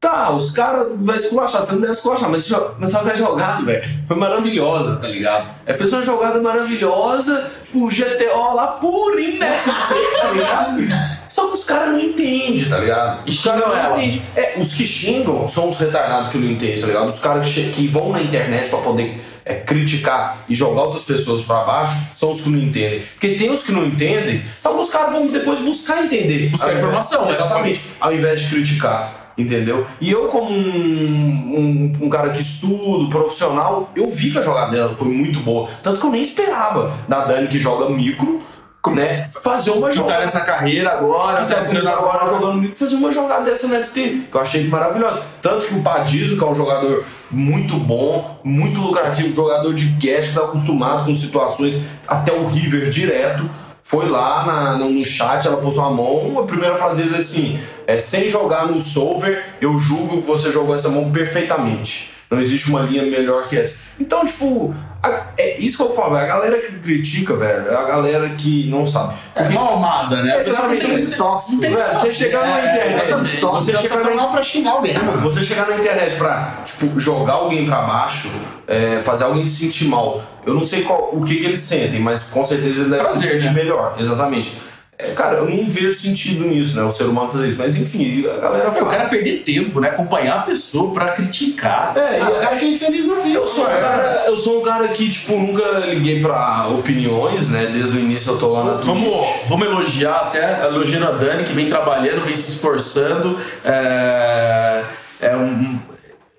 tá, 0.00 0.30
os 0.30 0.50
caras 0.52 1.00
vão 1.00 1.14
esculachar, 1.14 1.62
você 1.62 1.72
não 1.72 1.80
deve 1.80 1.92
esculachar, 1.92 2.30
mas, 2.30 2.44
jo- 2.46 2.70
mas 2.78 2.90
só 2.90 3.00
que 3.02 3.10
a 3.10 3.14
jogada, 3.14 3.62
velho, 3.64 3.84
foi 4.06 4.16
maravilhosa, 4.16 4.96
tá 5.00 5.08
ligado? 5.08 5.48
É, 5.66 5.74
fez 5.74 5.92
uma 5.92 6.02
jogada 6.02 6.40
maravilhosa, 6.40 7.50
tipo, 7.68 7.88
GTO 7.88 8.54
lá 8.54 8.66
purinho, 8.68 9.38
né? 9.38 9.60
tá 9.64 10.30
ligado? 10.32 10.80
Só 11.28 11.46
que 11.48 11.54
os 11.54 11.64
caras 11.64 11.90
não 11.90 12.00
entendem, 12.00 12.64
tá 12.64 12.78
ligado? 12.78 13.28
Os 13.28 13.42
caras 13.42 13.60
não 13.68 13.98
entendem. 14.00 14.22
É, 14.34 14.54
os 14.58 14.72
que 14.74 14.86
xingam 14.86 15.46
são 15.46 15.68
os 15.68 15.76
retardados 15.78 16.30
que 16.30 16.38
não 16.38 16.48
entendem, 16.50 16.80
tá 16.80 16.86
ligado? 16.86 17.08
Os 17.08 17.18
caras 17.20 17.46
que, 17.46 17.86
vão 17.88 18.10
na 18.10 18.22
internet 18.22 18.68
pra 18.70 18.78
poder 18.78 19.22
é, 19.44 19.54
criticar 19.54 20.44
e 20.48 20.54
jogar 20.54 20.82
outras 20.82 21.02
pessoas 21.04 21.42
pra 21.42 21.64
baixo 21.64 21.94
são 22.14 22.30
os 22.30 22.40
que 22.40 22.48
não 22.48 22.58
entendem. 22.58 23.00
Porque 23.00 23.34
tem 23.34 23.50
os 23.50 23.62
que 23.62 23.72
não 23.72 23.86
entendem, 23.86 24.42
só 24.58 24.72
que 24.72 24.80
os 24.80 24.88
caras 24.90 25.12
vão 25.12 25.26
depois 25.28 25.60
buscar 25.60 26.04
entender. 26.04 26.48
Buscar 26.48 26.68
invés- 26.68 26.78
informação, 26.80 27.26
né? 27.26 27.32
Exatamente. 27.32 27.82
Ao 28.00 28.12
invés 28.12 28.40
de 28.40 28.48
criticar. 28.48 29.27
Entendeu? 29.38 29.86
E 30.00 30.10
eu, 30.10 30.26
como 30.26 30.50
um, 30.50 31.92
um, 32.00 32.06
um 32.06 32.08
cara 32.08 32.30
que 32.30 32.42
estudo, 32.42 33.08
profissional, 33.08 33.92
eu 33.94 34.10
vi 34.10 34.32
que 34.32 34.38
a 34.38 34.42
jogada 34.42 34.72
dela 34.72 34.94
foi 34.94 35.06
muito 35.06 35.38
boa. 35.40 35.68
Tanto 35.80 36.00
que 36.00 36.06
eu 36.06 36.10
nem 36.10 36.22
esperava 36.22 36.92
da 37.06 37.24
Dani 37.24 37.46
que 37.46 37.60
joga 37.60 37.88
micro, 37.88 38.42
né? 38.90 39.28
Fazer 39.42 39.70
uma 39.72 39.88
tá 39.88 39.94
jogada 39.94 40.20
nessa 40.24 40.40
carreira 40.40 40.90
agora, 40.92 41.44
que 41.44 41.54
tá 41.54 41.60
entrando 41.62 41.88
agora 41.88 42.24
jogando 42.26 42.52
comigo, 42.52 42.74
fazer 42.74 42.96
uma 42.96 43.12
jogada 43.12 43.44
dessa 43.44 43.68
no 43.68 43.84
FT, 43.84 44.28
que 44.30 44.36
eu 44.36 44.40
achei 44.40 44.66
maravilhosa. 44.66 45.22
Tanto 45.42 45.66
que 45.66 45.74
o 45.74 45.82
Padizo, 45.82 46.36
que 46.36 46.44
é 46.44 46.46
um 46.46 46.54
jogador 46.54 47.04
muito 47.30 47.76
bom, 47.76 48.40
muito 48.42 48.80
lucrativo, 48.80 49.32
jogador 49.32 49.74
de 49.74 49.92
cash, 49.98 50.28
que 50.28 50.34
tá 50.34 50.40
acostumado 50.40 51.04
com 51.04 51.14
situações 51.14 51.86
até 52.06 52.32
o 52.32 52.46
River 52.46 52.88
direto, 52.88 53.48
foi 53.90 54.06
lá 54.06 54.44
na- 54.44 54.76
no, 54.76 54.90
no 54.90 55.02
chat, 55.02 55.46
ela 55.46 55.56
postou 55.56 55.82
a 55.82 55.90
mão, 55.90 56.38
a 56.38 56.42
primeira 56.44 56.76
frase 56.76 57.02
dele 57.02 57.16
assim, 57.16 57.58
é, 57.86 57.96
sem 57.96 58.28
jogar 58.28 58.66
no 58.66 58.82
solver, 58.82 59.54
eu 59.62 59.78
julgo 59.78 60.20
que 60.20 60.26
você 60.26 60.52
jogou 60.52 60.74
essa 60.74 60.90
mão 60.90 61.10
perfeitamente. 61.10 62.10
Não 62.30 62.38
existe 62.38 62.68
uma 62.68 62.82
linha 62.82 63.02
melhor 63.04 63.48
que 63.48 63.56
essa. 63.56 63.78
Então, 63.98 64.26
tipo, 64.26 64.74
a- 65.02 65.22
é 65.36 65.58
isso 65.60 65.76
que 65.76 65.82
eu 65.84 65.94
falo, 65.94 66.16
é 66.16 66.22
a 66.22 66.26
galera 66.26 66.58
que 66.58 66.72
critica, 66.72 67.34
velho, 67.36 67.68
é 67.68 67.74
a 67.76 67.84
galera 67.84 68.28
que 68.30 68.68
não 68.68 68.84
sabe. 68.84 69.14
É 69.34 69.48
mal 69.48 69.74
amada, 69.76 70.22
né? 70.22 70.36
É, 70.36 70.40
você 70.40 70.50
sabe 70.52 70.76
que 70.76 70.84
é 70.84 70.88
muito 70.88 71.16
tóxico. 71.16 71.60
Velho, 71.60 71.76
você 71.94 72.12
chegar 72.12 72.46
na 72.46 72.58
É, 72.60 72.70
internet, 72.74 73.02
Essa 73.04 73.18
gente, 73.24 73.40
tóxica, 73.40 73.64
você 73.64 73.72
você 73.72 73.88
chegar 73.94 74.14
na 74.16 74.26
pra 74.28 74.42
xingar 74.42 74.70
alguém, 74.72 74.94
mano. 74.98 75.18
você 75.20 75.42
chegar 75.44 75.68
na 75.68 75.76
internet 75.76 76.14
pra 76.16 76.62
tipo, 76.64 76.98
jogar 76.98 77.34
alguém 77.34 77.64
pra 77.64 77.82
baixo, 77.82 78.30
é, 78.66 79.00
fazer 79.02 79.24
alguém 79.24 79.44
se 79.44 79.64
sentir 79.64 79.86
mal. 79.88 80.22
Eu 80.44 80.54
não 80.54 80.62
sei 80.62 80.82
qual- 80.82 81.10
o 81.12 81.22
que, 81.22 81.36
que 81.36 81.44
eles 81.44 81.60
sentem, 81.60 82.00
mas 82.00 82.22
com 82.22 82.44
certeza 82.44 82.80
ele 82.80 82.90
deve 82.90 83.08
se 83.10 83.20
sentir 83.20 83.46
né? 83.46 83.52
melhor. 83.52 83.94
Exatamente. 83.98 84.60
É, 85.00 85.12
cara, 85.12 85.36
eu 85.36 85.48
não 85.48 85.64
vejo 85.68 85.92
sentido 85.92 86.44
nisso, 86.44 86.74
né? 86.74 86.82
O 86.82 86.90
ser 86.90 87.04
humano 87.04 87.30
fazer 87.30 87.46
isso. 87.46 87.56
Mas 87.56 87.76
enfim, 87.76 88.26
a 88.26 88.36
galera 88.38 88.64
Eu 88.64 88.72
faz. 88.72 88.88
quero 88.96 89.08
perder 89.08 89.38
tempo, 89.44 89.78
né? 89.80 89.90
Acompanhar 89.90 90.38
a 90.38 90.42
pessoa 90.42 90.92
pra 90.92 91.12
criticar. 91.12 91.96
É, 91.96 92.18
Ah, 92.20 92.28
o 92.30 92.36
e- 92.36 92.40
cara 92.40 92.56
que 92.56 92.64
é 92.64 92.68
infeliz 92.70 93.06
na 93.06 93.14
vida. 93.20 93.38
eu 93.38 93.46
sou, 93.46 93.64
um 93.64 93.68
cara, 93.68 94.24
eu 94.26 94.36
sou 94.36 94.60
um 94.60 94.64
cara 94.64 94.88
que, 94.88 95.08
tipo, 95.08 95.36
nunca 95.38 95.62
liguei 95.86 96.20
pra 96.20 96.66
opiniões, 96.66 97.48
né? 97.48 97.66
Desde 97.72 97.96
o 97.96 98.00
início 98.00 98.32
eu 98.32 98.38
tô 98.40 98.48
lá 98.52 98.64
na 98.64 98.72
Vamos, 98.78 99.24
vamos 99.46 99.66
elogiar 99.68 100.16
até, 100.16 100.64
elogiando 100.66 101.06
a 101.06 101.10
Dani, 101.12 101.44
que 101.44 101.52
vem 101.52 101.68
trabalhando, 101.68 102.24
vem 102.24 102.36
se 102.36 102.50
esforçando. 102.50 103.38
É, 103.64 104.82
é 105.20 105.36
um- 105.36 105.78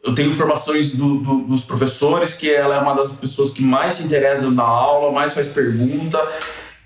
eu 0.03 0.13
tenho 0.13 0.27
informações 0.29 0.91
do- 0.91 1.19
do- 1.19 1.41
dos 1.43 1.63
professores 1.63 2.33
que 2.33 2.49
ela 2.53 2.75
é 2.75 2.79
uma 2.79 2.93
das 2.93 3.09
pessoas 3.09 3.51
que 3.51 3.61
mais 3.63 3.93
se 3.93 4.03
interessam 4.03 4.51
na 4.51 4.63
aula, 4.63 5.13
mais 5.13 5.33
faz 5.33 5.47
pergunta. 5.47 6.21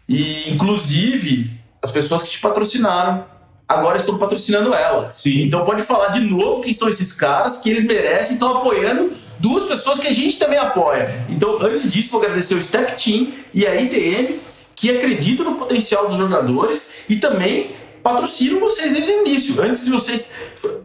E, 0.07 0.51
inclusive, 0.53 1.49
as 1.84 1.91
pessoas 1.91 2.24
que 2.24 2.30
te 2.30 2.39
patrocinaram 2.39 3.26
agora 3.67 3.98
estão 3.98 4.17
patrocinando 4.17 4.74
ela. 4.74 5.12
Sim. 5.12 5.43
Então 5.43 5.63
pode 5.65 5.84
falar 5.84 6.08
de 6.10 6.22
novo 6.22 6.62
quem 6.62 6.72
são 6.72 6.88
esses 6.88 7.12
caras, 7.12 7.58
que 7.58 7.69
eles 7.69 7.84
merecem, 7.84 8.34
estão 8.34 8.58
apoiando 8.58 9.12
duas 9.39 9.67
pessoas 9.67 10.00
que 10.00 10.08
a 10.08 10.13
gente 10.13 10.39
também 10.39 10.58
apoia. 10.58 11.26
Então, 11.30 11.58
antes 11.62 11.91
disso, 11.91 12.12
vou 12.12 12.22
agradecer 12.22 12.56
o 12.56 12.62
Step 12.62 13.04
Team 13.04 13.34
e 13.54 13.67
a 13.67 13.76
ITM, 13.76 14.39
que 14.76 14.89
acreditam 14.89 15.46
no 15.46 15.56
potencial 15.56 16.08
dos 16.08 16.17
jogadores 16.17 16.89
e 17.10 17.17
também 17.17 17.72
patrocinam 18.02 18.60
vocês 18.60 18.93
desde 18.93 19.12
o 19.12 19.28
início. 19.28 19.62
Antes 19.62 19.84
de 19.84 19.91
vocês. 19.91 20.34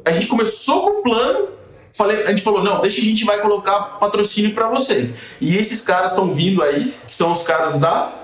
A 0.05 0.11
gente 0.11 0.27
começou 0.27 0.83
com 0.83 1.01
o 1.01 1.03
plano. 1.03 1.49
Falei, 1.93 2.25
a 2.25 2.31
gente 2.31 2.43
falou, 2.43 2.63
não, 2.63 2.81
deixa 2.81 3.01
a 3.01 3.05
gente 3.05 3.25
vai 3.25 3.41
colocar 3.41 3.99
patrocínio 3.99 4.55
para 4.55 4.69
vocês. 4.69 5.17
E 5.41 5.57
esses 5.57 5.81
caras 5.81 6.13
estão 6.13 6.33
vindo 6.33 6.63
aí, 6.63 6.95
que 7.07 7.15
são 7.15 7.33
os 7.33 7.43
caras 7.43 7.77
da 7.77 8.18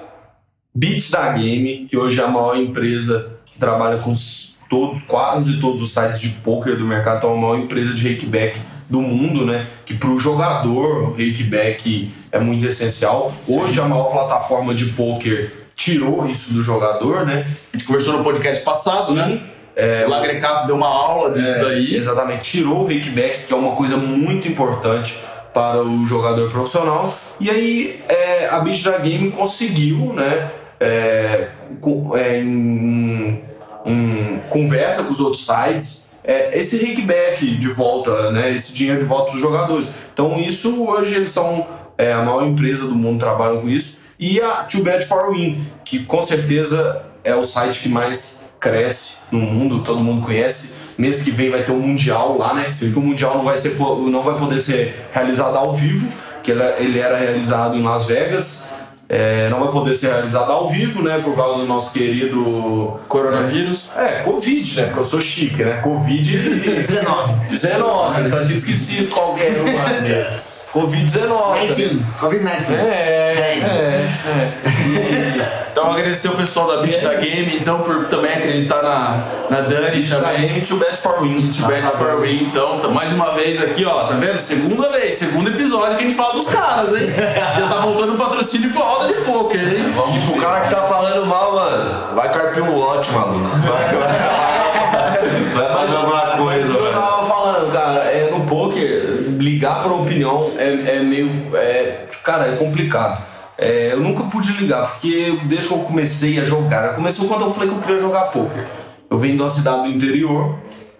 Beats 0.74 1.10
da 1.10 1.28
Game, 1.30 1.86
que 1.88 1.96
hoje 1.96 2.20
é 2.20 2.24
a 2.24 2.28
maior 2.28 2.56
empresa 2.56 3.30
que 3.46 3.58
trabalha 3.58 3.98
com 3.98 4.12
os- 4.12 4.54
todos, 4.68 5.02
quase 5.04 5.60
todos 5.60 5.80
os 5.82 5.92
sites 5.92 6.20
de 6.20 6.30
poker 6.30 6.76
do 6.76 6.84
mercado, 6.84 7.18
então 7.18 7.30
é 7.34 7.38
a 7.38 7.40
maior 7.40 7.58
empresa 7.58 7.92
de 7.94 8.08
rakeback 8.08 8.58
do 8.90 9.00
mundo, 9.00 9.46
né? 9.46 9.66
Que 9.86 9.94
para 9.94 10.10
o 10.10 10.18
jogador, 10.18 11.10
o 11.10 11.10
rakeback 11.12 12.10
é 12.32 12.40
muito 12.40 12.66
essencial. 12.66 13.32
Hoje 13.46 13.80
a 13.80 13.84
maior 13.84 14.10
plataforma 14.10 14.74
de 14.74 14.86
poker 14.86 15.66
tirou 15.76 16.26
isso 16.28 16.52
do 16.52 16.62
jogador, 16.62 17.24
né? 17.24 17.46
A 17.72 17.76
gente 17.76 17.86
conversou 17.86 18.18
no 18.18 18.24
podcast 18.24 18.64
passado, 18.64 19.14
né? 19.14 19.42
É, 19.76 20.04
o 20.06 20.10
Lagrecasso 20.10 20.66
deu 20.66 20.76
uma 20.76 20.88
aula 20.88 21.30
disso 21.32 21.50
É, 21.50 21.58
daí. 21.64 21.94
Exatamente, 21.96 22.42
tirou 22.50 22.82
o 22.82 22.86
rakeback, 22.86 23.46
que 23.46 23.52
é 23.52 23.56
uma 23.56 23.74
coisa 23.76 23.96
muito 23.96 24.48
importante 24.48 25.14
para 25.52 25.82
o 25.82 26.04
jogador 26.06 26.50
profissional. 26.50 27.16
E 27.40 27.48
aí 27.50 28.00
é, 28.08 28.48
a 28.48 28.58
Beach 28.60 28.82
da 28.84 28.98
Game 28.98 29.30
conseguiu, 29.30 30.12
né? 30.12 30.50
É, 30.84 31.48
com- 31.80 32.16
é, 32.16 32.38
em, 32.40 33.40
em 33.86 34.40
conversa 34.50 35.04
com 35.04 35.12
os 35.12 35.20
outros 35.20 35.44
sites, 35.46 36.08
é, 36.22 36.58
esse 36.58 36.84
rakeback 36.84 37.44
de 37.56 37.68
volta, 37.68 38.30
né? 38.30 38.54
Esse 38.54 38.72
dinheiro 38.72 39.00
de 39.00 39.04
volta 39.06 39.26
para 39.30 39.36
os 39.36 39.40
jogadores. 39.42 39.90
Então 40.12 40.38
isso 40.38 40.82
hoje 40.84 41.14
eles 41.14 41.30
são 41.30 41.66
é, 41.98 42.12
a 42.12 42.22
maior 42.22 42.44
empresa 42.46 42.86
do 42.86 42.94
mundo 42.94 43.18
trabalham 43.20 43.60
com 43.60 43.68
isso. 43.68 44.00
E 44.18 44.40
a 44.40 44.64
Too 44.64 44.82
Bad 44.82 45.04
for 45.04 45.32
Win, 45.32 45.66
que 45.84 46.00
com 46.04 46.22
certeza 46.22 47.02
é 47.22 47.34
o 47.34 47.44
site 47.44 47.80
que 47.80 47.88
mais 47.88 48.40
cresce 48.60 49.18
no 49.30 49.38
mundo, 49.40 49.82
todo 49.82 49.98
mundo 50.00 50.24
conhece. 50.24 50.74
Mês 50.96 51.22
que 51.22 51.30
vem 51.32 51.50
vai 51.50 51.64
ter 51.64 51.72
um 51.72 51.80
mundial 51.80 52.38
lá, 52.38 52.54
né? 52.54 52.66
Que 52.78 52.86
o 52.98 53.02
mundial 53.02 53.36
não 53.36 53.44
vai 53.44 53.56
ser 53.58 53.76
não 53.78 54.22
vai 54.22 54.36
poder 54.36 54.60
ser 54.60 55.08
realizado 55.12 55.56
ao 55.56 55.74
vivo, 55.74 56.08
que 56.42 56.52
ele, 56.52 56.62
ele 56.78 56.98
era 57.00 57.18
realizado 57.18 57.76
em 57.76 57.82
Las 57.82 58.06
Vegas. 58.06 58.63
É, 59.08 59.48
não 59.50 59.60
vai 59.60 59.70
poder 59.70 59.94
ser 59.94 60.08
realizado 60.08 60.50
ao 60.50 60.68
vivo, 60.68 61.02
né? 61.02 61.18
Por 61.22 61.36
causa 61.36 61.60
do 61.60 61.66
nosso 61.66 61.92
querido 61.92 62.98
Coronavírus. 63.06 63.90
é, 63.96 64.22
Covid, 64.22 64.76
né? 64.80 64.86
Porque 64.86 65.00
eu 65.00 65.04
sou 65.04 65.20
chique, 65.20 65.62
né? 65.62 65.80
Covid 65.82 66.38
19. 66.86 67.46
19, 67.48 68.24
só 68.28 68.42
tinha 68.42 68.56
esquecido 68.56 69.10
qual 69.10 69.34
que 69.34 69.42
era 69.42 69.60
o 69.60 69.64
nome. 69.66 70.53
Covid-19. 70.74 71.74
19. 71.74 72.04
Covid-19. 72.20 72.70
É, 72.70 73.32
é, 73.38 74.04
é. 74.26 75.54
Então 75.74 75.90
agradecer 75.90 76.28
o 76.28 76.36
pessoal 76.36 76.68
da 76.68 76.82
Beach 76.82 77.00
da 77.00 77.14
Game, 77.14 77.56
então, 77.56 77.80
por 77.80 78.06
também 78.06 78.32
acreditar 78.32 78.80
na, 78.80 79.26
na 79.50 79.60
Dani 79.62 80.04
E 80.04 80.08
também. 80.08 80.60
Too 80.60 80.78
Bad 80.78 80.96
for 80.96 81.20
Win. 81.20 81.50
Too 81.50 81.66
Bad 81.66 81.90
for 81.98 82.20
Win, 82.20 82.44
então, 82.44 82.78
tá 82.78 82.86
mais 82.86 83.12
uma 83.12 83.32
vez 83.34 83.60
aqui, 83.60 83.84
ó, 83.84 84.04
tá 84.04 84.14
vendo? 84.14 84.40
Segunda 84.40 84.88
vez, 84.90 85.16
segundo 85.16 85.50
episódio 85.50 85.96
que 85.96 86.04
a 86.04 86.06
gente 86.06 86.14
fala 86.14 86.34
dos 86.34 86.46
caras, 86.46 86.94
hein? 86.94 87.08
Já 87.58 87.68
tá 87.68 87.78
voltando 87.80 88.14
o 88.14 88.16
patrocínio 88.16 88.72
pra 88.72 88.82
roda 88.82 89.12
de 89.12 89.20
pôquer, 89.22 89.60
hein? 89.60 89.92
Tipo, 90.12 90.38
o 90.38 90.40
cara 90.40 90.60
que 90.60 90.70
tá 90.72 90.82
falando 90.82 91.26
mal, 91.26 91.56
mano, 91.56 92.14
vai 92.14 92.30
carpir 92.30 92.62
um 92.62 92.76
lote, 92.76 93.10
maluco. 93.10 93.50
Vai, 93.64 95.18
vai, 95.18 95.68
vai 95.68 95.74
fazer 95.74 95.96
alguma 95.96 96.36
coisa, 96.36 96.72
o 96.72 96.76
que 96.76 96.84
eu 96.84 96.92
tava 96.92 97.26
falando, 97.26 97.72
cara, 97.72 97.98
é, 98.04 98.30
no 98.30 98.44
poker, 98.44 99.03
ligar 99.44 99.82
pra 99.82 99.92
opinião 99.92 100.52
é, 100.56 100.96
é 100.96 101.02
meio. 101.02 101.30
É, 101.54 102.06
cara, 102.22 102.48
é 102.48 102.56
complicado. 102.56 103.22
É, 103.56 103.92
eu 103.92 104.00
nunca 104.00 104.24
pude 104.24 104.52
ligar, 104.52 104.92
porque 104.92 105.38
desde 105.44 105.68
que 105.68 105.74
eu 105.74 105.78
comecei 105.80 106.40
a 106.40 106.44
jogar, 106.44 106.94
começou 106.94 107.28
quando 107.28 107.42
eu 107.42 107.52
falei 107.52 107.68
que 107.68 107.76
eu 107.76 107.80
queria 107.80 107.98
jogar 107.98 108.24
poker. 108.24 108.66
Eu 109.08 109.18
venho 109.18 109.36
de 109.36 109.42
uma 109.42 109.48
cidade 109.48 109.82
do 109.82 109.88
interior, 109.88 110.58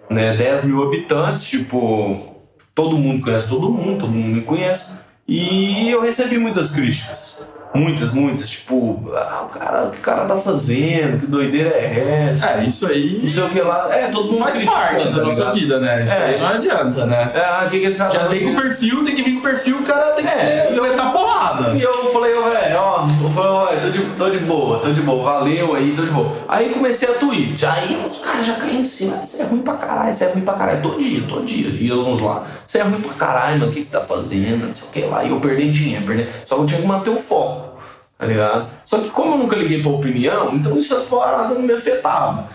né, 0.09 0.37
10 0.37 0.65
mil 0.65 0.83
habitantes, 0.83 1.43
tipo, 1.43 2.35
todo 2.73 2.97
mundo 2.97 3.21
conhece 3.21 3.49
todo 3.49 3.69
mundo, 3.69 3.99
todo 3.99 4.11
mundo 4.11 4.35
me 4.35 4.41
conhece. 4.41 4.85
E 5.27 5.89
eu 5.89 6.01
recebi 6.01 6.37
muitas 6.37 6.71
críticas. 6.71 7.43
Muitas, 7.75 8.11
muitas. 8.11 8.49
Tipo, 8.49 9.11
ah, 9.15 9.43
o 9.45 9.49
cara, 9.49 9.83
o 9.85 9.91
que 9.91 9.97
o 9.99 10.01
cara 10.01 10.25
tá 10.25 10.35
fazendo? 10.37 11.19
Que 11.19 11.27
doideira 11.27 11.69
é 11.69 12.29
essa? 12.31 12.49
É, 12.51 12.63
isso 12.65 12.87
aí 12.87 13.19
Não 13.21 13.29
sei 13.29 13.43
o 13.43 13.49
que 13.49 13.61
lá. 13.61 13.87
É, 13.93 14.07
todo 14.07 14.31
mundo 14.31 14.37
faz 14.39 14.63
parte 14.63 15.07
da 15.09 15.15
tá 15.19 15.23
nossa 15.23 15.51
vida, 15.53 15.79
né? 15.79 16.03
Isso 16.03 16.13
É. 16.13 16.25
aí 16.25 16.39
não 16.39 16.47
adianta, 16.47 17.05
né? 17.05 17.31
É, 17.33 17.39
ah, 17.39 17.63
o 17.65 17.69
que, 17.69 17.79
que 17.79 17.85
esse 17.87 17.97
cara 17.97 18.11
Já 18.11 18.19
tá 18.19 18.25
vem 18.27 18.43
com 18.43 18.51
o 18.59 18.61
perfil, 18.61 19.03
tem 19.03 19.15
que 19.15 19.21
vir 19.23 19.33
com 19.33 19.39
o 19.39 19.43
perfil, 19.43 19.77
o 19.79 19.83
cara 19.83 20.11
tem 20.11 20.25
que 20.25 20.31
É, 20.33 20.35
ser. 20.67 20.73
e 20.73 20.77
eu- 20.77 20.83
aguentar 20.83 21.11
porrada. 21.11 21.75
E 21.75 21.81
eu 21.81 21.93
falei, 22.11 22.33
ô 22.33 22.43
velho, 22.43 22.77
ó, 22.79 23.07
eu 23.23 23.29
falei, 23.29 23.49
ó, 23.51 23.65
tô 23.81 23.89
de, 23.89 24.01
tô 24.17 24.29
de 24.29 24.37
boa, 24.39 24.79
tô 24.79 24.91
de 24.91 25.01
boa, 25.01 25.23
valeu 25.23 25.75
aí, 25.75 25.93
tô 25.95 26.03
de 26.03 26.11
boa. 26.11 26.31
Aí 26.47 26.69
comecei 26.69 27.09
a 27.09 27.13
tweet, 27.13 27.65
aí 27.65 28.01
os 28.05 28.17
caras 28.17 28.45
já 28.45 28.55
caem 28.55 28.79
em 28.79 28.83
cima, 28.83 29.21
isso 29.23 29.41
é 29.41 29.45
ruim 29.45 29.59
pra 29.61 29.73
caralho, 29.75 30.11
isso 30.11 30.23
é 30.23 30.27
ruim 30.27 30.41
pra 30.41 30.53
caralho, 30.53 30.81
todo 30.81 30.99
dia, 30.99 31.23
todo 31.27 31.43
dia, 31.43 31.71
dia 31.71 31.95
vamos 31.95 32.19
lá. 32.21 32.45
Isso 32.67 32.77
é 32.77 32.81
ruim 32.81 33.01
pra 33.01 33.13
caralho, 33.13 33.59
mano, 33.59 33.71
o 33.71 33.73
que, 33.73 33.79
que 33.81 33.85
você 33.85 33.91
tá 33.91 34.01
fazendo, 34.01 34.65
não 34.67 34.73
sei 34.73 34.87
o 34.87 34.91
que 34.91 35.01
lá, 35.09 35.23
e 35.23 35.29
eu 35.29 35.39
perdendo 35.39 35.71
dinheiro, 35.71 36.05
perdendo. 36.05 36.29
Só 36.45 36.55
que 36.55 36.61
eu 36.61 36.65
tinha 36.65 36.81
que 36.81 36.87
manter 36.87 37.09
o 37.09 37.17
foco, 37.17 37.64
tá 38.17 38.25
ligado? 38.25 38.67
Só 38.85 38.99
que 38.99 39.09
como 39.09 39.33
eu 39.33 39.37
nunca 39.37 39.55
liguei 39.55 39.81
pra 39.81 39.91
opinião, 39.91 40.53
então 40.53 40.77
essas 40.77 41.03
paradas 41.05 41.49
não 41.51 41.61
me 41.61 41.73
afetavam, 41.73 42.47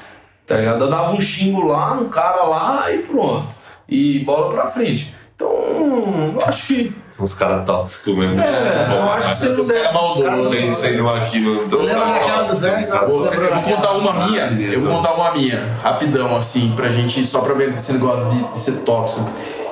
tá 0.46 0.56
ligado? 0.56 0.84
Eu 0.84 0.90
dava 0.90 1.12
um 1.12 1.20
xingo 1.20 1.66
lá 1.66 1.94
no 1.94 2.08
cara 2.08 2.44
lá 2.44 2.92
e 2.92 2.98
pronto. 2.98 3.48
E 3.88 4.20
bola 4.20 4.50
pra 4.50 4.66
frente. 4.68 5.14
Então, 5.34 6.34
eu 6.38 6.46
acho 6.46 6.66
que. 6.66 6.94
Uns 7.18 7.34
caras 7.34 7.66
tóxicos 7.66 8.16
mesmo. 8.16 8.40
É, 8.40 8.96
eu 8.96 9.02
acho 9.12 9.28
que 9.30 9.36
você 9.36 9.48
não 9.92 10.08
Os 10.10 10.22
caras 10.22 10.44
deve. 10.44 10.62
Tem 10.62 10.70
sendo 10.70 11.08
aqui, 11.08 11.42
Você 11.42 11.76
os 11.76 11.88
lembra 11.88 12.04
daquela 12.06 12.44
os 12.46 12.62
Eu 12.62 13.54
vou 13.54 13.62
contar 13.62 13.92
uma 13.92 14.26
minha. 14.26 14.42
Eu 14.72 14.80
vou 14.80 14.96
contar 14.96 15.14
uma 15.14 15.32
minha, 15.32 15.76
rapidão, 15.82 16.36
assim, 16.36 16.72
pra 16.76 16.88
gente, 16.88 17.24
só 17.24 17.40
pra 17.40 17.54
ver 17.54 17.74
esse 17.74 17.92
negócio 17.92 18.30
de, 18.30 18.52
de 18.52 18.60
ser 18.60 18.80
tóxico. 18.80 19.28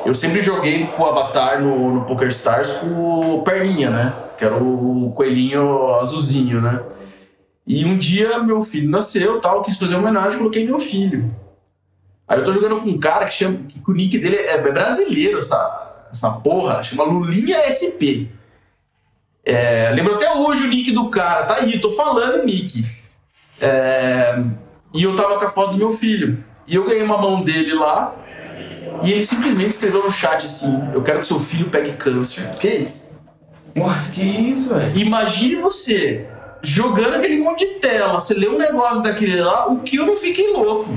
Eu 0.09 0.15
sempre 0.15 0.41
joguei 0.41 0.87
com 0.87 1.03
o 1.03 1.07
Avatar 1.07 1.61
no, 1.61 1.97
no 1.97 2.05
Poker 2.07 2.29
Stars 2.29 2.71
com 2.71 3.35
o 3.35 3.43
Perninha, 3.43 3.91
né? 3.91 4.15
Que 4.39 4.45
era 4.47 4.55
o 4.55 5.13
coelhinho 5.15 5.97
azulzinho, 5.97 6.63
né? 6.63 6.83
E 7.67 7.85
um 7.85 7.99
dia 7.99 8.43
meu 8.43 8.63
filho 8.63 8.89
nasceu 8.89 9.39
tal, 9.39 9.63
quis 9.63 9.77
fazer 9.77 9.97
homenagem, 9.97 10.39
coloquei 10.39 10.65
meu 10.65 10.81
filho. 10.81 11.31
Aí 12.27 12.39
eu 12.39 12.45
tô 12.45 12.53
jogando 12.53 12.81
com 12.81 12.89
um 12.89 12.99
cara 12.99 13.27
que 13.27 13.35
chama. 13.35 13.59
que 13.69 13.83
o 13.87 13.93
nick 13.93 14.17
dele 14.17 14.37
é 14.37 14.57
brasileiro, 14.57 15.41
essa, 15.41 16.07
essa 16.11 16.31
porra, 16.31 16.83
chama 16.83 17.05
Lulinha 17.05 17.59
SP. 17.69 18.33
É, 19.45 19.91
lembro 19.91 20.15
até 20.15 20.33
hoje 20.33 20.65
o 20.65 20.69
nick 20.69 20.91
do 20.91 21.11
cara, 21.11 21.45
tá 21.45 21.57
aí, 21.57 21.79
tô 21.79 21.91
falando 21.91 22.47
nick. 22.47 22.81
É, 23.61 24.43
e 24.95 25.03
eu 25.03 25.15
tava 25.15 25.39
com 25.39 25.45
a 25.45 25.51
foto 25.51 25.73
do 25.73 25.77
meu 25.77 25.91
filho. 25.91 26.43
E 26.67 26.77
eu 26.77 26.87
ganhei 26.87 27.03
uma 27.03 27.19
mão 27.19 27.43
dele 27.43 27.75
lá. 27.75 28.15
E 29.03 29.13
ele 29.13 29.25
simplesmente 29.25 29.71
escreveu 29.71 30.03
no 30.05 30.11
chat 30.11 30.45
assim: 30.47 30.73
Eu 30.93 31.03
quero 31.03 31.21
que 31.21 31.27
seu 31.27 31.39
filho 31.39 31.69
pegue 31.71 31.93
câncer. 31.93 32.49
Que 32.61 32.69
isso? 32.69 33.09
Ué, 33.77 33.95
que 34.13 34.23
isso, 34.23 34.75
velho? 34.75 34.99
Imagine 34.99 35.57
você 35.57 36.27
jogando 36.63 37.15
aquele 37.15 37.39
monte 37.39 37.61
de 37.67 37.75
tela, 37.75 38.15
você 38.15 38.35
lê 38.35 38.49
um 38.49 38.59
negócio 38.59 39.03
daquele 39.03 39.41
lá, 39.41 39.69
o 39.69 39.81
que 39.81 39.97
eu 39.97 40.07
não 40.07 40.17
fiquei 40.17 40.53
louco. 40.53 40.89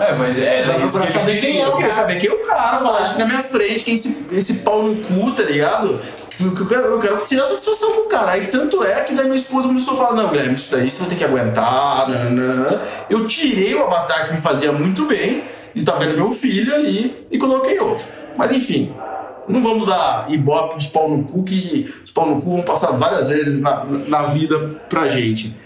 É, 0.00 0.12
mas 0.14 0.38
é. 0.38 0.60
Isso 0.62 0.72
procurar 0.72 1.06
que- 1.06 1.12
saber 1.12 1.40
quem 1.40 1.60
é 1.60 1.64
Eu 1.64 1.68
o 1.68 1.76
queria 1.76 1.88
cara. 1.90 2.00
saber 2.02 2.20
quem 2.20 2.28
é 2.28 2.32
o 2.32 2.42
cara, 2.42 2.78
falar 2.80 3.02
isso 3.02 3.18
na 3.18 3.24
minha 3.26 3.42
frente, 3.42 3.82
quem 3.84 3.92
é 3.92 3.94
esse, 3.94 4.26
esse 4.32 4.54
pau 4.58 4.82
no 4.82 4.96
cu, 5.04 5.32
tá 5.32 5.42
ligado? 5.44 6.00
Eu 6.38 6.66
quero, 6.66 6.82
eu 6.82 6.98
quero 6.98 7.24
tirar 7.24 7.44
satisfação 7.44 7.96
do 7.96 8.02
cara. 8.02 8.32
Aí 8.32 8.48
tanto 8.48 8.84
é 8.84 9.02
que 9.02 9.14
daí 9.14 9.24
minha 9.24 9.36
esposa 9.36 9.68
começou 9.68 9.94
a 9.94 9.96
falar: 9.96 10.14
Não, 10.14 10.30
Guilherme, 10.30 10.54
isso 10.54 10.70
daí 10.70 10.90
você 10.90 11.00
vai 11.00 11.08
ter 11.08 11.16
que 11.16 11.24
aguentar. 11.24 12.08
nananana." 12.08 12.82
Eu 13.08 13.26
tirei 13.26 13.74
o 13.74 13.84
avatar 13.84 14.26
que 14.26 14.34
me 14.34 14.40
fazia 14.40 14.70
muito 14.70 15.06
bem, 15.06 15.44
e 15.74 15.82
tá 15.82 15.94
vendo 15.94 16.14
meu 16.14 16.32
filho 16.32 16.74
ali, 16.74 17.26
e 17.30 17.38
coloquei 17.38 17.78
outro. 17.78 18.06
Mas 18.36 18.52
enfim, 18.52 18.94
não 19.48 19.60
vamos 19.60 19.86
dar 19.86 20.26
ibope 20.30 20.74
pros 20.74 20.86
pau 20.86 21.08
no 21.08 21.24
cu, 21.24 21.42
que 21.42 21.92
os 22.04 22.10
pau 22.10 22.26
no 22.26 22.42
cu 22.42 22.50
vão 22.50 22.62
passar 22.62 22.92
várias 22.92 23.28
vezes 23.28 23.60
na, 23.60 23.84
na 23.84 24.22
vida 24.22 24.80
pra 24.88 25.08
gente. 25.08 25.56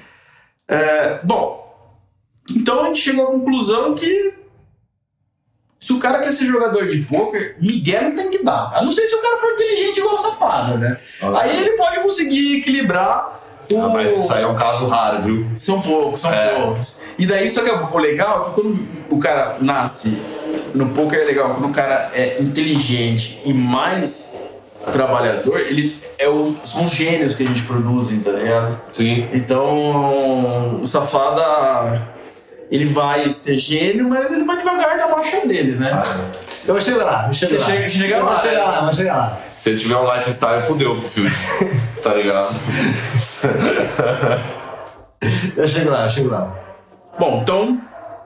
É, 0.68 1.18
bom, 1.24 1.61
então 2.48 2.83
a 2.83 2.87
gente 2.87 3.00
chegou 3.00 3.26
à 3.26 3.30
conclusão 3.33 3.94
que 3.94 4.35
se 5.81 5.93
o 5.95 5.99
cara 5.99 6.19
quer 6.21 6.31
ser 6.33 6.45
jogador 6.45 6.88
de 6.88 6.99
pôquer, 7.05 7.57
Miguel 7.59 8.03
não 8.03 8.14
tem 8.14 8.31
que 8.31 8.45
dar. 8.45 8.71
A 8.75 8.83
não 8.85 8.90
ser 8.90 9.07
se 9.07 9.14
o 9.16 9.23
cara 9.23 9.38
for 9.38 9.53
inteligente 9.53 9.99
igual 9.99 10.14
o 10.14 10.19
safado, 10.19 10.77
né? 10.79 10.97
Aí 11.40 11.59
ele 11.62 11.71
pode 11.77 11.99
conseguir 12.01 12.59
equilibrar 12.59 13.40
o. 13.73 13.81
Ah, 13.81 13.88
mas 13.88 14.16
isso 14.16 14.33
aí 14.35 14.43
é 14.43 14.47
um 14.47 14.57
caso 14.57 14.87
raro, 14.87 15.21
viu? 15.21 15.47
São 15.57 15.81
poucos, 15.81 16.21
são 16.21 16.31
É. 16.33 16.55
poucos. 16.55 16.99
E 17.19 17.25
daí, 17.27 17.51
só 17.51 17.62
que 17.62 17.71
o 17.71 17.99
legal 17.99 18.43
é 18.43 18.45
que 18.45 18.51
quando 18.55 18.79
o 19.09 19.19
cara 19.19 19.57
nasce 19.61 20.21
no 20.75 20.87
poker 20.90 21.21
é 21.21 21.25
legal, 21.25 21.51
quando 21.55 21.71
o 21.71 21.73
cara 21.73 22.11
é 22.14 22.37
inteligente 22.40 23.40
e 23.45 23.53
mais 23.55 24.35
trabalhador, 24.93 25.61
ele 25.61 25.97
é 26.19 26.29
o, 26.29 26.55
são 26.64 26.85
os 26.85 26.90
gênios 26.93 27.35
que 27.35 27.43
a 27.43 27.47
gente 27.47 27.62
produz, 27.62 28.09
tá 28.23 28.31
ligado? 28.33 28.81
Sim. 28.93 29.29
Então, 29.33 30.81
o 30.83 30.87
Safada 30.87 32.09
ele 32.70 32.85
vai 32.85 33.30
ser 33.30 33.56
gênio, 33.56 34.09
mas 34.09 34.30
ele 34.33 34.44
vai 34.44 34.56
devagar 34.59 34.96
na 34.96 35.09
marcha 35.09 35.46
dele, 35.46 35.72
né? 35.76 36.02
Eu 36.66 36.74
vou 36.74 36.80
chegar 36.80 37.04
lá, 37.04 37.26
eu 37.28 37.33
chego 37.35 37.52
Você 37.52 37.59
lá. 37.59 37.64
chega- 37.66 37.88
chega 37.88 38.16
eu 38.16 38.24
lá, 38.24 38.33
Vou 38.35 38.40
chegar 38.42 38.61
é. 38.61 38.64
lá, 38.64 38.80
vou 38.83 38.92
chegar 38.92 39.16
lá. 39.16 39.38
Se 39.56 39.70
ele 39.70 39.78
tiver 39.78 39.96
um 39.96 40.14
lifestyle, 40.16 40.62
fodeu 40.62 40.96
pro 41.00 41.09
filme. 41.09 41.30
tá 42.02 42.14
ligado? 42.14 42.54
Eu 45.56 45.66
chego 45.66 45.90
lá, 45.90 46.04
eu 46.04 46.08
chego 46.10 46.31
lá. 46.31 46.54
Bom, 47.18 47.40
então, 47.42 47.81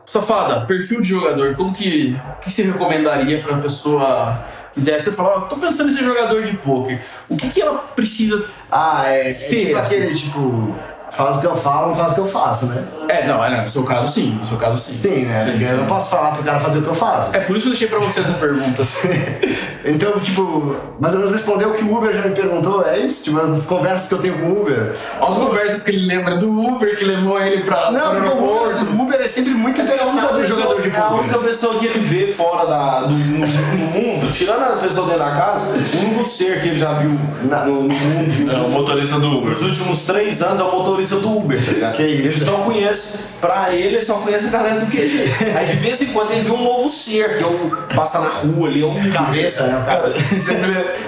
Safada, 0.07 0.61
perfil 0.67 1.01
de 1.01 1.09
jogador, 1.09 1.55
como 1.57 1.73
que, 1.73 2.15
o 2.37 2.41
que 2.41 2.53
você 2.53 2.63
recomendaria 2.65 3.41
pra 3.41 3.57
pessoa 3.57 4.39
quiser? 4.75 5.01
Você 5.01 5.11
fala, 5.13 5.37
ó, 5.37 5.41
tô 5.43 5.57
pensando 5.57 5.91
em 5.91 5.93
ser 5.95 6.05
jogador 6.05 6.45
de 6.45 6.57
poker. 6.59 7.01
O 7.29 7.37
que, 7.37 7.49
que 7.49 7.63
ela 7.63 7.79
precisa 7.79 8.45
Ah, 8.71 9.05
é, 9.07 9.29
é 9.29 9.33
Sim, 9.33 9.67
tipo 9.67 9.79
assim. 9.79 9.97
aquele, 9.97 10.15
tipo, 10.15 10.75
faz 11.17 11.37
o 11.37 11.41
que 11.41 11.47
eu 11.47 11.57
falo, 11.57 11.89
não 11.89 11.97
faz 11.97 12.13
o 12.13 12.15
que 12.15 12.21
eu 12.21 12.29
faço, 12.29 12.67
né? 12.67 12.85
É, 13.09 13.27
não, 13.27 13.45
é, 13.45 13.51
não, 13.51 13.63
no 13.63 13.69
seu 13.69 13.85
caso 13.85 14.13
sim, 14.13 14.33
no 14.39 14.45
seu 14.45 14.57
caso 14.57 14.79
sim. 14.79 14.93
Sim, 14.93 15.25
né? 15.27 15.45
Porque 15.45 15.65
eu 15.65 15.77
não 15.79 15.87
posso 15.87 16.11
falar 16.11 16.33
pro 16.33 16.43
cara 16.43 16.61
fazer 16.61 16.79
o 16.79 16.83
que 16.83 16.89
eu 16.89 16.95
faço. 16.95 17.35
É 17.37 17.41
por 17.41 17.57
isso 17.57 17.67
que 17.67 17.69
eu 17.69 17.79
deixei 17.79 17.89
pra 17.89 17.99
você 17.99 18.21
essa 18.21 18.33
pergunta. 18.35 18.83
Então, 19.87 20.19
tipo, 20.19 20.77
mais 20.99 21.13
ou 21.13 21.21
menos 21.21 21.35
respondeu 21.35 21.69
o 21.69 21.75
que 21.75 21.85
o 21.85 21.95
Uber 21.95 22.11
já 22.11 22.23
me 22.23 22.35
perguntou, 22.35 22.87
é 22.87 22.99
isso? 22.99 23.25
Tipo, 23.25 23.39
as 23.41 23.67
conversas 23.67 24.09
que 24.09 24.15
eu 24.15 24.19
tenho 24.19 24.39
com 24.39 24.47
o 24.47 24.63
Uber. 24.63 24.97
Olha 25.21 25.31
as 25.31 25.37
conversas 25.37 25.83
que 25.83 25.91
ele 25.91 26.07
lembra 26.07 26.39
do 26.39 26.49
Uber 26.51 26.97
que 26.97 27.05
levou 27.05 27.39
ele 27.39 27.63
pra, 27.63 27.91
Não, 27.91 28.15
para 28.15 28.19
o 28.19 28.31
porque 28.31 28.43
o. 28.43 28.63
Uber, 28.63 28.77
o 28.99 29.03
Uber 29.03 29.21
é 29.21 29.29
sempre 29.29 29.53
muito 29.53 29.79
É 29.79 29.85
a 29.85 29.87
única 29.87 30.25
interessado 30.25 30.39
no 30.39 30.47
jogador 30.47 30.81
de 30.81 30.89
pessoa, 30.89 31.05
é 31.05 31.07
a 31.07 31.15
única 31.21 31.39
pessoa 31.39 31.79
que 31.79 31.87
ele 31.87 31.99
vê 31.99 32.33
fora 32.33 32.67
da, 32.67 33.03
do, 33.03 33.13
no, 33.13 33.47
no 33.47 33.87
mundo, 33.93 34.33
tirando 34.33 34.63
a 34.63 34.77
pessoa 34.77 35.07
dentro 35.07 35.23
da 35.23 35.33
casa, 35.33 35.67
o 35.67 35.99
único 36.07 36.25
ser 36.25 36.63
que 36.63 36.69
ele 36.69 36.79
já 36.79 36.95
viu 36.95 37.11
no, 37.11 37.67
no 37.67 37.83
mundo 37.83 38.53
É 38.53 38.57
o 38.57 38.71
motorista 38.73 39.19
do 39.19 39.39
Uber. 39.39 39.51
nos 39.51 39.63
últimos 39.63 40.03
três 40.05 40.43
anos 40.43 40.61
é 40.63 40.65
o 40.65 40.73
motorista 40.73 41.04
do 41.11 41.37
Uber, 41.39 41.65
tá 41.65 41.73
ligado? 41.73 41.97
Que 41.97 42.07
isso. 42.07 42.29
Ele 42.29 42.41
só 42.41 42.57
conhece, 42.59 43.19
pra 43.41 43.73
ele, 43.73 43.97
ele 43.97 44.03
só 44.03 44.15
conhece 44.15 44.47
a 44.47 44.51
galera 44.51 44.81
do 44.81 44.87
QG. 44.87 45.57
Aí 45.57 45.67
de 45.67 45.77
vez 45.77 46.03
em 46.03 46.07
quando 46.07 46.33
ele 46.33 46.43
vê 46.43 46.51
um 46.51 46.63
novo 46.63 46.89
ser, 46.89 47.37
que 47.37 47.43
é 47.43 47.47
o 47.47 47.71
passar 47.95 48.21
na 48.21 48.41
rua 48.41 48.69
ali, 48.69 48.83
é 48.83 48.87
um 48.87 49.11
Cabeça, 49.11 49.67
né? 49.67 49.83
Cara. 49.85 50.15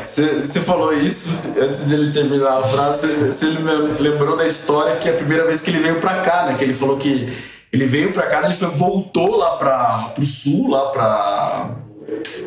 Você, 0.05 0.61
falou 0.61 0.93
isso 0.93 1.37
antes 1.61 1.81
dele 1.81 2.13
terminar 2.13 2.59
a 2.59 2.63
frase. 2.63 3.07
Você, 3.07 3.47
lembrou 3.47 4.37
da 4.37 4.47
história 4.47 4.97
que 4.97 5.09
é 5.09 5.13
a 5.13 5.17
primeira 5.17 5.45
vez 5.45 5.61
que 5.61 5.71
ele 5.71 5.81
veio 5.81 6.01
pra 6.01 6.21
cá, 6.21 6.47
né? 6.47 6.55
Que 6.55 6.65
ele 6.65 6.75
falou 6.75 6.97
que 6.97 7.33
ele 7.73 7.85
veio 7.85 8.13
pra 8.13 8.27
cá, 8.27 8.43
ele 8.45 8.55
foi, 8.55 8.69
voltou 8.71 9.37
lá 9.37 9.57
pra, 9.57 10.13
pro 10.15 10.25
sul, 10.25 10.69
lá 10.69 10.91
pra, 10.91 11.71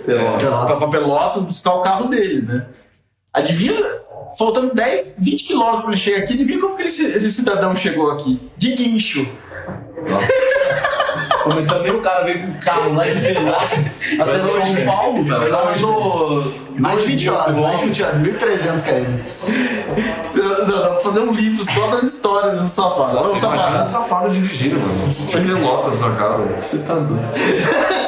Pelotas. 0.06 0.48
pra, 0.48 0.76
pra 0.76 0.88
Pelotas 0.88 1.44
buscar 1.44 1.74
o 1.74 1.82
carro 1.82 2.08
dele, 2.08 2.42
né? 2.42 2.66
Adivinha, 3.34 3.80
faltando 4.38 4.74
10, 4.74 5.16
20 5.20 5.44
quilômetros 5.46 5.82
pra 5.82 5.92
ele 5.92 6.00
chegar 6.02 6.18
aqui, 6.20 6.34
adivinha 6.34 6.60
como 6.60 6.76
que 6.76 6.82
ele- 6.84 6.90
esse 6.90 7.32
cidadão 7.32 7.76
chegou 7.76 8.12
aqui? 8.12 8.40
De 8.58 8.74
guincho. 8.74 9.28
Como 11.44 11.66
também 11.66 11.92
o 11.92 12.00
cara 12.02 12.26
veio 12.26 12.40
com 12.42 12.48
o 12.52 12.56
carro 12.60 12.94
lá 12.94 13.06
de 13.06 13.20
Pelotas 13.22 13.80
até 14.20 14.44
São 14.44 14.86
Paulo, 14.86 15.24
velho. 15.24 15.54
O 15.54 15.70
andou 15.70 16.54
Mais 16.78 17.02
de 17.02 17.08
20 17.08 17.26
dois 17.26 17.38
horas, 17.40 17.56
mil 17.56 17.64
mais 17.64 17.80
de 17.80 17.86
20 17.88 18.04
horas, 18.04 18.18
1.300 18.22 18.82
km. 18.84 19.20
Não, 20.36 20.68
não, 20.68 20.80
dá 20.82 20.90
pra 20.92 21.00
fazer 21.00 21.20
um 21.22 21.32
livro 21.34 21.64
só 21.74 21.88
das 21.88 22.04
histórias 22.14 22.62
do 22.62 22.68
safado. 22.68 23.14
Nossa, 23.16 23.30
Ô, 23.32 23.38
imagina 23.38 23.84
um 23.84 23.90
safado. 23.90 23.92
safado 23.92 24.30
dirigindo, 24.30 24.80
mano. 24.80 25.16
Pelotas 25.32 26.00
na 26.00 26.12
cara, 26.16 26.38
velho. 26.38 26.56
Você 26.62 26.78
tá 26.80 26.96
doido. 26.96 27.99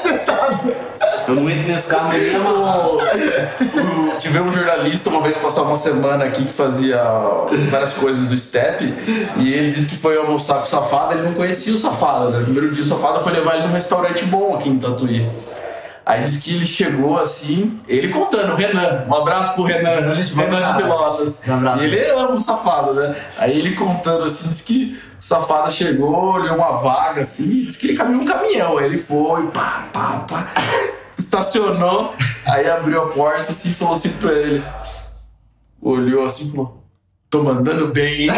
Eu 1.28 1.36
não 1.36 1.49
entro 1.49 1.67
nesse 1.67 1.88
carro 1.88 2.09
nem 2.11 2.36
amarrado. 2.36 2.97
O- 2.97 4.17
Tivemos 4.19 4.55
um 4.55 4.57
jornalista 4.59 5.09
uma 5.09 5.22
vez 5.22 5.36
passar 5.38 5.63
uma 5.63 5.76
semana 5.76 6.26
aqui 6.26 6.45
que 6.45 6.53
fazia 6.53 7.01
várias 7.69 7.93
coisas 7.93 8.24
do 8.26 8.38
Step 8.38 8.84
e 9.38 9.53
ele 9.53 9.72
disse 9.72 9.89
que 9.89 9.97
foi 9.97 10.17
almoçar 10.17 10.55
com 10.57 10.63
o 10.63 10.65
Safado, 10.67 11.13
ele 11.15 11.24
não 11.24 11.34
conhecia 11.34 11.74
o 11.74 11.78
Safado, 11.78 12.30
né? 12.30 12.38
No 12.39 12.43
primeiro 12.45 12.72
dia 12.72 12.84
o 12.84 12.86
Safado 12.86 13.19
foi 13.22 13.32
levar 13.34 13.55
ele 13.55 13.67
num 13.67 13.74
restaurante 13.74 14.24
bom 14.26 14.53
aqui 14.55 14.69
em 14.69 14.78
Tatuí. 14.78 15.28
Aí 16.05 16.24
disse 16.24 16.41
que 16.41 16.55
ele 16.55 16.65
chegou 16.65 17.17
assim, 17.19 17.80
ele 17.88 18.09
contando, 18.09 18.53
o 18.53 18.55
Renan, 18.55 19.05
um 19.07 19.13
abraço 19.15 19.53
pro 19.53 19.63
Renan, 19.63 19.95
Renan, 19.95 20.13
gente 20.15 20.34
Renan 20.36 20.72
de. 20.74 20.82
Pelotas. 20.82 21.39
Um 21.47 21.53
abraço. 21.53 21.84
E 21.84 21.88
ele 21.88 22.09
ama 22.09 22.32
o 22.32 22.39
Safado, 22.39 22.93
né? 22.95 23.15
Aí 23.38 23.57
ele 23.57 23.76
contando 23.76 24.24
assim, 24.26 24.49
disse 24.49 24.63
que 24.63 24.99
o 25.19 25.24
Safado 25.24 25.72
chegou, 25.72 26.11
olhou 26.34 26.55
uma 26.55 26.72
vaga 26.74 27.22
assim, 27.22 27.65
disse 27.65 27.78
que 27.80 27.88
ele 27.88 27.97
caminhou 27.97 28.24
um 28.24 28.26
caminhão. 28.26 28.78
Aí 28.80 28.86
ele 28.86 28.97
foi, 28.97 29.43
pá, 29.47 29.86
pá, 29.93 30.26
pá, 30.28 30.47
estacionou, 31.22 32.13
aí 32.45 32.69
abriu 32.69 33.03
a 33.03 33.07
porta 33.07 33.51
assim 33.51 33.74
falou 33.74 33.93
assim 33.93 34.09
pra 34.09 34.34
ele. 34.34 34.63
Olhou 35.82 36.26
assim 36.26 36.47
e 36.47 36.51
falou: 36.51 36.84
Tô 37.30 37.43
mandando 37.43 37.88
bem, 37.88 38.24
hein? 38.24 38.30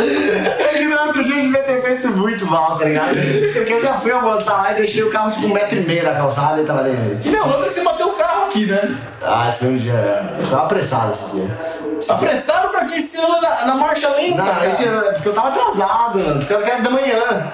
É 0.00 0.78
outro 1.18 1.24
dia 1.24 1.42
devia 1.42 1.62
ter 1.62 1.82
feito 1.82 2.08
muito 2.08 2.46
mal, 2.46 2.78
tá 2.78 2.84
ligado? 2.84 3.14
Porque 3.52 3.72
eu 3.72 3.80
já 3.80 3.94
fui 3.94 4.10
almoçar 4.10 4.62
lá 4.62 4.72
e 4.72 4.76
deixei 4.76 5.02
o 5.02 5.10
carro 5.10 5.30
tipo 5.30 5.46
um 5.46 5.52
metro 5.52 5.78
e 5.78 5.80
meio 5.80 6.04
da 6.04 6.14
calçada 6.14 6.60
e 6.62 6.64
tava 6.64 6.80
ali. 6.80 7.20
E 7.24 7.30
não, 7.30 7.48
outra 7.48 7.68
que 7.68 7.74
você 7.74 7.82
bateu 7.82 8.08
o 8.08 8.12
carro 8.12 8.46
aqui, 8.46 8.66
né? 8.66 8.96
Ah, 9.22 9.48
esse 9.48 9.58
foi 9.58 9.68
um 9.68 9.76
dia. 9.76 10.34
Eu 10.38 10.48
tava 10.48 10.64
apressado 10.64 11.12
esse 11.12 11.30
dia. 11.30 11.58
Apressado 12.08 12.67
pra 12.88 12.94
quem 12.94 13.02
se 13.02 13.20
anda 13.20 13.40
na, 13.40 13.66
na 13.66 13.74
marcha 13.74 14.08
lenta. 14.08 14.42
Não, 14.42 14.64
esse 14.64 14.84
ano 14.86 15.06
é 15.06 15.12
porque 15.12 15.28
eu 15.28 15.34
tava 15.34 15.48
atrasado, 15.48 16.18
mano. 16.18 16.44
Porque 16.44 16.52
era 16.54 16.80
de 16.80 16.88
manhã. 16.88 17.52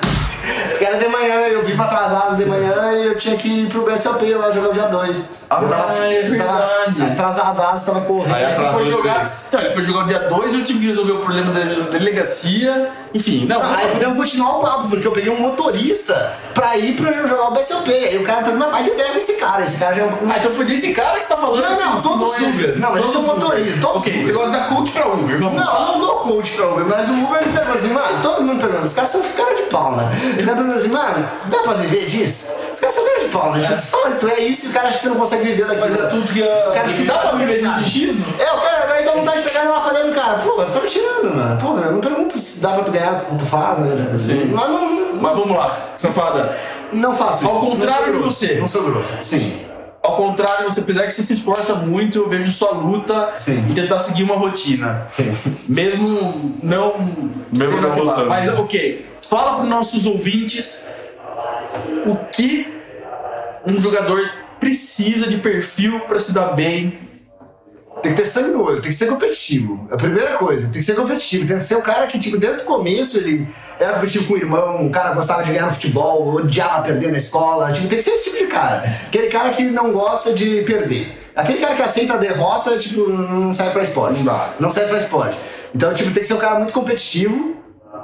Porque 0.75 0.85
era 0.85 0.99
de 0.99 1.09
manhã, 1.09 1.35
eu 1.49 1.63
vivo 1.63 1.83
atrasado 1.83 2.37
de 2.37 2.45
manhã 2.45 2.93
e 2.95 3.07
eu 3.07 3.17
tinha 3.17 3.37
que 3.37 3.49
ir 3.49 3.69
pro 3.69 3.83
BSOP 3.85 4.23
lá 4.35 4.51
jogar 4.51 4.71
o 4.71 4.73
dia 4.73 4.87
2. 4.89 5.45
Ah, 5.51 5.61
eu 5.63 5.69
tava, 5.69 5.93
é 5.99 6.23
tava 6.23 6.29
verdade. 6.31 7.03
atrasadaço, 7.13 7.87
tava 7.87 8.01
correndo. 8.01 8.35
Aí 8.35 8.45
Aí 8.47 8.53
você 8.53 8.67
foi 8.73 8.85
jogar. 8.87 9.31
Não, 9.53 9.61
ele 9.61 9.71
foi 9.71 9.83
jogar 9.85 10.05
o 10.05 10.07
dia 10.07 10.19
2 10.21 10.55
eu 10.55 10.65
tive 10.65 10.81
que 10.81 10.87
resolver 10.87 11.13
o 11.13 11.21
problema 11.21 11.53
da 11.53 11.61
delegacia. 11.91 12.91
Enfim, 13.13 13.47
não. 13.47 13.63
Aí 13.63 13.89
podemos 13.89 14.17
continuar 14.17 14.57
o 14.59 14.61
papo, 14.63 14.89
porque 14.89 15.07
eu 15.07 15.13
peguei 15.13 15.31
um 15.31 15.39
motorista 15.39 16.35
pra 16.55 16.77
ir 16.77 16.97
pra 16.97 17.13
jogar 17.29 17.51
o 17.51 17.55
BSOP. 17.55 17.89
Aí 17.93 18.17
o 18.19 18.25
cara 18.25 18.43
tá 18.43 18.51
numa 18.51 18.69
baita 18.69 18.91
ideia 18.91 19.11
com 19.13 19.19
esse 19.19 19.35
cara. 19.35 19.63
Esse 19.63 19.79
cara 19.79 19.95
já 19.95 20.03
é 20.03 20.07
um. 20.07 20.31
Ah, 20.31 20.39
então 20.39 20.51
foi 20.53 20.65
desse 20.65 20.93
cara 20.93 21.19
que 21.19 21.25
você 21.25 21.35
tá 21.35 21.37
falando. 21.41 21.63
Não, 21.63 21.71
não, 21.79 22.03
você 22.03 22.09
todos 22.09 22.33
ensinou 22.35 22.49
ele. 22.51 22.65
Uber. 22.65 22.79
Não, 22.81 22.91
mas 22.93 23.01
Todos 23.03 23.15
esse 23.15 23.17
é 23.17 23.21
o 23.21 23.23
Uber. 23.37 23.45
motorista, 23.45 23.81
todos 23.81 24.03
Ok, 24.03 24.13
Uber. 24.13 24.25
você 24.25 24.33
gosta 24.33 24.51
da 24.51 24.65
coach 24.65 24.91
pra 24.93 25.09
Uber, 25.09 25.39
vamos 25.39 25.59
lá. 25.61 25.65
Não, 25.65 25.75
eu 25.81 25.93
não 25.93 26.01
dou 26.01 26.17
coach 26.17 26.51
pra 26.53 26.67
Uber, 26.67 26.87
mas 26.87 27.09
o 27.09 27.13
Uber 27.13 27.47
me 27.47 27.53
pergunta 27.53 27.79
assim, 27.79 27.93
mano, 27.93 28.23
todo 28.23 28.43
mundo 28.43 28.61
pergunta, 28.61 28.87
os 28.87 28.95
caras 28.95 29.11
são 29.11 29.23
cara 29.37 29.55
de 29.55 29.63
pau, 29.65 29.93
né? 29.97 30.11
Perguntam 30.65 30.77
assim, 30.77 30.89
mano, 30.89 31.29
dá 31.47 31.59
pra 31.59 31.73
viver 31.75 32.07
disso? 32.07 32.53
Os 32.73 32.81
caras 32.81 32.95
são 32.95 33.05
de 33.21 33.29
pau, 33.29 33.53
né? 33.53 33.81
Só 33.81 34.11
tu 34.19 34.29
é 34.29 34.41
isso 34.41 34.67
e 34.67 34.71
o 34.71 34.73
cara 34.73 34.89
acha 34.89 34.99
que 34.99 35.05
tu 35.05 35.09
não 35.11 35.17
consegue 35.17 35.45
viver 35.45 35.67
daquilo. 35.67 35.81
Mas 35.87 35.95
é 36.01 36.07
tudo 36.09 36.29
que 36.29 36.43
O 36.43 36.73
cara 36.73 36.85
acha 36.87 36.95
que 36.95 37.05
Dá 37.05 37.19
pra 37.19 37.31
viver 37.33 37.61
dirigindo? 37.63 38.25
É, 38.39 38.53
o 38.53 38.61
cara 38.61 38.87
vai 38.87 39.05
dar 39.05 39.13
vontade 39.13 39.43
de 39.43 39.49
pegar 39.49 39.65
ela 39.65 39.81
falando, 39.81 40.15
cara, 40.15 40.39
pô, 40.39 40.57
você 40.57 40.73
tá 40.73 40.81
me 40.81 40.89
tirando, 40.89 41.35
mano. 41.37 41.61
Pô, 41.61 41.79
eu 41.79 41.93
não 41.93 42.01
pergunto 42.01 42.39
se 42.41 42.61
dá 42.61 42.75
pra 42.75 42.85
tu 42.85 42.93
ganhar 42.93 43.23
o 43.23 43.27
que 43.27 43.37
tu 43.37 43.47
faz, 43.47 43.79
né? 43.79 44.19
Sim. 44.19 44.51
Mas 44.53 44.69
não, 44.69 45.15
Mas 45.17 45.37
vamos 45.39 45.57
lá, 45.57 45.93
safada. 45.97 46.57
não 46.93 47.15
faço 47.17 47.47
Ao 47.47 47.61
contrário 47.61 48.13
de 48.17 48.19
você. 48.23 48.55
Não 48.57 48.69
sou 48.69 48.83
grosso. 48.85 49.13
Sim. 49.23 49.61
Ao 50.03 50.17
contrário, 50.17 50.65
você, 50.69 50.81
apesar 50.81 51.07
que 51.07 51.13
você 51.13 51.23
se 51.23 51.33
esforça 51.33 51.77
muito, 51.77 52.19
eu 52.19 52.29
vejo 52.29 52.51
sua 52.53 52.73
luta 52.73 53.33
Sim. 53.39 53.61
em 53.71 53.73
tentar 53.73 53.99
seguir 54.01 54.23
uma 54.23 54.37
rotina. 54.37 55.07
Sim. 55.09 55.35
Mesmo 55.67 56.59
não 56.63 56.93
Mesmo 57.51 57.81
não 57.81 57.89
lá. 57.89 57.95
lutando. 58.13 58.29
Mas 58.29 58.47
ok, 58.59 59.07
fala 59.29 59.57
para 59.57 59.65
nossos 59.65 60.07
ouvintes 60.07 60.85
o 62.07 62.17
que 62.33 62.73
um 63.67 63.81
jogador 63.81 64.21
precisa 64.61 65.27
de 65.27 65.39
perfil 65.39 66.01
para 66.01 66.19
se 66.19 66.33
dar 66.33 66.53
bem. 66.53 66.99
Tem 68.03 68.13
que 68.13 68.21
ter 68.21 68.27
sangue 68.27 68.51
no 68.51 68.63
olho, 68.65 68.83
tem 68.83 68.91
que 68.91 68.97
ser 68.97 69.07
competitivo. 69.07 69.89
É 69.91 69.95
a 69.95 69.97
primeira 69.97 70.37
coisa, 70.37 70.65
tem 70.65 70.73
que 70.73 70.83
ser 70.83 70.95
competitivo. 70.95 71.47
Tem 71.47 71.57
que 71.57 71.65
ser 71.65 71.77
o 71.77 71.83
cara 71.83 72.07
que, 72.07 72.19
tipo, 72.19 72.37
desde 72.37 72.63
o 72.63 72.65
começo 72.65 73.19
ele 73.19 73.49
era 73.79 73.95
competitivo 73.95 74.27
com 74.27 74.35
o 74.35 74.37
irmão, 74.37 74.87
o 74.87 74.91
cara 74.91 75.15
gostava 75.15 75.43
de 75.43 75.53
ganhar 75.53 75.67
no 75.67 75.75
futebol, 75.75 76.35
odiava 76.35 76.83
perder 76.83 77.13
na 77.13 77.19
escola. 77.19 77.73
Tipo, 77.73 77.89
tem 77.89 77.99
que 77.99 78.05
ser 78.05 78.11
esse 78.11 78.25
tipo 78.25 78.39
de 78.39 78.47
cara. 78.47 78.85
Aquele 79.07 79.29
cara 79.29 79.51
que 79.53 79.63
não 79.63 79.93
gosta 79.93 80.33
de 80.35 80.63
perder. 80.63 81.19
Aquele 81.35 81.59
cara 81.59 81.75
que 81.75 81.83
aceita 81.83 82.15
a 82.15 82.17
derrota, 82.17 82.79
tipo, 82.79 83.09
não 83.09 83.55
serve 83.55 83.73
pra 83.73 83.83
esporte. 83.83 84.19
Não 84.19 84.25
dá. 84.25 84.51
Não 84.61 84.71
serve 84.71 84.91
pra 84.91 84.99
esporte. 84.99 85.39
Então, 85.75 85.95
tipo, 85.95 86.13
tem 86.13 86.23
que 86.23 86.29
ser 86.29 86.35
um 86.35 86.39
cara 86.39 86.59
muito 86.59 86.73
competitivo. 86.73 87.54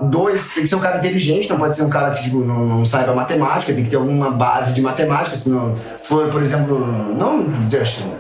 Dois, 0.03 0.55
tem 0.55 0.63
que 0.63 0.69
ser 0.69 0.77
um 0.77 0.81
cara 0.81 0.99
inteligente, 0.99 1.49
não 1.49 1.59
pode 1.59 1.77
ser 1.77 1.83
um 1.83 1.91
cara 1.91 2.15
que 2.15 2.23
tipo, 2.23 2.39
não, 2.39 2.65
não 2.65 2.85
saiba 2.85 3.15
matemática, 3.15 3.73
tem 3.73 3.85
que 3.85 3.91
ter 3.91 3.97
alguma 3.97 4.31
base 4.31 4.73
de 4.73 4.81
matemática, 4.81 5.37
senão, 5.37 5.77
se 5.97 6.09
for, 6.09 6.31
por 6.31 6.43
exemplo, 6.43 6.79
não 7.15 7.51
dizer 7.51 7.83
assim, 7.83 8.11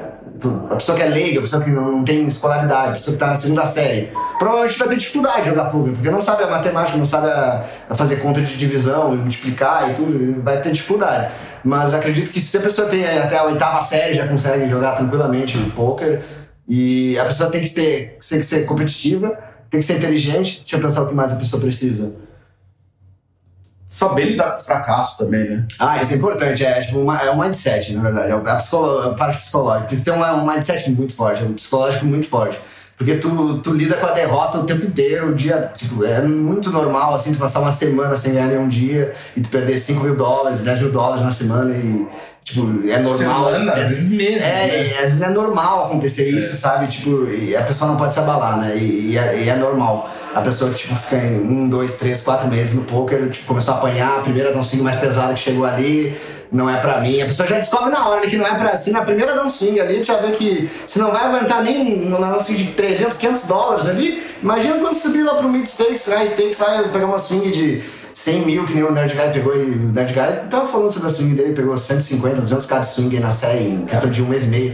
a 0.71 0.75
pessoa 0.77 0.97
que 0.97 1.05
é 1.05 1.09
leiga, 1.09 1.39
a 1.39 1.43
pessoa 1.43 1.63
que 1.63 1.71
não 1.71 2.03
tem 2.03 2.27
escolaridade, 2.27 2.89
a 2.89 2.93
pessoa 2.93 3.17
que 3.17 3.23
está 3.23 3.27
na 3.29 3.37
segunda 3.37 3.67
série, 3.67 4.11
provavelmente 4.39 4.79
vai 4.79 4.89
ter 4.89 4.97
dificuldade 4.97 5.43
de 5.43 5.49
jogar 5.51 5.65
público, 5.67 5.97
porque 5.97 6.11
não 6.11 6.21
sabe 6.21 6.45
a 6.45 6.47
matemática, 6.47 6.97
não 6.97 7.05
sabe 7.05 7.29
a, 7.29 7.95
fazer 7.95 8.17
conta 8.17 8.41
de 8.41 8.57
divisão, 8.57 9.17
multiplicar 9.17 9.91
e 9.91 9.95
tudo, 9.95 10.43
vai 10.43 10.61
ter 10.61 10.73
dificuldades. 10.73 11.31
Mas 11.63 11.93
acredito 11.93 12.33
que 12.33 12.41
se 12.41 12.57
a 12.57 12.61
pessoa 12.61 12.89
tem 12.89 13.05
até 13.05 13.37
a 13.37 13.45
oitava 13.45 13.83
série, 13.83 14.15
já 14.15 14.27
consegue 14.27 14.69
jogar 14.69 14.97
tranquilamente 14.97 15.59
poker, 15.77 16.23
e 16.67 17.19
a 17.19 17.25
pessoa 17.25 17.51
tem 17.51 17.61
que 17.61 17.71
ter, 17.71 18.17
tem 18.29 18.39
que 18.39 18.47
ser 18.47 18.65
competitiva, 18.65 19.37
tem 19.71 19.81
que 19.81 19.87
ser 19.87 19.99
inteligente. 19.99 20.61
Deixa 20.61 20.77
eu 20.77 20.81
pensar 20.81 21.03
o 21.03 21.09
que 21.09 21.15
mais 21.15 21.33
a 21.33 21.37
pessoa 21.37 21.63
precisa. 21.63 22.13
Saber 23.87 24.25
lidar 24.25 24.53
com 24.53 24.61
fracasso 24.61 25.19
também, 25.19 25.51
né? 25.51 25.67
Ah, 25.79 26.01
isso 26.03 26.13
é 26.13 26.17
importante. 26.17 26.65
É, 26.65 26.81
tipo, 26.81 27.01
uma, 27.01 27.19
é 27.21 27.31
um 27.31 27.41
mindset, 27.41 27.93
na 27.93 28.03
verdade. 28.03 28.31
É 28.31 28.35
a, 28.35 28.57
psicolo, 28.57 29.03
a 29.03 29.15
parte 29.15 29.39
psicológica. 29.39 29.89
Tem 29.89 29.99
que 29.99 30.05
ter 30.05 30.13
um, 30.13 30.47
mindset 30.47 30.91
muito 30.91 31.15
forte, 31.15 31.43
um 31.43 31.55
psicológico 31.55 32.05
muito 32.05 32.27
forte. 32.29 32.61
Porque 32.97 33.17
tu, 33.17 33.59
tu 33.61 33.73
lida 33.73 33.97
com 33.97 34.07
a 34.07 34.13
derrota 34.13 34.59
o 34.59 34.65
tempo 34.65 34.85
inteiro, 34.85 35.31
o 35.31 35.35
dia, 35.35 35.73
tipo, 35.75 36.05
é 36.05 36.21
muito 36.21 36.71
normal, 36.71 37.15
assim, 37.15 37.33
tu 37.33 37.39
passar 37.39 37.61
uma 37.61 37.73
semana 37.73 38.15
sem 38.15 38.35
ganhar 38.35 38.49
nenhum 38.49 38.69
dia 38.69 39.15
e 39.35 39.41
tu 39.41 39.49
perder 39.49 39.79
5 39.79 40.05
mil 40.05 40.15
dólares, 40.15 40.61
10 40.61 40.81
mil 40.83 40.93
dólares 40.93 41.25
na 41.25 41.33
semana 41.33 41.75
e, 41.75 42.07
tipo, 42.45 42.89
é 42.89 42.99
normal. 42.99 43.49
Semana, 43.51 43.73
é, 43.73 43.83
às 43.83 43.89
vezes 43.89 44.11
meses. 44.11 44.43
é, 44.43 44.67
né? 44.67 44.87
e 44.89 44.95
às 44.95 45.03
vezes 45.03 45.23
é 45.23 45.31
normal 45.31 45.87
acontecer 45.87 46.31
isso, 46.31 46.57
sabe? 46.57 46.89
Tipo, 46.89 47.27
e 47.29 47.57
a 47.57 47.63
pessoa 47.63 47.91
não 47.91 47.99
pode 47.99 48.13
se 48.15 48.21
abalar, 48.21 48.59
né? 48.59 48.77
E, 48.77 49.13
e 49.13 49.19
é, 49.19 49.43
e 49.45 49.49
é 49.49 49.57
normal. 49.57 50.11
A 50.35 50.41
pessoa 50.41 50.71
que 50.71 50.79
tipo, 50.79 50.95
fica 50.97 51.17
em 51.17 51.41
um, 51.41 51.69
dois, 51.69 51.97
três, 51.97 52.23
quatro 52.23 52.49
meses 52.49 52.75
no 52.75 52.85
poker, 52.85 53.31
tipo, 53.31 53.47
começou 53.47 53.75
a 53.75 53.79
apanhar, 53.79 54.19
a 54.19 54.23
primeira 54.23 54.53
swing 54.63 54.83
mais 54.83 54.97
pesada 54.97 55.35
que 55.35 55.41
chegou 55.41 55.65
ali, 55.65 56.17
não 56.53 56.69
é 56.69 56.81
pra 56.81 57.01
mim. 57.01 57.21
A 57.21 57.27
pessoa 57.27 57.49
já 57.49 57.59
descobre 57.59 57.91
na 57.91 58.09
hora 58.09 58.27
que 58.27 58.37
não 58.37 58.47
é 58.47 58.59
pra 58.59 58.77
si, 58.77 58.93
na 58.93 59.03
primeira 59.03 59.41
um 59.43 59.49
swing 59.49 59.81
ali, 59.81 60.03
já 60.03 60.17
vê 60.19 60.33
que 60.33 60.71
se 60.87 60.99
não 60.99 61.11
vai 61.13 61.25
aguentar 61.25 61.63
nem 61.63 62.11
dá 62.11 62.41
swing 62.41 62.65
de 62.65 62.73
300, 62.73 63.17
500 63.17 63.47
dólares 63.47 63.89
ali, 63.89 64.23
imagina 64.43 64.79
quando 64.79 64.95
subir 64.95 65.23
lá 65.23 65.35
pro 65.35 65.49
mid 65.49 65.67
stakes, 65.67 66.07
high 66.09 66.27
stakes, 66.27 66.59
lá, 66.59 66.83
pegar 66.93 67.07
uma 67.07 67.19
swing 67.19 67.51
de 67.51 67.83
100 68.21 68.45
mil, 68.47 68.65
que 68.67 68.75
nem 68.75 68.83
o 68.83 68.93
Nerd 68.93 69.15
Guy 69.15 69.33
pegou, 69.33 69.55
e 69.57 69.71
o 69.71 69.93
Nerd 69.93 70.13
Guy 70.13 70.49
tava 70.51 70.69
falando 70.69 70.91
sobre 70.91 71.09
a 71.09 71.11
swing 71.11 71.35
dele, 71.35 71.55
pegou 71.55 71.77
150, 71.77 72.41
200 72.43 72.67
k 72.67 72.79
de 72.81 72.89
swing 72.89 73.19
na 73.21 73.31
série 73.33 73.65
em 73.69 73.87
questão 73.87 74.11
de 74.11 74.23
um 74.23 74.27
mês 74.27 74.45
e 74.45 74.49
meio. 74.49 74.73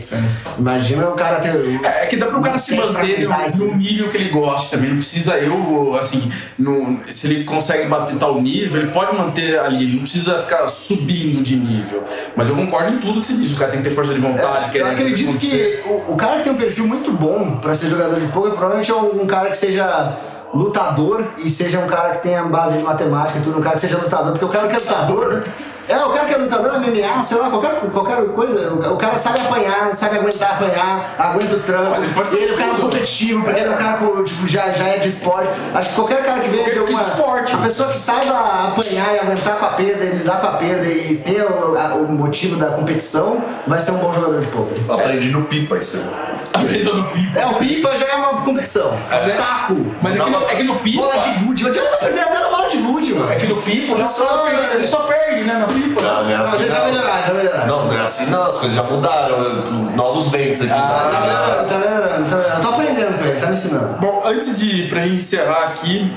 Imagina 0.59 1.09
o 1.09 1.13
cara 1.13 1.37
ter. 1.41 1.55
É 1.85 2.05
é 2.05 2.07
que 2.07 2.17
dá 2.17 2.27
pro 2.27 2.41
cara 2.41 2.59
se 2.59 2.77
manter 2.77 3.21
no, 3.21 3.67
no 3.67 3.77
nível 3.77 4.09
que 4.11 4.17
ele 4.17 4.31
goste 4.31 4.71
também. 4.71 4.91
Não 4.91 4.97
precisa 4.99 5.37
eu, 5.39 5.95
assim, 5.97 6.31
no- 6.59 7.01
se 7.13 7.27
ele 7.27 7.45
consegue 7.45 7.89
bater 7.89 8.17
tal 8.17 8.41
nível, 8.41 8.83
ele 8.83 8.91
pode 8.91 9.15
manter 9.17 9.59
ali, 9.59 9.85
ele 9.85 9.93
não 9.97 10.03
precisa 10.03 10.39
ficar 10.39 10.69
subindo 10.69 11.43
de 11.43 11.57
nível. 11.57 12.05
Mas 12.37 12.49
eu 12.49 12.55
concordo 12.57 12.95
em 12.95 12.99
tudo 12.99 13.21
que 13.21 13.27
você 13.29 13.33
diz. 13.35 13.53
O 13.53 13.59
cara 13.59 13.71
tem 13.71 13.83
que 13.83 13.89
ter 13.89 13.95
força 13.95 14.13
de 14.15 14.21
vontade, 14.21 14.77
É, 14.77 14.81
eu 14.81 14.87
acredito 14.87 15.37
que 15.39 15.81
o, 15.87 16.13
o 16.13 16.17
cara 16.17 16.39
que 16.39 16.45
tem 16.45 16.53
um 16.53 16.57
perfil 16.57 16.87
muito 16.87 17.13
bom 17.13 17.59
pra 17.59 17.75
ser 17.75 17.89
jogador 17.89 18.19
de 18.21 18.27
poker 18.29 18.53
provavelmente 18.53 18.91
é 18.91 18.95
um 18.95 19.27
cara 19.27 19.51
que 19.51 19.57
seja 19.57 20.17
lutador 20.57 21.25
e 21.39 21.49
seja 21.49 21.79
um 21.79 21.87
cara 21.87 22.17
que 22.17 22.23
tenha 22.23 22.45
base 22.45 22.79
de 22.79 22.85
matemática 22.85 23.41
tudo, 23.43 23.59
um 23.59 23.61
cara 23.61 23.75
que 23.75 23.83
seja 23.83 23.99
lutador, 23.99 24.33
porque 24.33 24.45
o 24.45 24.49
cara 24.49 24.69
que 24.69 24.75
é 24.75 24.79
lutador. 24.79 25.49
É, 25.89 25.97
o 25.99 26.11
cara 26.11 26.27
que 26.27 26.35
é 26.35 26.37
lutador 26.37 26.73
MMA, 26.81 27.23
sei 27.23 27.39
lá, 27.39 27.51
qualquer, 27.51 27.81
qualquer 27.93 28.27
coisa, 28.29 28.73
o, 28.75 28.97
cara 28.97 29.15
sabe 29.17 29.39
apanhar, 29.41 29.95
sabe 29.95 30.19
aguentar 30.19 30.53
apanhar, 30.55 31.15
aguenta 31.19 31.57
o 31.57 31.61
tranco. 31.61 31.91
Mas 31.91 32.03
ele 32.03 32.13
pode 32.15 32.29
fazer 32.31 32.43
ele 32.43 32.51
é 32.53 32.55
um 32.55 32.59
cara 32.59 32.75
competitivo, 32.81 33.43
porque 33.45 33.61
ele 33.61 33.69
é 33.69 33.73
um 33.73 33.77
cara 33.79 33.99
que 33.99 34.25
tipo, 34.25 34.49
já, 34.49 34.71
já 34.73 34.89
é 34.89 34.99
de 34.99 35.09
esporte. 35.09 35.49
Acho 35.75 35.89
que 35.91 35.95
qualquer 35.95 36.25
cara 36.25 36.41
que 36.41 36.49
venha 36.49 36.73
de 36.73 36.79
alguma. 36.79 36.99
de 36.99 37.09
esporte. 37.09 37.55
A 37.55 37.59
pessoa 37.59 37.89
que 37.91 37.99
saiba 37.99 38.69
apanhar 38.69 39.15
e 39.15 39.19
aguentar 39.21 39.59
com 39.59 39.67
a 39.67 39.69
perda, 39.71 40.05
e 40.05 40.09
lidar 40.17 40.41
com 40.41 40.47
a 40.49 40.53
perda 40.53 40.87
e 40.87 41.17
ter 41.19 41.43
o, 41.45 41.77
a- 41.79 41.95
o 41.95 42.13
motivo 42.13 42.57
da 42.57 42.67
competição, 42.71 43.43
vai 43.67 43.79
ser 43.81 43.93
um 43.93 43.99
bom 43.99 44.13
jogador 44.13 44.41
de 44.41 44.47
poker. 44.49 44.79
Aprendi 44.93 45.31
no 45.31 45.43
pipa 45.45 45.77
isso 45.79 45.97
aí. 45.97 46.37
Aprendeu 46.53 46.97
no 46.97 47.05
pipa. 47.09 47.39
É, 47.41 47.47
o 47.47 47.55
pipa 47.55 47.97
já 47.97 48.07
é 48.09 48.15
uma 48.17 48.41
competição. 48.43 48.99
Mas 49.11 49.29
é- 49.29 49.37
Taco. 49.37 49.87
Mas 50.03 50.17
é 50.17 50.19
que, 50.19 50.31
no, 50.31 50.37
é 50.43 50.55
que 50.57 50.63
no 50.65 50.77
pipa. 50.81 51.03
Bola 51.03 51.19
de 51.19 51.31
gude. 51.45 51.65
Eu 51.67 51.73
tinha 51.73 51.85
perder 51.99 52.21
até 52.23 52.39
na 52.41 52.49
bola 52.49 52.69
de 52.69 52.77
gude, 52.79 53.15
mano. 53.15 53.33
É 53.33 53.37
que 53.37 53.47
no 53.47 53.57
pipa 53.63 53.93
ele 53.93 54.09
só, 54.09 54.49
ele 54.49 54.87
só 54.87 55.01
perde, 55.01 55.43
né? 55.45 55.55
Pipa. 55.83 56.01
Não, 56.03 56.25
não 56.25 56.31
é 56.31 56.35
assim 56.37 56.67
não. 56.69 56.85
melhorar, 56.87 57.23
vai 57.23 57.35
melhorar. 57.35 57.67
Não, 57.67 57.87
não 57.87 57.93
é 57.93 58.01
assim 58.03 58.31
não, 58.31 58.43
as 58.51 58.59
coisas 58.59 58.75
já 58.77 58.83
mudaram, 58.83 59.39
novos 59.95 60.29
ventos 60.31 60.63
aqui. 60.63 60.73
Ah, 60.73 61.11
Tá 61.13 61.21
melhorando, 61.21 61.69
tá 61.69 61.79
melhorando, 61.79 62.31
tá 62.31 62.37
melhorando. 62.37 62.57
Eu 62.57 62.61
tô 62.63 62.69
aprendendo 62.69 63.19
com 63.19 63.25
ele, 63.25 63.41
tá 63.41 63.47
me 63.47 63.53
ensinando. 63.53 63.99
Bom, 64.01 64.23
antes 64.25 64.59
de 64.59 64.89
pra 64.89 65.03
gente 65.03 65.15
encerrar 65.15 65.69
aqui, 65.69 66.13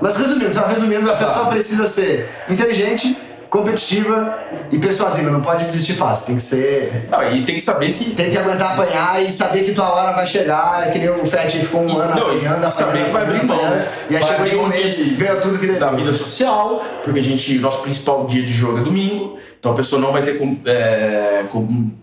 Mas 0.00 0.16
resumindo, 0.16 0.52
só 0.52 0.66
resumindo, 0.66 1.10
a 1.10 1.14
pessoa 1.16 1.46
precisa 1.46 1.86
ser 1.86 2.28
inteligente, 2.48 3.16
competitiva 3.52 4.38
e 4.72 4.78
persuasiva. 4.78 5.30
Não 5.30 5.42
pode 5.42 5.66
desistir 5.66 5.92
fácil. 5.92 6.26
Tem 6.26 6.36
que 6.36 6.42
ser. 6.42 7.06
não, 7.10 7.22
e 7.32 7.42
tem 7.42 7.56
que 7.56 7.60
saber 7.60 7.92
que 7.92 8.14
Tem 8.14 8.30
que 8.30 8.38
aguentar 8.38 8.72
apanhar 8.72 9.22
e 9.22 9.30
saber 9.30 9.64
que 9.64 9.72
tua 9.72 9.92
hora 9.94 10.12
vai 10.16 10.24
chegar. 10.26 10.88
É 10.88 10.90
que 10.90 10.98
nem 10.98 11.10
o 11.10 11.26
Fett 11.26 11.58
ficou 11.58 11.82
um 11.82 11.88
E- 11.88 11.96
ano 12.00 12.14
não, 12.14 12.32
e 12.34 12.36
apanhando, 12.46 12.70
saber 12.70 12.90
apanhando, 13.02 13.06
que 13.06 13.12
vai 13.12 13.22
abrir 13.22 13.44
mão, 13.46 13.56
apanhando, 13.56 13.74
né? 13.76 13.88
E 14.10 14.16
aí 14.16 14.22
Vai 14.22 14.30
chegou 14.32 14.46
em 14.46 14.64
um 14.64 14.68
mês 14.68 15.12
ganhou 15.18 15.40
tudo 15.42 15.58
que 15.58 15.66
da 15.72 15.90
vida 15.90 16.12
social, 16.12 16.82
porque 17.04 17.20
a 17.20 17.22
gente, 17.22 17.58
nosso 17.58 17.82
principal 17.82 18.26
dia 18.26 18.42
de 18.42 18.52
jogo 18.52 18.78
é 18.78 18.82
domingo, 18.82 19.38
então 19.58 19.70
a 19.72 19.74
pessoa 19.76 20.00
não 20.00 20.10
vai 20.12 20.22
ter, 20.24 20.40
é, 20.66 21.44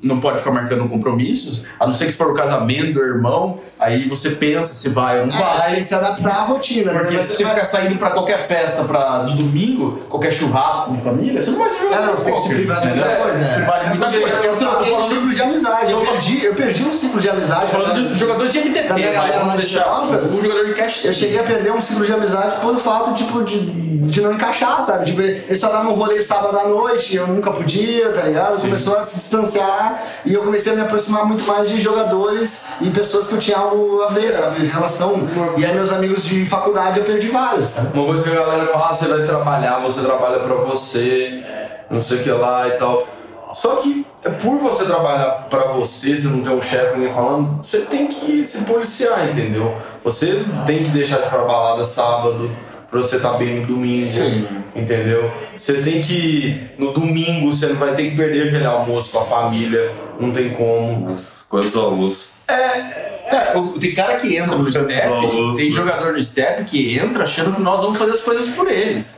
não 0.02 0.20
pode 0.22 0.38
ficar 0.38 0.52
marcando 0.52 0.88
compromissos, 0.88 1.66
a 1.80 1.86
não 1.86 1.94
ser 1.94 2.06
que 2.06 2.12
se 2.14 2.18
for 2.18 2.32
o 2.32 2.34
casamento 2.34 2.94
do 2.94 3.02
irmão, 3.02 3.60
aí 3.80 4.08
você 4.08 4.30
pensa 4.32 4.74
se 4.74 4.88
vai 4.90 5.20
ou 5.20 5.28
não 5.28 5.34
É, 5.36 5.40
tem 5.40 5.58
vai. 5.58 5.76
que 5.78 5.86
se 5.86 5.96
adaptar 5.96 6.32
à 6.36 6.44
rotina, 6.46 6.94
né? 6.94 7.00
Porque 7.00 7.22
se 7.24 7.36
você 7.36 7.44
vai- 7.44 7.54
ficar 7.56 7.66
saindo 7.66 7.98
pra 7.98 8.12
qualquer 8.12 8.40
festa 8.40 8.84
pra, 8.86 9.24
de 9.24 9.36
domingo, 9.36 10.04
qualquer 10.10 10.32
churrasco 10.32 10.94
de 10.94 11.02
família, 11.02 11.39
você 11.42 11.52
não 11.52 11.60
vai 11.60 11.70
ser 11.70 11.78
jogador 11.80 12.04
É, 12.04 12.06
não, 12.06 12.18
você 12.18 12.26
tem 12.26 12.34
que 12.36 12.42
se 12.42 12.50
privar 12.56 12.82
de 12.82 12.88
muita 12.88 13.16
coisa, 13.16 13.38
Se 13.38 13.50
é. 13.52 13.54
privar 13.56 13.80
de 13.84 13.90
muita 13.90 14.06
porque 14.10 14.20
coisa. 14.20 14.46
Eu 14.46 14.58
troquei 14.58 14.94
um 14.94 15.10
ciclo 15.10 15.34
de 15.34 15.42
amizade. 15.42 15.92
Eu 15.92 16.02
perdi, 16.02 16.46
eu 16.46 16.56
perdi 16.56 16.84
um 16.84 16.94
ciclo 16.94 17.20
de 17.22 17.30
amizade. 17.30 17.72
falando 17.72 18.10
de 18.10 18.16
jogador 18.20 18.48
de 18.48 18.60
MTT, 18.60 18.88
Da 18.88 18.94
minha 18.96 19.08
mas 19.08 19.16
galera 19.16 19.40
vamos 19.40 19.56
deixar 19.58 19.88
assim. 19.88 20.08
Um 20.08 20.42
jogador 20.42 20.66
de 20.66 20.74
cash 20.74 21.06
Eu 21.06 21.14
cheguei 21.14 21.40
a 21.40 21.44
perder 21.44 21.72
um 21.72 21.82
ciclo 21.82 22.06
de 22.06 22.14
amizade 22.14 22.60
por 22.62 22.78
fato 22.78 23.14
tipo, 23.16 23.44
de, 23.44 23.60
de 24.10 24.22
não 24.22 24.34
encaixar, 24.34 24.82
sabe? 24.84 25.06
Tipo, 25.06 25.22
ele 25.22 25.56
só 25.56 25.70
dava 25.70 25.90
um 25.90 25.94
rolê 25.94 26.22
sábado 26.22 26.58
à 26.58 26.68
noite, 26.68 27.16
eu 27.16 27.28
nunca 27.28 27.52
podia, 27.52 28.12
tá 28.12 28.24
ligado? 28.24 28.56
Sim. 28.58 28.64
Começou 28.64 28.98
a 28.98 29.06
se 29.06 29.20
distanciar 29.20 30.04
e 30.26 30.34
eu 30.34 30.42
comecei 30.44 30.74
a 30.74 30.76
me 30.76 30.82
aproximar 30.82 31.26
muito 31.26 31.46
mais 31.46 31.70
de 31.70 31.82
jogadores 31.82 32.66
e 32.82 32.90
pessoas 32.90 33.28
que 33.28 33.36
eu 33.36 33.40
tinha 33.40 33.58
algo 33.58 34.02
a 34.04 34.10
ver, 34.10 34.32
sabe? 34.32 34.66
Relação. 34.66 35.28
E 35.58 35.66
aí 35.66 35.74
meus 35.74 35.92
amigos 35.92 36.24
de 36.26 36.46
faculdade 36.46 37.00
eu 37.00 37.06
perdi 37.06 37.28
vários, 37.30 37.70
tá? 37.72 37.84
Uma 37.94 38.06
coisa 38.06 38.24
que 38.24 38.30
a 38.30 38.40
galera 38.40 38.66
fala, 38.68 38.90
ah, 38.90 38.94
você 38.96 39.08
vai 39.08 39.24
trabalhar, 39.24 39.80
você 39.80 40.02
trabalha 40.02 40.40
pra 40.40 40.56
você, 40.56 41.29
não 41.90 42.02
sei 42.02 42.18
o 42.20 42.24
que 42.24 42.30
lá 42.32 42.68
e 42.68 42.72
tal. 42.72 43.08
Só 43.54 43.78
que 43.78 44.06
é 44.24 44.30
por 44.30 44.60
você 44.60 44.86
trabalhar 44.86 45.48
pra 45.50 45.64
você, 45.70 46.16
você 46.16 46.28
não 46.28 46.44
tem 46.44 46.52
um 46.56 46.62
chefe 46.62 46.96
ninguém 46.98 47.12
falando, 47.14 47.64
você 47.64 47.82
tem 47.82 48.06
que 48.08 48.44
se 48.44 48.64
policiar, 48.66 49.28
entendeu? 49.30 49.76
Você 50.04 50.46
tem 50.68 50.84
que 50.84 50.92
deixar 50.92 51.18
de 51.18 51.24
ir 51.26 51.30
pra 51.30 51.42
balada 51.44 51.84
sábado 51.84 52.52
pra 52.92 53.00
você 53.00 53.16
estar 53.18 53.34
bem 53.34 53.56
no 53.56 53.62
domingo, 53.66 54.08
Sim. 54.08 54.48
entendeu? 54.76 55.32
Você 55.58 55.82
tem 55.82 56.00
que 56.00 56.62
no 56.78 56.94
domingo 56.94 57.52
você 57.52 57.68
não 57.68 57.76
vai 57.78 57.96
ter 57.96 58.12
que 58.12 58.16
perder 58.16 58.48
aquele 58.50 58.66
almoço 58.66 59.12
com 59.12 59.20
a 59.20 59.26
família, 59.26 59.94
não 60.20 60.32
tem 60.32 60.52
como. 60.52 61.16
Quantos 61.50 61.76
almoços? 61.76 62.30
É, 62.48 63.58
o- 63.58 63.80
tem 63.80 63.94
cara 63.94 64.16
que 64.16 64.36
entra 64.38 64.56
no 64.56 64.72
step, 64.72 64.92
tem 65.56 65.72
jogador 65.72 66.14
no 66.14 66.22
step 66.22 66.64
que 66.66 66.98
entra 67.00 67.24
achando 67.24 67.56
que 67.56 67.62
nós 67.62 67.82
vamos 67.82 67.98
fazer 67.98 68.12
as 68.12 68.22
coisas 68.22 68.48
por 68.50 68.70
eles. 68.70 69.18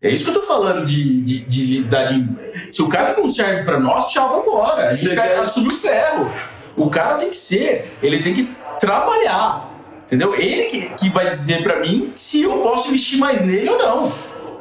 É 0.00 0.08
isso 0.10 0.24
que 0.24 0.30
eu 0.30 0.34
tô 0.34 0.42
falando 0.42 0.86
de, 0.86 1.20
de, 1.22 1.40
de 1.40 1.64
lidar 1.66 2.04
de. 2.04 2.72
Se 2.72 2.80
o 2.82 2.88
cara 2.88 3.14
não 3.16 3.28
serve 3.28 3.64
pra 3.64 3.80
nós, 3.80 4.06
tchau, 4.06 4.44
vambora. 4.44 4.88
A 4.88 4.92
gente 4.92 5.14
quer- 5.14 5.38
assumir 5.40 5.68
o 5.72 5.76
ferro. 5.76 6.32
O 6.76 6.88
cara 6.88 7.16
tem 7.16 7.30
que 7.30 7.36
ser, 7.36 7.98
ele 8.00 8.22
tem 8.22 8.32
que 8.32 8.48
trabalhar. 8.78 9.68
Entendeu? 10.06 10.34
Ele 10.34 10.64
que, 10.66 10.88
que 10.90 11.10
vai 11.10 11.28
dizer 11.28 11.62
pra 11.64 11.80
mim 11.80 12.12
se 12.16 12.42
eu 12.42 12.58
posso 12.58 12.88
investir 12.88 13.18
mais 13.18 13.40
nele 13.40 13.68
ou 13.68 13.78
não. 13.78 14.12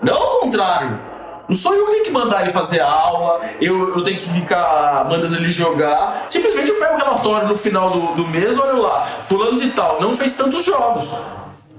Não 0.02 0.16
ao 0.16 0.40
contrário. 0.40 1.00
Não 1.48 1.56
sou 1.56 1.74
eu 1.74 1.86
que 1.86 1.92
tenho 1.94 2.04
que 2.04 2.12
mandar 2.12 2.42
ele 2.42 2.52
fazer 2.52 2.82
aula, 2.82 3.40
eu, 3.62 3.96
eu 3.96 4.04
tenho 4.04 4.18
que 4.20 4.28
ficar 4.28 5.06
mandando 5.10 5.36
ele 5.38 5.50
jogar. 5.50 6.26
Simplesmente 6.28 6.70
eu 6.70 6.78
pego 6.78 6.96
o 6.96 6.98
relatório 6.98 7.48
no 7.48 7.56
final 7.56 7.90
do, 7.90 8.16
do 8.16 8.28
mês, 8.28 8.58
olho 8.60 8.82
lá, 8.82 9.06
fulano 9.22 9.58
de 9.58 9.70
tal, 9.72 10.02
não 10.02 10.12
fez 10.14 10.34
tantos 10.34 10.66
jogos. 10.66 11.10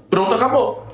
Pronto, 0.08 0.34
acabou. 0.34 0.86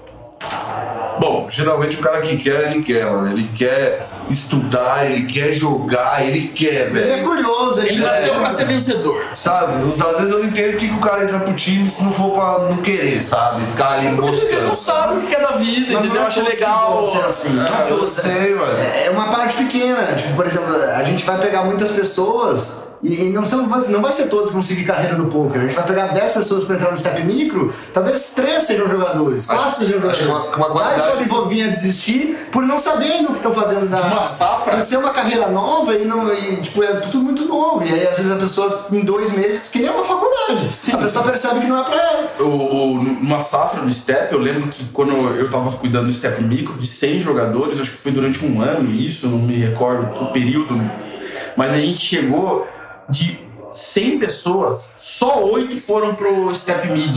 Bom, 1.25 1.47
Geralmente 1.49 1.97
o 1.97 2.01
cara 2.01 2.20
que 2.20 2.37
quer, 2.37 2.70
ele 2.70 2.83
quer, 2.83 3.07
mano. 3.07 3.31
Ele 3.31 3.49
quer 3.55 3.99
estudar, 4.29 5.11
ele 5.11 5.27
quer 5.27 5.53
jogar, 5.53 6.25
ele 6.27 6.49
quer, 6.49 6.87
Ele 6.89 6.99
é 7.01 7.07
velho. 7.16 7.25
curioso, 7.25 7.81
ele, 7.81 7.91
ele 7.91 8.05
nasceu 8.05 8.35
pra 8.35 8.51
ser 8.51 8.66
vencedor. 8.66 9.25
Sabe? 9.35 9.83
Às 9.89 10.18
vezes 10.18 10.31
eu 10.33 10.39
não 10.41 10.47
entendo 10.47 10.77
que 10.77 10.89
que 10.89 10.95
o 10.95 10.99
cara 11.01 11.25
entra 11.25 11.39
pro 11.41 11.55
time 11.55 11.89
se 11.89 12.03
não 12.05 12.12
for 12.12 12.33
pra 12.33 12.59
não 12.70 12.77
querer, 12.79 13.22
sabe? 13.22 13.66
Ficar 13.70 13.93
ali 13.93 14.14
Porque 14.14 14.33
você 14.33 14.55
não 14.57 14.68
mostrando. 14.68 14.75
sabe 14.77 15.18
o 15.18 15.27
que 15.29 15.35
é 15.35 15.41
da 15.41 15.53
vida, 15.53 15.93
Mas 15.93 16.05
entendeu? 16.05 16.14
não 16.14 16.22
é 16.22 16.27
Acha 16.27 16.43
legal. 16.43 17.07
ser 17.07 17.25
assim. 17.25 17.59
Ah, 17.61 17.87
Eu 17.89 18.07
sei, 18.07 18.55
mas. 18.55 18.79
É 18.79 19.11
uma 19.11 19.29
parte 19.29 19.57
pequena. 19.57 20.14
Tipo, 20.14 20.35
por 20.35 20.47
exemplo, 20.47 20.75
a 20.77 21.03
gente 21.05 21.25
vai 21.25 21.39
pegar 21.39 21.64
muitas 21.64 21.91
pessoas 21.91 22.84
e, 23.05 23.24
não, 23.30 23.44
são, 23.44 23.66
não 23.66 24.00
vai 24.02 24.12
ser 24.12 24.28
todos 24.28 24.46
que 24.48 24.52
vão 24.55 24.62
seguir 24.62 24.84
carreira 24.84 25.16
no 25.16 25.26
poker. 25.26 25.61
A 25.61 25.64
gente 25.64 25.74
vai 25.74 25.84
pegar 25.84 26.07
10 26.09 26.32
pessoas 26.32 26.64
para 26.64 26.76
entrar 26.76 26.90
no 26.90 26.98
step 26.98 27.22
micro, 27.22 27.72
talvez 27.92 28.32
3 28.34 28.64
sejam 28.64 28.88
jogadores, 28.88 29.46
4 29.46 29.66
Acho- 29.66 29.78
sejam 29.80 29.98
acho 30.09 30.22
jogadores. 30.24 30.50
que 30.55 30.61
uma- 30.61 30.66
uma 30.70 30.74
Mais 30.74 31.28
podem 31.28 31.48
vir 31.48 31.62
a 31.64 31.68
desistir 31.68 32.48
por 32.50 32.62
não 32.64 32.78
saberem 32.78 33.24
o 33.24 33.28
que 33.28 33.34
estão 33.36 33.52
fazendo 33.52 33.88
da. 33.90 34.00
Uma 34.00 34.22
safra. 34.22 34.74
Por 34.76 34.82
ser 34.82 34.96
uma 34.96 35.11
carreira 35.11 35.48
nova 35.48 35.94
e, 35.94 36.05
não, 36.05 36.32
e, 36.34 36.57
tipo, 36.57 36.82
é 36.82 37.00
tudo 37.00 37.20
muito 37.20 37.44
novo. 37.44 37.84
E 37.84 37.92
aí, 37.92 38.07
às 38.07 38.16
vezes, 38.16 38.32
a 38.32 38.36
pessoa, 38.36 38.86
em 38.90 39.00
dois 39.05 39.32
meses, 39.32 39.68
que 39.68 39.80
nem 39.80 39.90
uma 39.90 40.05
faculdade. 40.05 40.70
Sim. 40.78 40.92
a 40.94 40.98
pessoa 40.98 41.24
percebe 41.24 41.61
que 41.61 41.66
não 41.66 41.78
é 41.78 41.84
pra 41.84 41.94
ela. 41.96 42.30
o, 42.40 43.02
numa 43.02 43.40
safra 43.40 43.82
no 43.82 43.92
Step, 43.92 44.32
eu 44.32 44.38
lembro 44.40 44.68
que 44.68 44.84
quando 44.92 45.12
eu 45.36 45.50
tava 45.50 45.72
cuidando 45.72 46.07
do 46.07 46.12
Step 46.12 46.42
Micro, 46.42 46.74
de 46.78 46.86
100 46.86 47.20
jogadores, 47.20 47.78
acho 47.80 47.90
que 47.90 47.96
foi 47.98 48.12
durante 48.12 48.44
um 48.44 48.61
ano 48.62 48.90
isso, 48.90 49.26
não 49.28 49.38
me 49.38 49.57
recordo 49.57 50.22
o 50.22 50.32
período, 50.32 50.80
mas 51.57 51.72
a 51.72 51.78
gente 51.78 51.98
chegou 51.98 52.66
de 53.09 53.38
100 53.72 54.18
pessoas, 54.18 54.94
só 54.98 55.44
8 55.44 55.78
foram 55.78 56.14
pro 56.14 56.55
Step 56.55 56.88
Mid. 56.90 57.16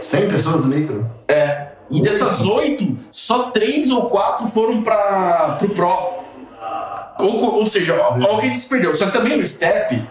100 0.00 0.30
pessoas 0.30 0.60
no 0.60 0.68
micro. 0.68 1.10
E 1.90 2.00
dessas 2.00 2.44
8, 2.44 2.98
só 3.10 3.50
3 3.50 3.90
ou 3.90 4.10
4 4.10 4.46
foram 4.48 4.82
para 4.82 5.56
pro 5.58 5.70
Pro. 5.70 6.24
Ou, 7.18 7.54
ou 7.56 7.66
seja, 7.66 7.94
ó 7.96 8.14
o 8.14 8.40
que 8.40 8.46
a 8.46 8.48
gente 8.48 8.58
se 8.58 8.68
perdeu. 8.68 8.94
Só 8.94 9.06
que 9.06 9.12
também 9.12 9.38
no 9.38 9.46
Step, 9.46 10.06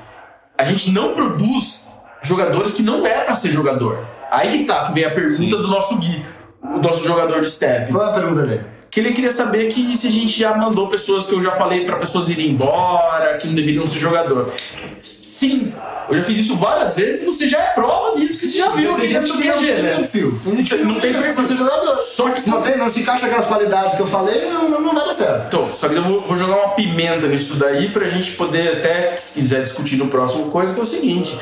a 0.57 0.65
gente 0.65 0.91
não 0.91 1.13
produz 1.13 1.85
jogadores 2.21 2.71
que 2.71 2.81
não 2.81 3.05
é 3.05 3.21
pra 3.21 3.35
ser 3.35 3.49
jogador. 3.49 4.05
Aí 4.31 4.59
que 4.59 4.65
tá, 4.65 4.85
que 4.85 4.93
vem 4.93 5.03
a 5.05 5.11
pergunta 5.11 5.57
do 5.57 5.67
nosso 5.67 5.97
Gui, 5.97 6.25
o 6.61 6.79
nosso 6.79 7.05
jogador 7.05 7.41
de 7.41 7.51
step. 7.51 7.91
Qual 7.91 8.03
é 8.03 8.09
a 8.09 8.13
pergunta 8.13 8.43
dele? 8.43 8.65
Que 8.93 8.99
ele 8.99 9.11
queria 9.11 9.31
saber 9.31 9.73
que 9.73 9.97
se 9.97 10.07
a 10.07 10.11
gente 10.11 10.39
já 10.39 10.55
mandou 10.55 10.87
pessoas 10.87 11.25
que 11.25 11.33
eu 11.33 11.41
já 11.41 11.51
falei 11.51 11.83
pra 11.83 11.97
pessoas 11.97 12.29
irem 12.29 12.51
embora, 12.51 13.37
que 13.37 13.47
não 13.47 13.55
deveriam 13.55 13.87
ser 13.87 13.97
jogador. 13.97 14.53
Sim, 15.01 15.73
eu 16.07 16.15
já 16.15 16.23
fiz 16.23 16.37
isso 16.37 16.55
várias 16.55 16.93
vezes 16.95 17.23
e 17.23 17.25
você 17.25 17.49
já 17.49 17.59
é 17.59 17.67
prova 17.73 18.15
disso 18.17 18.39
que 18.39 18.45
você 18.45 18.57
já 18.59 18.69
viu 18.69 18.93
Tem 18.95 19.09
gente 19.09 19.31
que 19.31 19.47
não 19.47 19.57
tem 19.57 19.81
né? 19.81 19.95
perfil. 19.97 20.39
Não 20.45 20.99
tem 20.99 21.11
perfil 21.11 21.33
pra 21.33 21.43
ser 21.43 21.55
jogador. 21.55 21.95
Só 21.95 22.29
que 22.29 22.41
Se 22.41 22.49
não, 22.51 22.61
tem, 22.61 22.77
não 22.77 22.89
se 22.89 23.01
encaixa 23.01 23.25
aquelas 23.25 23.47
qualidades 23.47 23.95
que 23.95 24.01
eu 24.01 24.07
falei, 24.07 24.49
não, 24.49 24.69
não, 24.69 24.79
não 24.79 24.93
vai 24.93 25.05
dar 25.07 25.13
certo. 25.15 25.47
Então, 25.47 25.73
só 25.73 25.89
que 25.89 25.95
eu 25.95 26.03
vou, 26.03 26.21
vou 26.21 26.37
jogar 26.37 26.55
uma 26.57 26.69
pimenta 26.75 27.27
nisso 27.27 27.55
daí 27.55 27.89
pra 27.89 28.07
gente 28.07 28.33
poder 28.33 28.77
até, 28.77 29.17
se 29.17 29.33
quiser 29.33 29.63
discutir 29.63 29.97
no 29.97 30.07
próximo 30.07 30.51
coisa, 30.51 30.71
que 30.71 30.79
é 30.79 30.83
o 30.83 30.85
seguinte. 30.85 31.37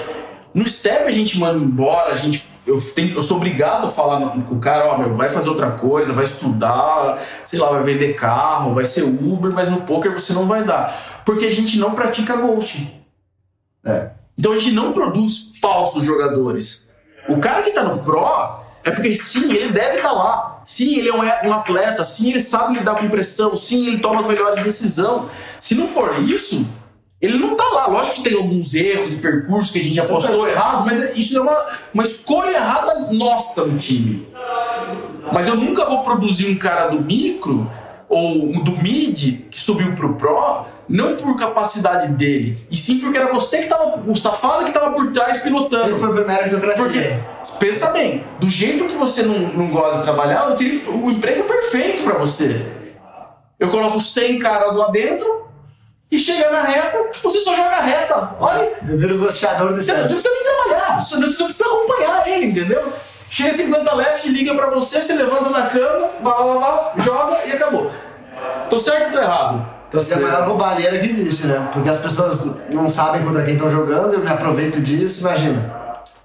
No 0.54 0.68
step 0.68 1.08
a 1.08 1.12
gente 1.12 1.40
manda 1.40 1.58
embora, 1.58 2.12
a 2.12 2.16
gente, 2.16 2.44
eu, 2.68 2.80
tenho, 2.94 3.16
eu 3.16 3.24
sou 3.24 3.38
obrigado 3.38 3.86
a 3.86 3.90
falar 3.90 4.20
com 4.30 4.56
o 4.56 4.60
cara, 4.60 4.86
ó, 4.86 4.98
meu, 4.98 5.14
vai 5.14 5.30
fazer 5.30 5.50
outra 5.50 5.72
coisa, 5.72 6.12
vai 6.12 6.26
estudar, 6.26 7.20
sei 7.48 7.58
lá, 7.58 7.70
vai 7.70 7.84
vender 7.84 8.14
carro, 8.14 8.74
vai 8.74 8.86
ser 8.86 9.04
Uber, 9.04 9.52
mas 9.52 9.70
no 9.70 9.82
poker 9.82 10.12
você 10.12 10.34
não 10.34 10.48
vai 10.48 10.64
dar. 10.66 11.22
Porque 11.26 11.46
a 11.46 11.52
gente 11.52 11.80
não 11.80 11.94
pratica 11.94 12.36
ghost. 12.36 13.02
É. 13.86 14.10
Então 14.38 14.52
a 14.52 14.58
gente 14.58 14.74
não 14.74 14.94
produz 14.94 15.60
falsos 15.60 16.04
jogadores. 16.04 16.88
O 17.30 17.40
cara 17.40 17.62
que 17.62 17.72
tá 17.72 17.84
no 17.84 18.00
Pro 18.00 18.62
é 18.84 18.92
porque 18.92 19.16
sim, 19.16 19.52
ele 19.54 19.72
deve 19.72 19.98
estar 19.98 20.12
lá. 20.12 20.62
Sim, 20.64 20.98
ele 20.98 21.10
é 21.10 21.14
um, 21.14 21.50
um 21.50 21.54
atleta. 21.54 22.04
Sim, 22.04 22.32
ele 22.32 22.40
sabe 22.40 22.80
lidar 22.80 22.96
com 22.96 23.10
pressão. 23.10 23.56
Sim, 23.56 23.88
ele 23.88 24.00
toma 24.00 24.20
as 24.20 24.26
melhores 24.26 24.64
decisões. 24.64 25.30
Se 25.60 25.76
não 25.76 25.88
for 25.90 26.20
isso, 26.20 26.66
ele 27.22 27.38
não 27.38 27.56
tá 27.56 27.66
lá. 27.66 27.88
Lógico 27.88 28.16
que 28.16 28.24
tem 28.24 28.38
alguns 28.38 28.74
erros 28.74 29.12
de 29.12 29.22
percurso 29.22 29.72
que 29.72 29.80
a 29.80 29.84
gente 29.84 30.00
é 30.00 30.04
apostou 30.04 30.48
errado, 30.48 30.86
mas 30.86 31.16
isso 31.16 31.38
é 31.38 31.42
uma, 31.42 31.66
uma 31.94 32.04
escolha 32.04 32.56
errada 32.56 33.12
nossa 33.12 33.66
no 33.66 33.78
time. 33.78 34.28
Mas 35.32 35.48
eu 35.48 35.56
nunca 35.56 35.86
vou 35.86 36.02
produzir 36.02 36.50
um 36.50 36.58
cara 36.58 36.88
do 36.88 37.00
micro 37.00 37.70
ou 38.10 38.44
um 38.44 38.64
do 38.64 38.72
mid 38.72 39.50
que 39.50 39.62
subiu 39.62 39.96
pro 39.96 40.16
pro, 40.16 40.66
não 40.90 41.16
por 41.16 41.34
capacidade 41.38 42.10
dele, 42.10 42.58
e 42.70 42.76
sim 42.76 43.00
porque 43.00 43.18
era 43.18 43.32
você 43.32 43.60
que 43.60 43.70
tava, 43.70 44.04
o 44.06 44.16
safado 44.18 44.66
que 44.66 44.74
tava 44.74 44.92
por 44.92 45.12
trás 45.14 45.42
pilotando. 45.42 45.96
foi 45.98 46.10
o 46.10 46.14
primeiro 46.14 46.50
que 46.50 46.56
eu 46.56 46.60
cresci. 46.60 46.82
Porque, 46.82 47.20
pensa 47.58 47.92
bem, 47.92 48.26
do 48.38 48.50
jeito 48.50 48.86
que 48.88 48.96
você 48.96 49.24
não, 49.24 49.54
não 49.54 49.70
gosta 49.70 50.00
de 50.00 50.04
trabalhar, 50.04 50.50
eu 50.50 50.56
teria 50.56 50.90
o 50.90 51.10
emprego 51.10 51.46
perfeito 51.46 52.04
pra 52.04 52.18
você. 52.18 52.66
Eu 53.58 53.70
coloco 53.70 54.02
100 54.02 54.40
caras 54.40 54.76
lá 54.76 54.90
dentro 54.90 55.51
e 56.12 56.20
chega 56.20 56.52
na 56.52 56.62
reta, 56.62 57.10
você 57.24 57.40
só 57.40 57.56
joga 57.56 57.70
a 57.70 57.82
reta. 57.82 58.36
Olha, 58.40 58.70
Eu 58.88 58.98
viro 58.98 59.18
gostador 59.18 59.74
desse 59.74 59.88
você 59.88 59.98
não, 59.98 60.08
você 60.08 60.14
não 60.14 60.22
precisa 60.22 60.36
nem 60.36 60.44
trabalhar, 60.44 61.02
você 61.02 61.16
não, 61.16 61.22
precisa 61.22 61.66
acompanhar 61.66 62.28
ele, 62.28 62.46
entendeu? 62.48 62.94
Chega 63.30 63.54
50 63.54 63.96
left, 63.96 64.30
liga 64.30 64.54
pra 64.54 64.70
você, 64.70 65.00
você 65.00 65.14
levanta 65.14 65.50
na 65.50 65.68
cama, 65.68 66.10
blá, 66.22 66.34
blá, 66.34 66.44
blá, 66.44 66.54
blá, 66.60 66.94
joga 66.98 67.38
e 67.46 67.54
acabou. 67.54 67.90
Tô 68.70 68.78
certo 68.78 69.06
ou 69.06 69.12
tô 69.12 69.20
errado? 69.20 69.66
Então, 69.88 70.02
essa 70.02 70.16
é 70.16 70.18
a 70.18 70.22
maior 70.22 70.48
roubalheira 70.48 71.00
que 71.00 71.08
existe, 71.08 71.48
né? 71.48 71.70
Porque 71.74 71.90
as 71.90 72.00
pessoas 72.00 72.46
não 72.70 72.90
sabem 72.90 73.24
contra 73.24 73.44
quem 73.44 73.54
estão 73.54 73.70
jogando, 73.70 74.14
eu 74.14 74.20
me 74.20 74.30
aproveito 74.30 74.82
disso, 74.82 75.22
imagina. 75.22 75.81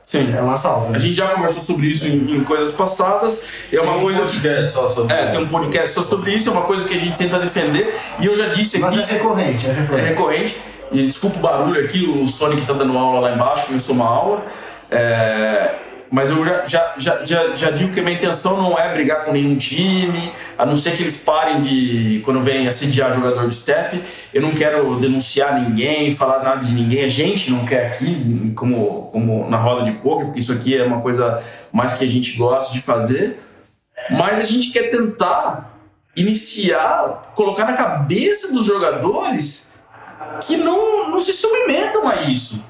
Sim. 0.07 0.33
É 0.35 0.41
um 0.41 0.51
assalto. 0.51 0.87
A 0.87 0.91
Né? 0.91 0.99
gente 1.01 1.15
já 1.17 1.29
conversou 1.35 1.63
sobre 1.63 1.89
isso 1.89 2.07
em, 2.07 2.37
em 2.37 2.45
coisas 2.45 2.71
passadas. 2.71 3.43
É 3.73 3.81
uma 3.81 3.91
Tem 3.93 3.99
um 3.99 4.03
coisa 4.05 4.21
que. 4.21 4.27
podcast 4.41 4.71
só 4.73 4.89
sobre 4.89 5.13
É, 5.15 5.27
tem 5.27 5.41
um 5.41 5.43
isso. 5.43 5.53
podcast 5.53 5.95
só 5.95 6.03
sobre 6.05 6.33
isso, 6.35 6.49
é 6.49 6.53
uma 6.53 6.63
coisa 6.63 6.87
que 6.87 6.95
a 6.95 6.99
gente 6.99 7.17
tenta 7.17 7.39
defender. 7.41 7.93
E 8.21 8.27
eu 8.27 8.35
já 8.37 8.47
disse 8.51 8.79
Mas 8.79 8.97
aqui. 8.97 9.11
é 9.11 9.13
recorrente, 9.19 9.67
é 9.67 9.71
é 9.71 9.73
recorrente. 9.73 10.09
recorrente. 10.09 10.57
E 10.93 11.07
desculpa 11.09 11.39
o 11.39 11.43
barulho 11.43 11.85
aqui, 11.85 12.07
o 12.07 12.25
Sonic 12.29 12.65
tá 12.65 12.73
dando 12.73 12.97
aula 12.97 13.19
lá 13.19 13.33
embaixo, 13.35 13.67
começou 13.67 13.95
uma 13.97 14.07
aula. 14.09 14.47
É, 14.89 15.75
mas 16.11 16.31
eu 16.31 16.45
já, 16.45 16.67
já, 16.67 16.95
já, 16.97 17.25
já, 17.25 17.57
já 17.57 17.71
digo 17.71 17.93
que 17.93 18.01
a 18.01 18.03
minha 18.03 18.17
intenção 18.17 18.57
não 18.57 18.79
é 18.79 18.93
brigar 18.93 19.25
com 19.25 19.33
nenhum 19.33 19.57
time, 19.57 20.33
a 20.57 20.65
não 20.65 20.77
ser 20.77 20.97
que 20.97 21.03
eles 21.03 21.17
parem 21.17 21.61
de, 21.61 22.23
quando 22.25 22.41
vem 22.41 22.69
assediar 22.69 23.13
jogador 23.13 23.49
de 23.49 23.55
step. 23.55 24.03
Eu 24.33 24.43
não 24.43 24.53
quero 24.53 24.97
denunciar 24.97 25.61
ninguém, 25.61 26.11
falar 26.11 26.43
nada 26.43 26.65
de 26.65 26.73
ninguém. 26.73 27.05
A 27.05 27.09
gente 27.09 27.51
não 27.51 27.67
quer 27.67 27.87
aqui, 27.87 28.53
como, 28.55 29.11
como 29.11 29.51
na 29.51 29.57
roda 29.57 29.85
de 29.85 29.93
poker, 29.99 30.27
porque 30.27 30.41
isso 30.41 30.53
aqui 30.53 30.77
é 30.77 30.85
uma 30.85 31.01
coisa 31.01 31.43
mais 31.73 31.95
que 31.95 32.05
a 32.05 32.09
gente 32.09 32.37
gosta 32.37 32.73
de 32.73 32.81
fazer. 32.81 33.41
Mas 34.11 34.39
a 34.39 34.45
gente 34.45 34.71
quer 34.71 34.91
tentar 34.91 35.77
iniciar, 36.15 37.33
colocar 37.35 37.67
na 37.67 37.73
cabeça 37.73 38.53
dos 38.53 38.65
jogadores 38.65 39.69
que 40.47 40.57
não, 40.57 41.11
não 41.11 41.19
se 41.19 41.33
submetam 41.33 42.09
a 42.09 42.23
isso. 42.23 42.65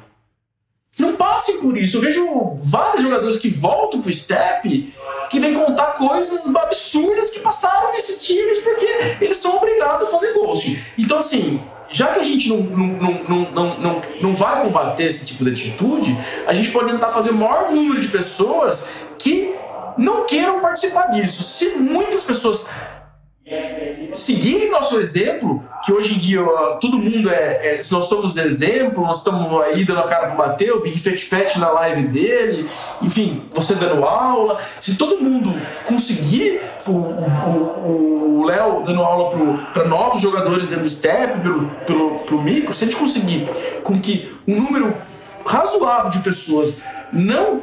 Não 0.99 1.15
passem 1.15 1.59
por 1.59 1.77
isso. 1.77 1.99
Eu 1.99 2.01
vejo 2.01 2.59
vários 2.63 3.03
jogadores 3.03 3.37
que 3.37 3.51
voltam 3.51 4.01
pro 4.01 4.13
step 4.13 4.95
que 5.29 5.39
vêm 5.39 5.55
contar 5.55 5.95
coisas 5.95 6.55
absurdas 6.55 7.31
que 7.31 7.41
passaram 7.41 7.93
nesses 7.93 8.25
times 8.25 8.59
porque 8.59 8.87
eles 9.21 9.37
são 9.37 9.57
obrigados 9.57 10.09
a 10.09 10.11
fazer 10.11 10.33
ghost. 10.33 10.83
Então, 10.97 11.19
assim, 11.19 11.61
já 11.91 12.09
que 12.09 12.21
a 12.21 12.23
gente 12.23 12.49
não, 12.49 12.59
não, 12.59 12.87
não, 13.29 13.53
não, 13.53 13.79
não, 13.79 14.03
não 14.21 14.35
vai 14.35 14.63
combater 14.63 15.05
esse 15.05 15.27
tipo 15.27 15.45
de 15.45 15.51
atitude, 15.51 16.17
a 16.47 16.53
gente 16.53 16.71
pode 16.71 16.91
tentar 16.91 17.09
fazer 17.09 17.31
o 17.31 17.35
maior 17.35 17.71
número 17.71 18.01
de 18.01 18.09
pessoas 18.09 18.87
que 19.19 19.55
não 19.99 20.25
queiram 20.25 20.61
participar 20.61 21.11
disso. 21.11 21.43
Se 21.43 21.77
muitas 21.77 22.23
pessoas 22.23 22.67
seguirem 24.13 24.71
nosso 24.71 24.99
exemplo, 24.99 25.63
que 25.85 25.93
hoje 25.93 26.15
em 26.15 26.19
dia 26.19 26.41
todo 26.81 26.99
mundo 26.99 27.31
é, 27.31 27.35
é- 27.81 27.83
Nós 27.91 28.07
somos 28.07 28.37
exemplo, 28.37 29.05
nós 29.05 29.19
estamos 29.19 29.63
aí 29.63 29.85
dando 29.85 30.01
a 30.01 30.09
cara 30.09 30.27
para 30.27 30.35
bater, 30.35 30.73
o 30.73 30.81
Big 30.81 30.99
Fat 30.99 31.19
Fat 31.25 31.57
na 31.59 31.71
live 31.71 32.09
dele, 32.09 32.69
enfim, 33.01 33.45
você 33.55 33.75
dando 33.75 34.05
aula. 34.05 34.59
Se 34.81 34.97
todo 34.97 35.23
mundo 35.23 35.55
conseguir, 35.85 36.61
o- 36.89 38.45
Léo 38.47 38.83
dando 38.85 39.01
aula 39.03 39.65
para 39.73 39.85
novos 39.89 40.21
jogadores 40.21 40.69
dentro 40.69 40.85
do 40.85 40.91
Step, 40.91 41.41
pelo, 41.41 41.69
pelo, 41.87 42.19
pro 42.21 42.41
micro, 42.41 42.75
se 42.75 42.85
a 42.85 42.87
gente 42.87 42.97
conseguir 42.97 43.49
com 43.83 44.01
que 44.01 44.33
um 44.47 44.61
número 44.63 44.95
razoável 45.45 46.11
de 46.11 46.21
pessoas 46.21 46.81
não 47.13 47.63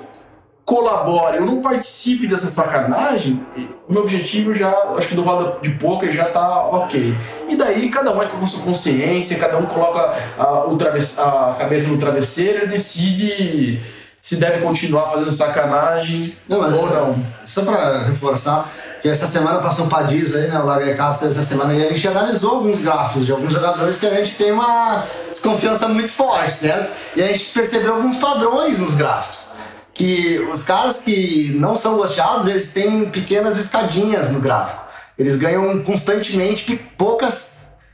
colabore 0.66 1.39
ou 1.39 1.45
não 1.45 1.61
participe 1.61 2.28
dessa 2.28 2.47
sacanagem, 2.47 3.45
o 3.88 3.91
meu 3.91 4.03
objetivo 4.03 4.53
já, 4.53 4.74
acho 4.97 5.09
que 5.09 5.16
do 5.16 5.22
roda 5.22 5.57
de 5.61 5.72
poker 5.72 6.11
já 6.11 6.26
tá 6.26 6.68
ok. 6.68 7.18
E 7.49 7.55
daí 7.55 7.89
cada 7.89 8.16
um 8.16 8.22
é 8.22 8.28
com 8.28 8.41
a 8.41 8.47
sua 8.47 8.64
consciência, 8.64 9.38
cada 9.38 9.57
um 9.57 9.66
coloca 9.66 10.16
a, 10.38 10.66
o 10.66 10.78
a 11.20 11.55
cabeça 11.55 11.89
no 11.89 11.97
travesseiro 11.97 12.66
e 12.66 12.70
decide 12.70 13.82
se 14.22 14.38
deve 14.38 14.61
continuar 14.61 15.09
fazendo 15.09 15.34
sacanagem 15.34 16.34
Não, 16.47 16.61
mas 16.61 16.74
ou 16.74 16.88
é- 16.88 16.93
não. 16.93 17.24
Só 17.45 17.64
pra 17.64 18.03
reforçar, 18.03 18.72
que 19.01 19.09
essa 19.09 19.28
semana 19.28 19.59
passou 19.59 19.86
o 19.88 19.89
Padiz 19.89 20.34
aí, 20.34 20.47
né? 20.47 20.57
O 20.57 20.66
Lagercasta 20.66 21.28
essa 21.28 21.43
semana, 21.43 21.74
e 21.74 21.86
a 21.86 21.89
gente 21.89 22.07
analisou 22.07 22.51
alguns 22.51 22.80
gráficos 22.80 23.26
de 23.26 23.34
alguns 23.34 23.51
jogadores 23.51 23.99
que 23.99 24.07
a 24.07 24.16
gente 24.16 24.36
tem 24.38 24.53
uma 24.53 25.03
desconfiança 25.30 25.89
muito 25.89 26.09
forte, 26.09 26.53
certo? 26.53 26.89
E 27.18 27.22
a 27.22 27.28
gente 27.28 27.51
percebeu 27.53 27.95
alguns 27.95 28.16
padrões 28.16 28.80
nos 28.80 28.95
gráficos. 28.95 29.51
Que 29.93 30.39
os 30.51 30.63
caras 30.63 31.01
que 31.01 31.53
não 31.55 31.75
são 31.75 31.97
gosteados, 31.97 32.47
eles 32.47 32.73
têm 32.73 33.09
pequenas 33.09 33.57
escadinhas 33.57 34.31
no 34.31 34.39
gráfico. 34.39 34.83
Eles 35.17 35.35
ganham 35.35 35.83
constantemente 35.83 36.75
poucas 36.97 37.53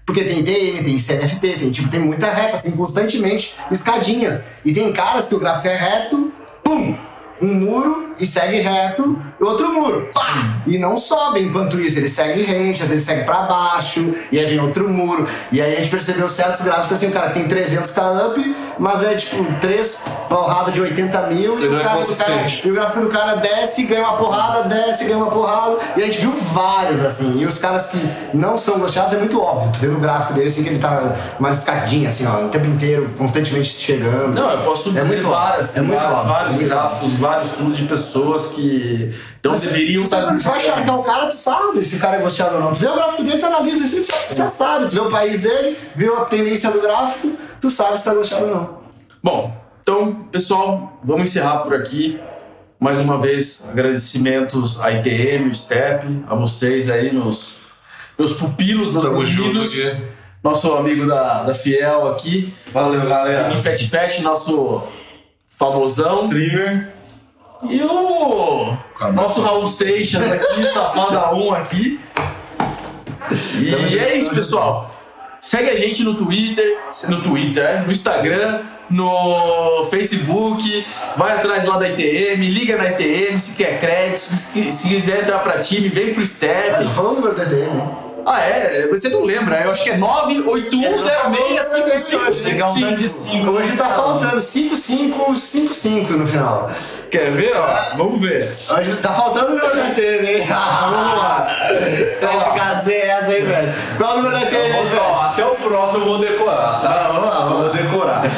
porque 0.10 0.24
tem 0.24 0.44
TN, 0.44 0.84
tem 0.84 0.98
CNFT, 0.98 1.60
tem, 1.60 1.70
tipo, 1.70 1.88
tem 1.88 2.00
muita 2.00 2.32
reta, 2.32 2.58
tem 2.58 2.72
constantemente 2.72 3.54
escadinhas. 3.70 4.44
E 4.66 4.74
tem 4.74 4.92
caras 4.92 5.28
que 5.28 5.36
o 5.36 5.40
gráfico 5.40 5.68
é 5.68 5.76
reto, 5.76 6.34
pum! 6.64 6.98
Um 7.40 7.54
muro 7.54 8.09
e 8.20 8.26
segue 8.28 8.60
reto, 8.62 9.18
outro 9.40 9.74
muro, 9.74 10.10
pá! 10.14 10.60
E 10.68 10.78
não 10.78 10.98
sobe 10.98 11.40
enquanto 11.42 11.80
isso, 11.80 11.98
ele 12.00 12.10
segue 12.10 12.44
rente, 12.44 12.84
às 12.84 12.90
vezes 12.90 13.06
segue 13.06 13.24
pra 13.24 13.44
baixo, 13.44 14.14
e 14.32 14.38
aí 14.40 14.46
vem 14.46 14.60
outro 14.60 14.88
muro. 14.90 15.28
E 15.52 15.62
aí 15.62 15.74
a 15.74 15.80
gente 15.80 15.90
percebeu 15.90 16.28
certos 16.30 16.62
gráficos 16.64 16.94
assim, 16.94 17.08
o 17.08 17.12
cara 17.12 17.30
tem 17.32 17.48
300k 17.48 18.28
up, 18.32 18.56
mas 18.78 19.04
é 19.04 19.16
tipo 19.16 19.44
3 19.60 20.04
porrada 20.28 20.72
de 20.72 20.82
80 20.82 21.22
mil, 21.28 21.60
e 21.60 21.68
o, 21.68 21.80
é 21.80 21.84
cara, 21.84 22.00
o 22.00 22.16
cara- 22.16 22.46
e 22.66 22.70
o 22.70 22.74
gráfico 22.74 23.00
do 23.02 23.10
cara 23.10 23.36
desce, 23.36 23.84
ganha 23.86 24.02
uma 24.02 24.18
porrada, 24.18 24.64
desce, 24.64 25.06
ganha 25.06 25.18
uma 25.18 25.32
porrada. 25.32 25.78
E 25.98 26.04
a 26.04 26.06
gente 26.06 26.20
viu 26.20 26.32
vários, 26.54 27.04
assim. 27.04 27.40
E 27.40 27.46
os 27.46 27.58
caras 27.58 27.88
que 27.88 27.98
não 28.34 28.58
são 28.58 28.80
gostados 28.80 29.14
é 29.14 29.18
muito 29.18 29.42
óbvio. 29.42 29.72
Tu 29.74 29.80
vê 29.80 29.88
no 29.88 30.00
gráfico 30.00 30.34
dele, 30.34 30.48
assim, 30.50 30.64
que 30.64 30.70
ele 30.70 30.80
tá 30.80 31.16
uma 31.40 31.50
escadinha, 31.50 32.10
assim, 32.10 32.26
ó, 32.28 32.46
o 32.46 32.50
tempo 32.50 32.66
inteiro, 32.66 33.10
constantemente 33.18 33.70
chegando. 33.70 34.34
Não, 34.34 34.52
eu 34.52 34.62
posso 34.62 34.90
É 34.90 35.02
dizer 35.02 35.06
muito 35.08 35.28
óbvio, 35.28 35.30
várias, 35.32 35.78
é 35.78 35.82
muito 35.82 36.02
va- 36.02 36.12
óbvio, 36.14 36.30
vários 36.34 36.50
é 36.50 36.56
muito 36.58 36.70
gráficos, 36.70 37.14
vários 37.14 37.50
tudo 37.52 37.72
de 37.72 37.84
pessoas 37.86 38.09
que 38.54 39.14
não 39.44 39.52
Mas 39.52 39.62
deveriam 39.62 40.06
Você 40.06 40.16
estar 40.16 40.32
não 40.32 40.40
vai 40.40 40.60
charcar 40.60 41.00
o 41.00 41.04
cara, 41.04 41.28
tu 41.28 41.38
sabe 41.38 41.84
se 41.84 41.96
o 41.96 42.00
cara 42.00 42.18
é 42.18 42.22
gostado 42.22 42.56
ou 42.56 42.62
não. 42.62 42.72
Tu 42.72 42.80
vê 42.80 42.88
o 42.88 42.96
gráfico 42.96 43.24
dele, 43.24 43.38
tu 43.38 43.46
analisa 43.46 43.86
isso, 43.86 44.12
tu 44.30 44.36
já 44.36 44.50
sabe. 44.50 44.88
Tu 44.88 44.96
vê 44.96 45.00
o 45.02 45.10
país 45.10 45.42
dele, 45.42 45.78
viu 45.96 46.18
a 46.18 46.26
tendência 46.26 46.72
do 46.72 46.82
gráfico, 46.82 47.38
tu 47.60 47.70
sabe 47.70 47.98
se 47.98 48.06
tá 48.06 48.14
gostado 48.14 48.46
ou 48.46 48.56
não. 48.56 48.80
Bom, 49.22 49.58
então, 49.82 50.14
pessoal, 50.32 51.00
vamos 51.04 51.30
encerrar 51.30 51.60
por 51.60 51.74
aqui. 51.74 52.20
Mais 52.80 53.00
uma 53.00 53.18
vez, 53.18 53.62
agradecimentos 53.70 54.80
à 54.80 54.92
ITM, 54.92 55.50
o 55.50 55.56
STEP, 55.56 56.24
a 56.28 56.36
vocês 56.36 56.90
aí, 56.90 57.12
meus, 57.12 57.58
meus 58.18 58.32
pupilos, 58.34 58.92
meus 58.92 59.04
Tamo 59.04 59.26
junto 59.26 59.64
pupilos. 59.64 59.98
Nosso 60.42 60.74
amigo 60.74 61.06
da, 61.06 61.44
da 61.44 61.54
Fiel 61.54 62.08
aqui. 62.08 62.54
Valeu, 62.72 63.06
galera. 63.06 63.54
E 63.54 63.58
Fat 63.58 63.84
Fat, 63.90 64.20
nosso 64.22 64.84
famosão. 65.50 66.26
Streamer. 66.26 66.99
E 67.64 67.82
o 67.84 68.78
nosso 69.14 69.42
Raul 69.42 69.66
Seixas 69.68 70.32
aqui, 70.32 70.64
safada 70.74 71.34
1 71.34 71.54
aqui. 71.54 72.00
E 73.60 74.00
é 74.00 74.18
isso, 74.18 74.34
pessoal. 74.34 74.96
Segue 75.42 75.70
a 75.70 75.76
gente 75.76 76.04
no 76.04 76.16
Twitter, 76.16 76.80
no 77.08 77.22
Twitter, 77.22 77.64
é, 77.64 77.80
no 77.80 77.92
Instagram, 77.92 78.64
no 78.90 79.86
Facebook, 79.86 80.86
vai 81.16 81.38
atrás 81.38 81.66
lá 81.66 81.78
da 81.78 81.88
ITM, 81.90 82.42
liga 82.50 82.78
na 82.78 82.90
ITM 82.92 83.40
se 83.40 83.56
quer 83.56 83.80
crédito, 83.80 84.20
se, 84.20 84.72
se 84.72 84.90
quiser 84.90 85.24
entrar 85.24 85.40
pra 85.40 85.60
time, 85.60 85.88
vem 85.88 86.14
pro 86.14 86.26
Step. 86.26 86.84
não 86.84 86.94
falou 86.94 87.12
o 87.12 87.16
número 87.16 87.36
da 87.36 87.46
TM, 87.46 87.80
hein? 87.80 88.09
Ah, 88.32 88.42
é? 88.42 88.88
Você 88.90 89.10
não 89.10 89.24
lembra? 89.24 89.60
Eu 89.62 89.72
acho 89.72 89.84
que 89.84 89.90
é 89.90 89.98
981065555. 89.98 92.94
de 92.96 93.08
5. 93.08 93.50
Hoje 93.50 93.76
tá 93.76 93.86
faltando 93.90 94.40
5555 94.40 96.14
no 96.14 96.28
final. 96.28 96.70
Quer 97.10 97.32
ver, 97.32 97.58
ó? 97.58 97.96
Vamos 97.98 98.22
ver. 98.22 98.52
Hoje 98.70 98.96
tá 98.98 99.12
faltando 99.14 99.54
o 99.54 99.56
número 99.56 99.76
da 99.76 99.90
TM, 99.96 100.28
hein? 100.28 100.46
Vamos 100.92 101.12
lá. 101.16 101.48
Sem 102.84 102.98
essa 103.02 103.32
aí, 103.32 103.42
velho. 103.42 103.74
Qual 103.98 104.14
o 104.14 104.18
número 104.22 104.40
da 104.40 104.46
velho? 104.46 105.00
ó, 105.02 105.22
até 105.24 105.44
o 105.46 105.56
próximo 105.56 106.02
eu 106.02 106.06
vou 106.06 106.20
decorar, 106.20 106.82
tá? 106.82 107.06
Ah, 107.06 107.08
vamos 107.12 107.30
lá, 107.30 107.36
Eu 107.36 107.42
vamos 107.50 107.58
vou 107.58 107.68
lá. 107.68 107.74
decorar. 107.74 108.22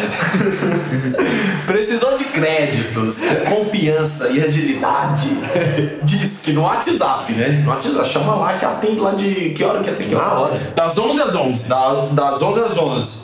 Precisão 1.67 2.15
de 2.17 2.20
créditos, 2.41 3.21
confiança 3.47 4.29
e 4.29 4.41
agilidade. 4.41 5.27
Diz 6.03 6.39
que 6.39 6.51
no 6.51 6.61
WhatsApp, 6.61 7.31
né? 7.33 7.61
No 7.63 7.69
WhatsApp, 7.69 8.07
chama 8.07 8.35
lá 8.35 8.57
que 8.57 8.65
atende 8.65 8.99
lá 8.99 9.11
de. 9.11 9.51
Que 9.51 9.63
hora 9.63 9.81
que 9.83 9.89
atende? 9.89 10.15
Na 10.15 10.33
hora. 10.39 10.57
Das 10.75 10.97
11 10.97 11.21
às 11.21 11.35
11. 11.35 11.67
Da- 11.67 12.05
das 12.07 12.41
11 12.41 12.59
às 12.61 12.77
11. 12.77 13.19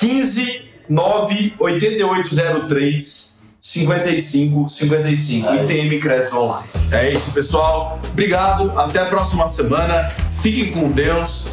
15 0.00 0.62
9 0.88 1.54
8803 1.58 3.36
55 3.60 4.68
55. 4.68 5.54
ITM 5.54 6.00
Créditos 6.00 6.32
Online. 6.32 6.68
É 6.90 7.12
isso, 7.12 7.30
pessoal. 7.32 7.98
Obrigado. 8.12 8.72
Até 8.78 9.00
a 9.00 9.06
próxima 9.06 9.48
semana. 9.48 10.10
Fiquem 10.40 10.70
com 10.72 10.90
Deus. 10.90 11.48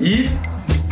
E 0.00 0.30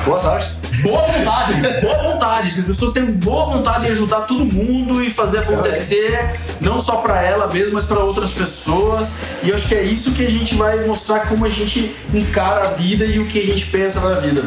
Boa 0.04 0.20
sorte. 0.20 0.54
boa 0.82 1.02
vontade. 1.02 1.54
boa 1.82 1.98
vontade. 2.12 2.50
Que 2.54 2.60
as 2.60 2.66
pessoas 2.66 2.92
tenham 2.92 3.10
boa 3.12 3.46
vontade 3.46 3.86
de 3.86 3.92
ajudar 3.92 4.22
todo 4.22 4.44
mundo 4.44 5.02
e 5.02 5.10
fazer 5.10 5.38
acontecer. 5.40 6.38
Não 6.60 6.78
só 6.78 6.96
pra 6.96 7.22
ela 7.22 7.46
mesmo, 7.48 7.74
mas 7.74 7.84
pra 7.84 7.98
outras 7.98 8.30
pessoas. 8.30 9.10
E 9.42 9.50
eu 9.50 9.54
acho 9.54 9.66
que 9.68 9.74
é 9.74 9.82
isso 9.82 10.12
que 10.12 10.24
a 10.24 10.30
gente 10.30 10.54
vai 10.54 10.84
mostrar 10.86 11.20
como 11.28 11.44
a 11.44 11.48
gente 11.48 11.94
encara 12.12 12.62
a 12.62 12.68
vida 12.72 13.04
e 13.04 13.18
o 13.18 13.26
que 13.26 13.40
a 13.40 13.46
gente 13.46 13.66
pensa 13.66 14.00
na 14.00 14.18
vida. 14.20 14.44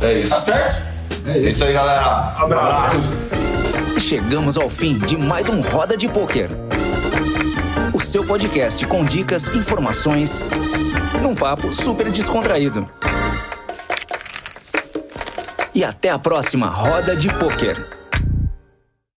É 0.00 0.12
isso. 0.14 0.30
Tá 0.30 0.40
certo? 0.40 0.76
É 1.26 1.32
É 1.32 1.38
isso. 1.38 1.48
isso 1.48 1.64
aí, 1.64 1.72
galera. 1.72 2.34
Abraço. 2.38 2.96
Chegamos 3.98 4.56
ao 4.56 4.68
fim 4.68 4.98
de 4.98 5.16
mais 5.16 5.48
um 5.48 5.60
Roda 5.60 5.96
de 5.96 6.08
Pôquer. 6.08 6.48
O 7.92 8.00
seu 8.00 8.24
podcast 8.24 8.86
com 8.86 9.04
dicas, 9.04 9.50
informações, 9.50 10.42
num 11.20 11.34
papo 11.34 11.74
super 11.74 12.10
descontraído. 12.10 12.86
E 15.80 15.84
até 15.84 16.10
a 16.10 16.18
próxima 16.18 16.66
Roda 16.66 17.16
de 17.16 17.32
Pôquer. 17.38 17.99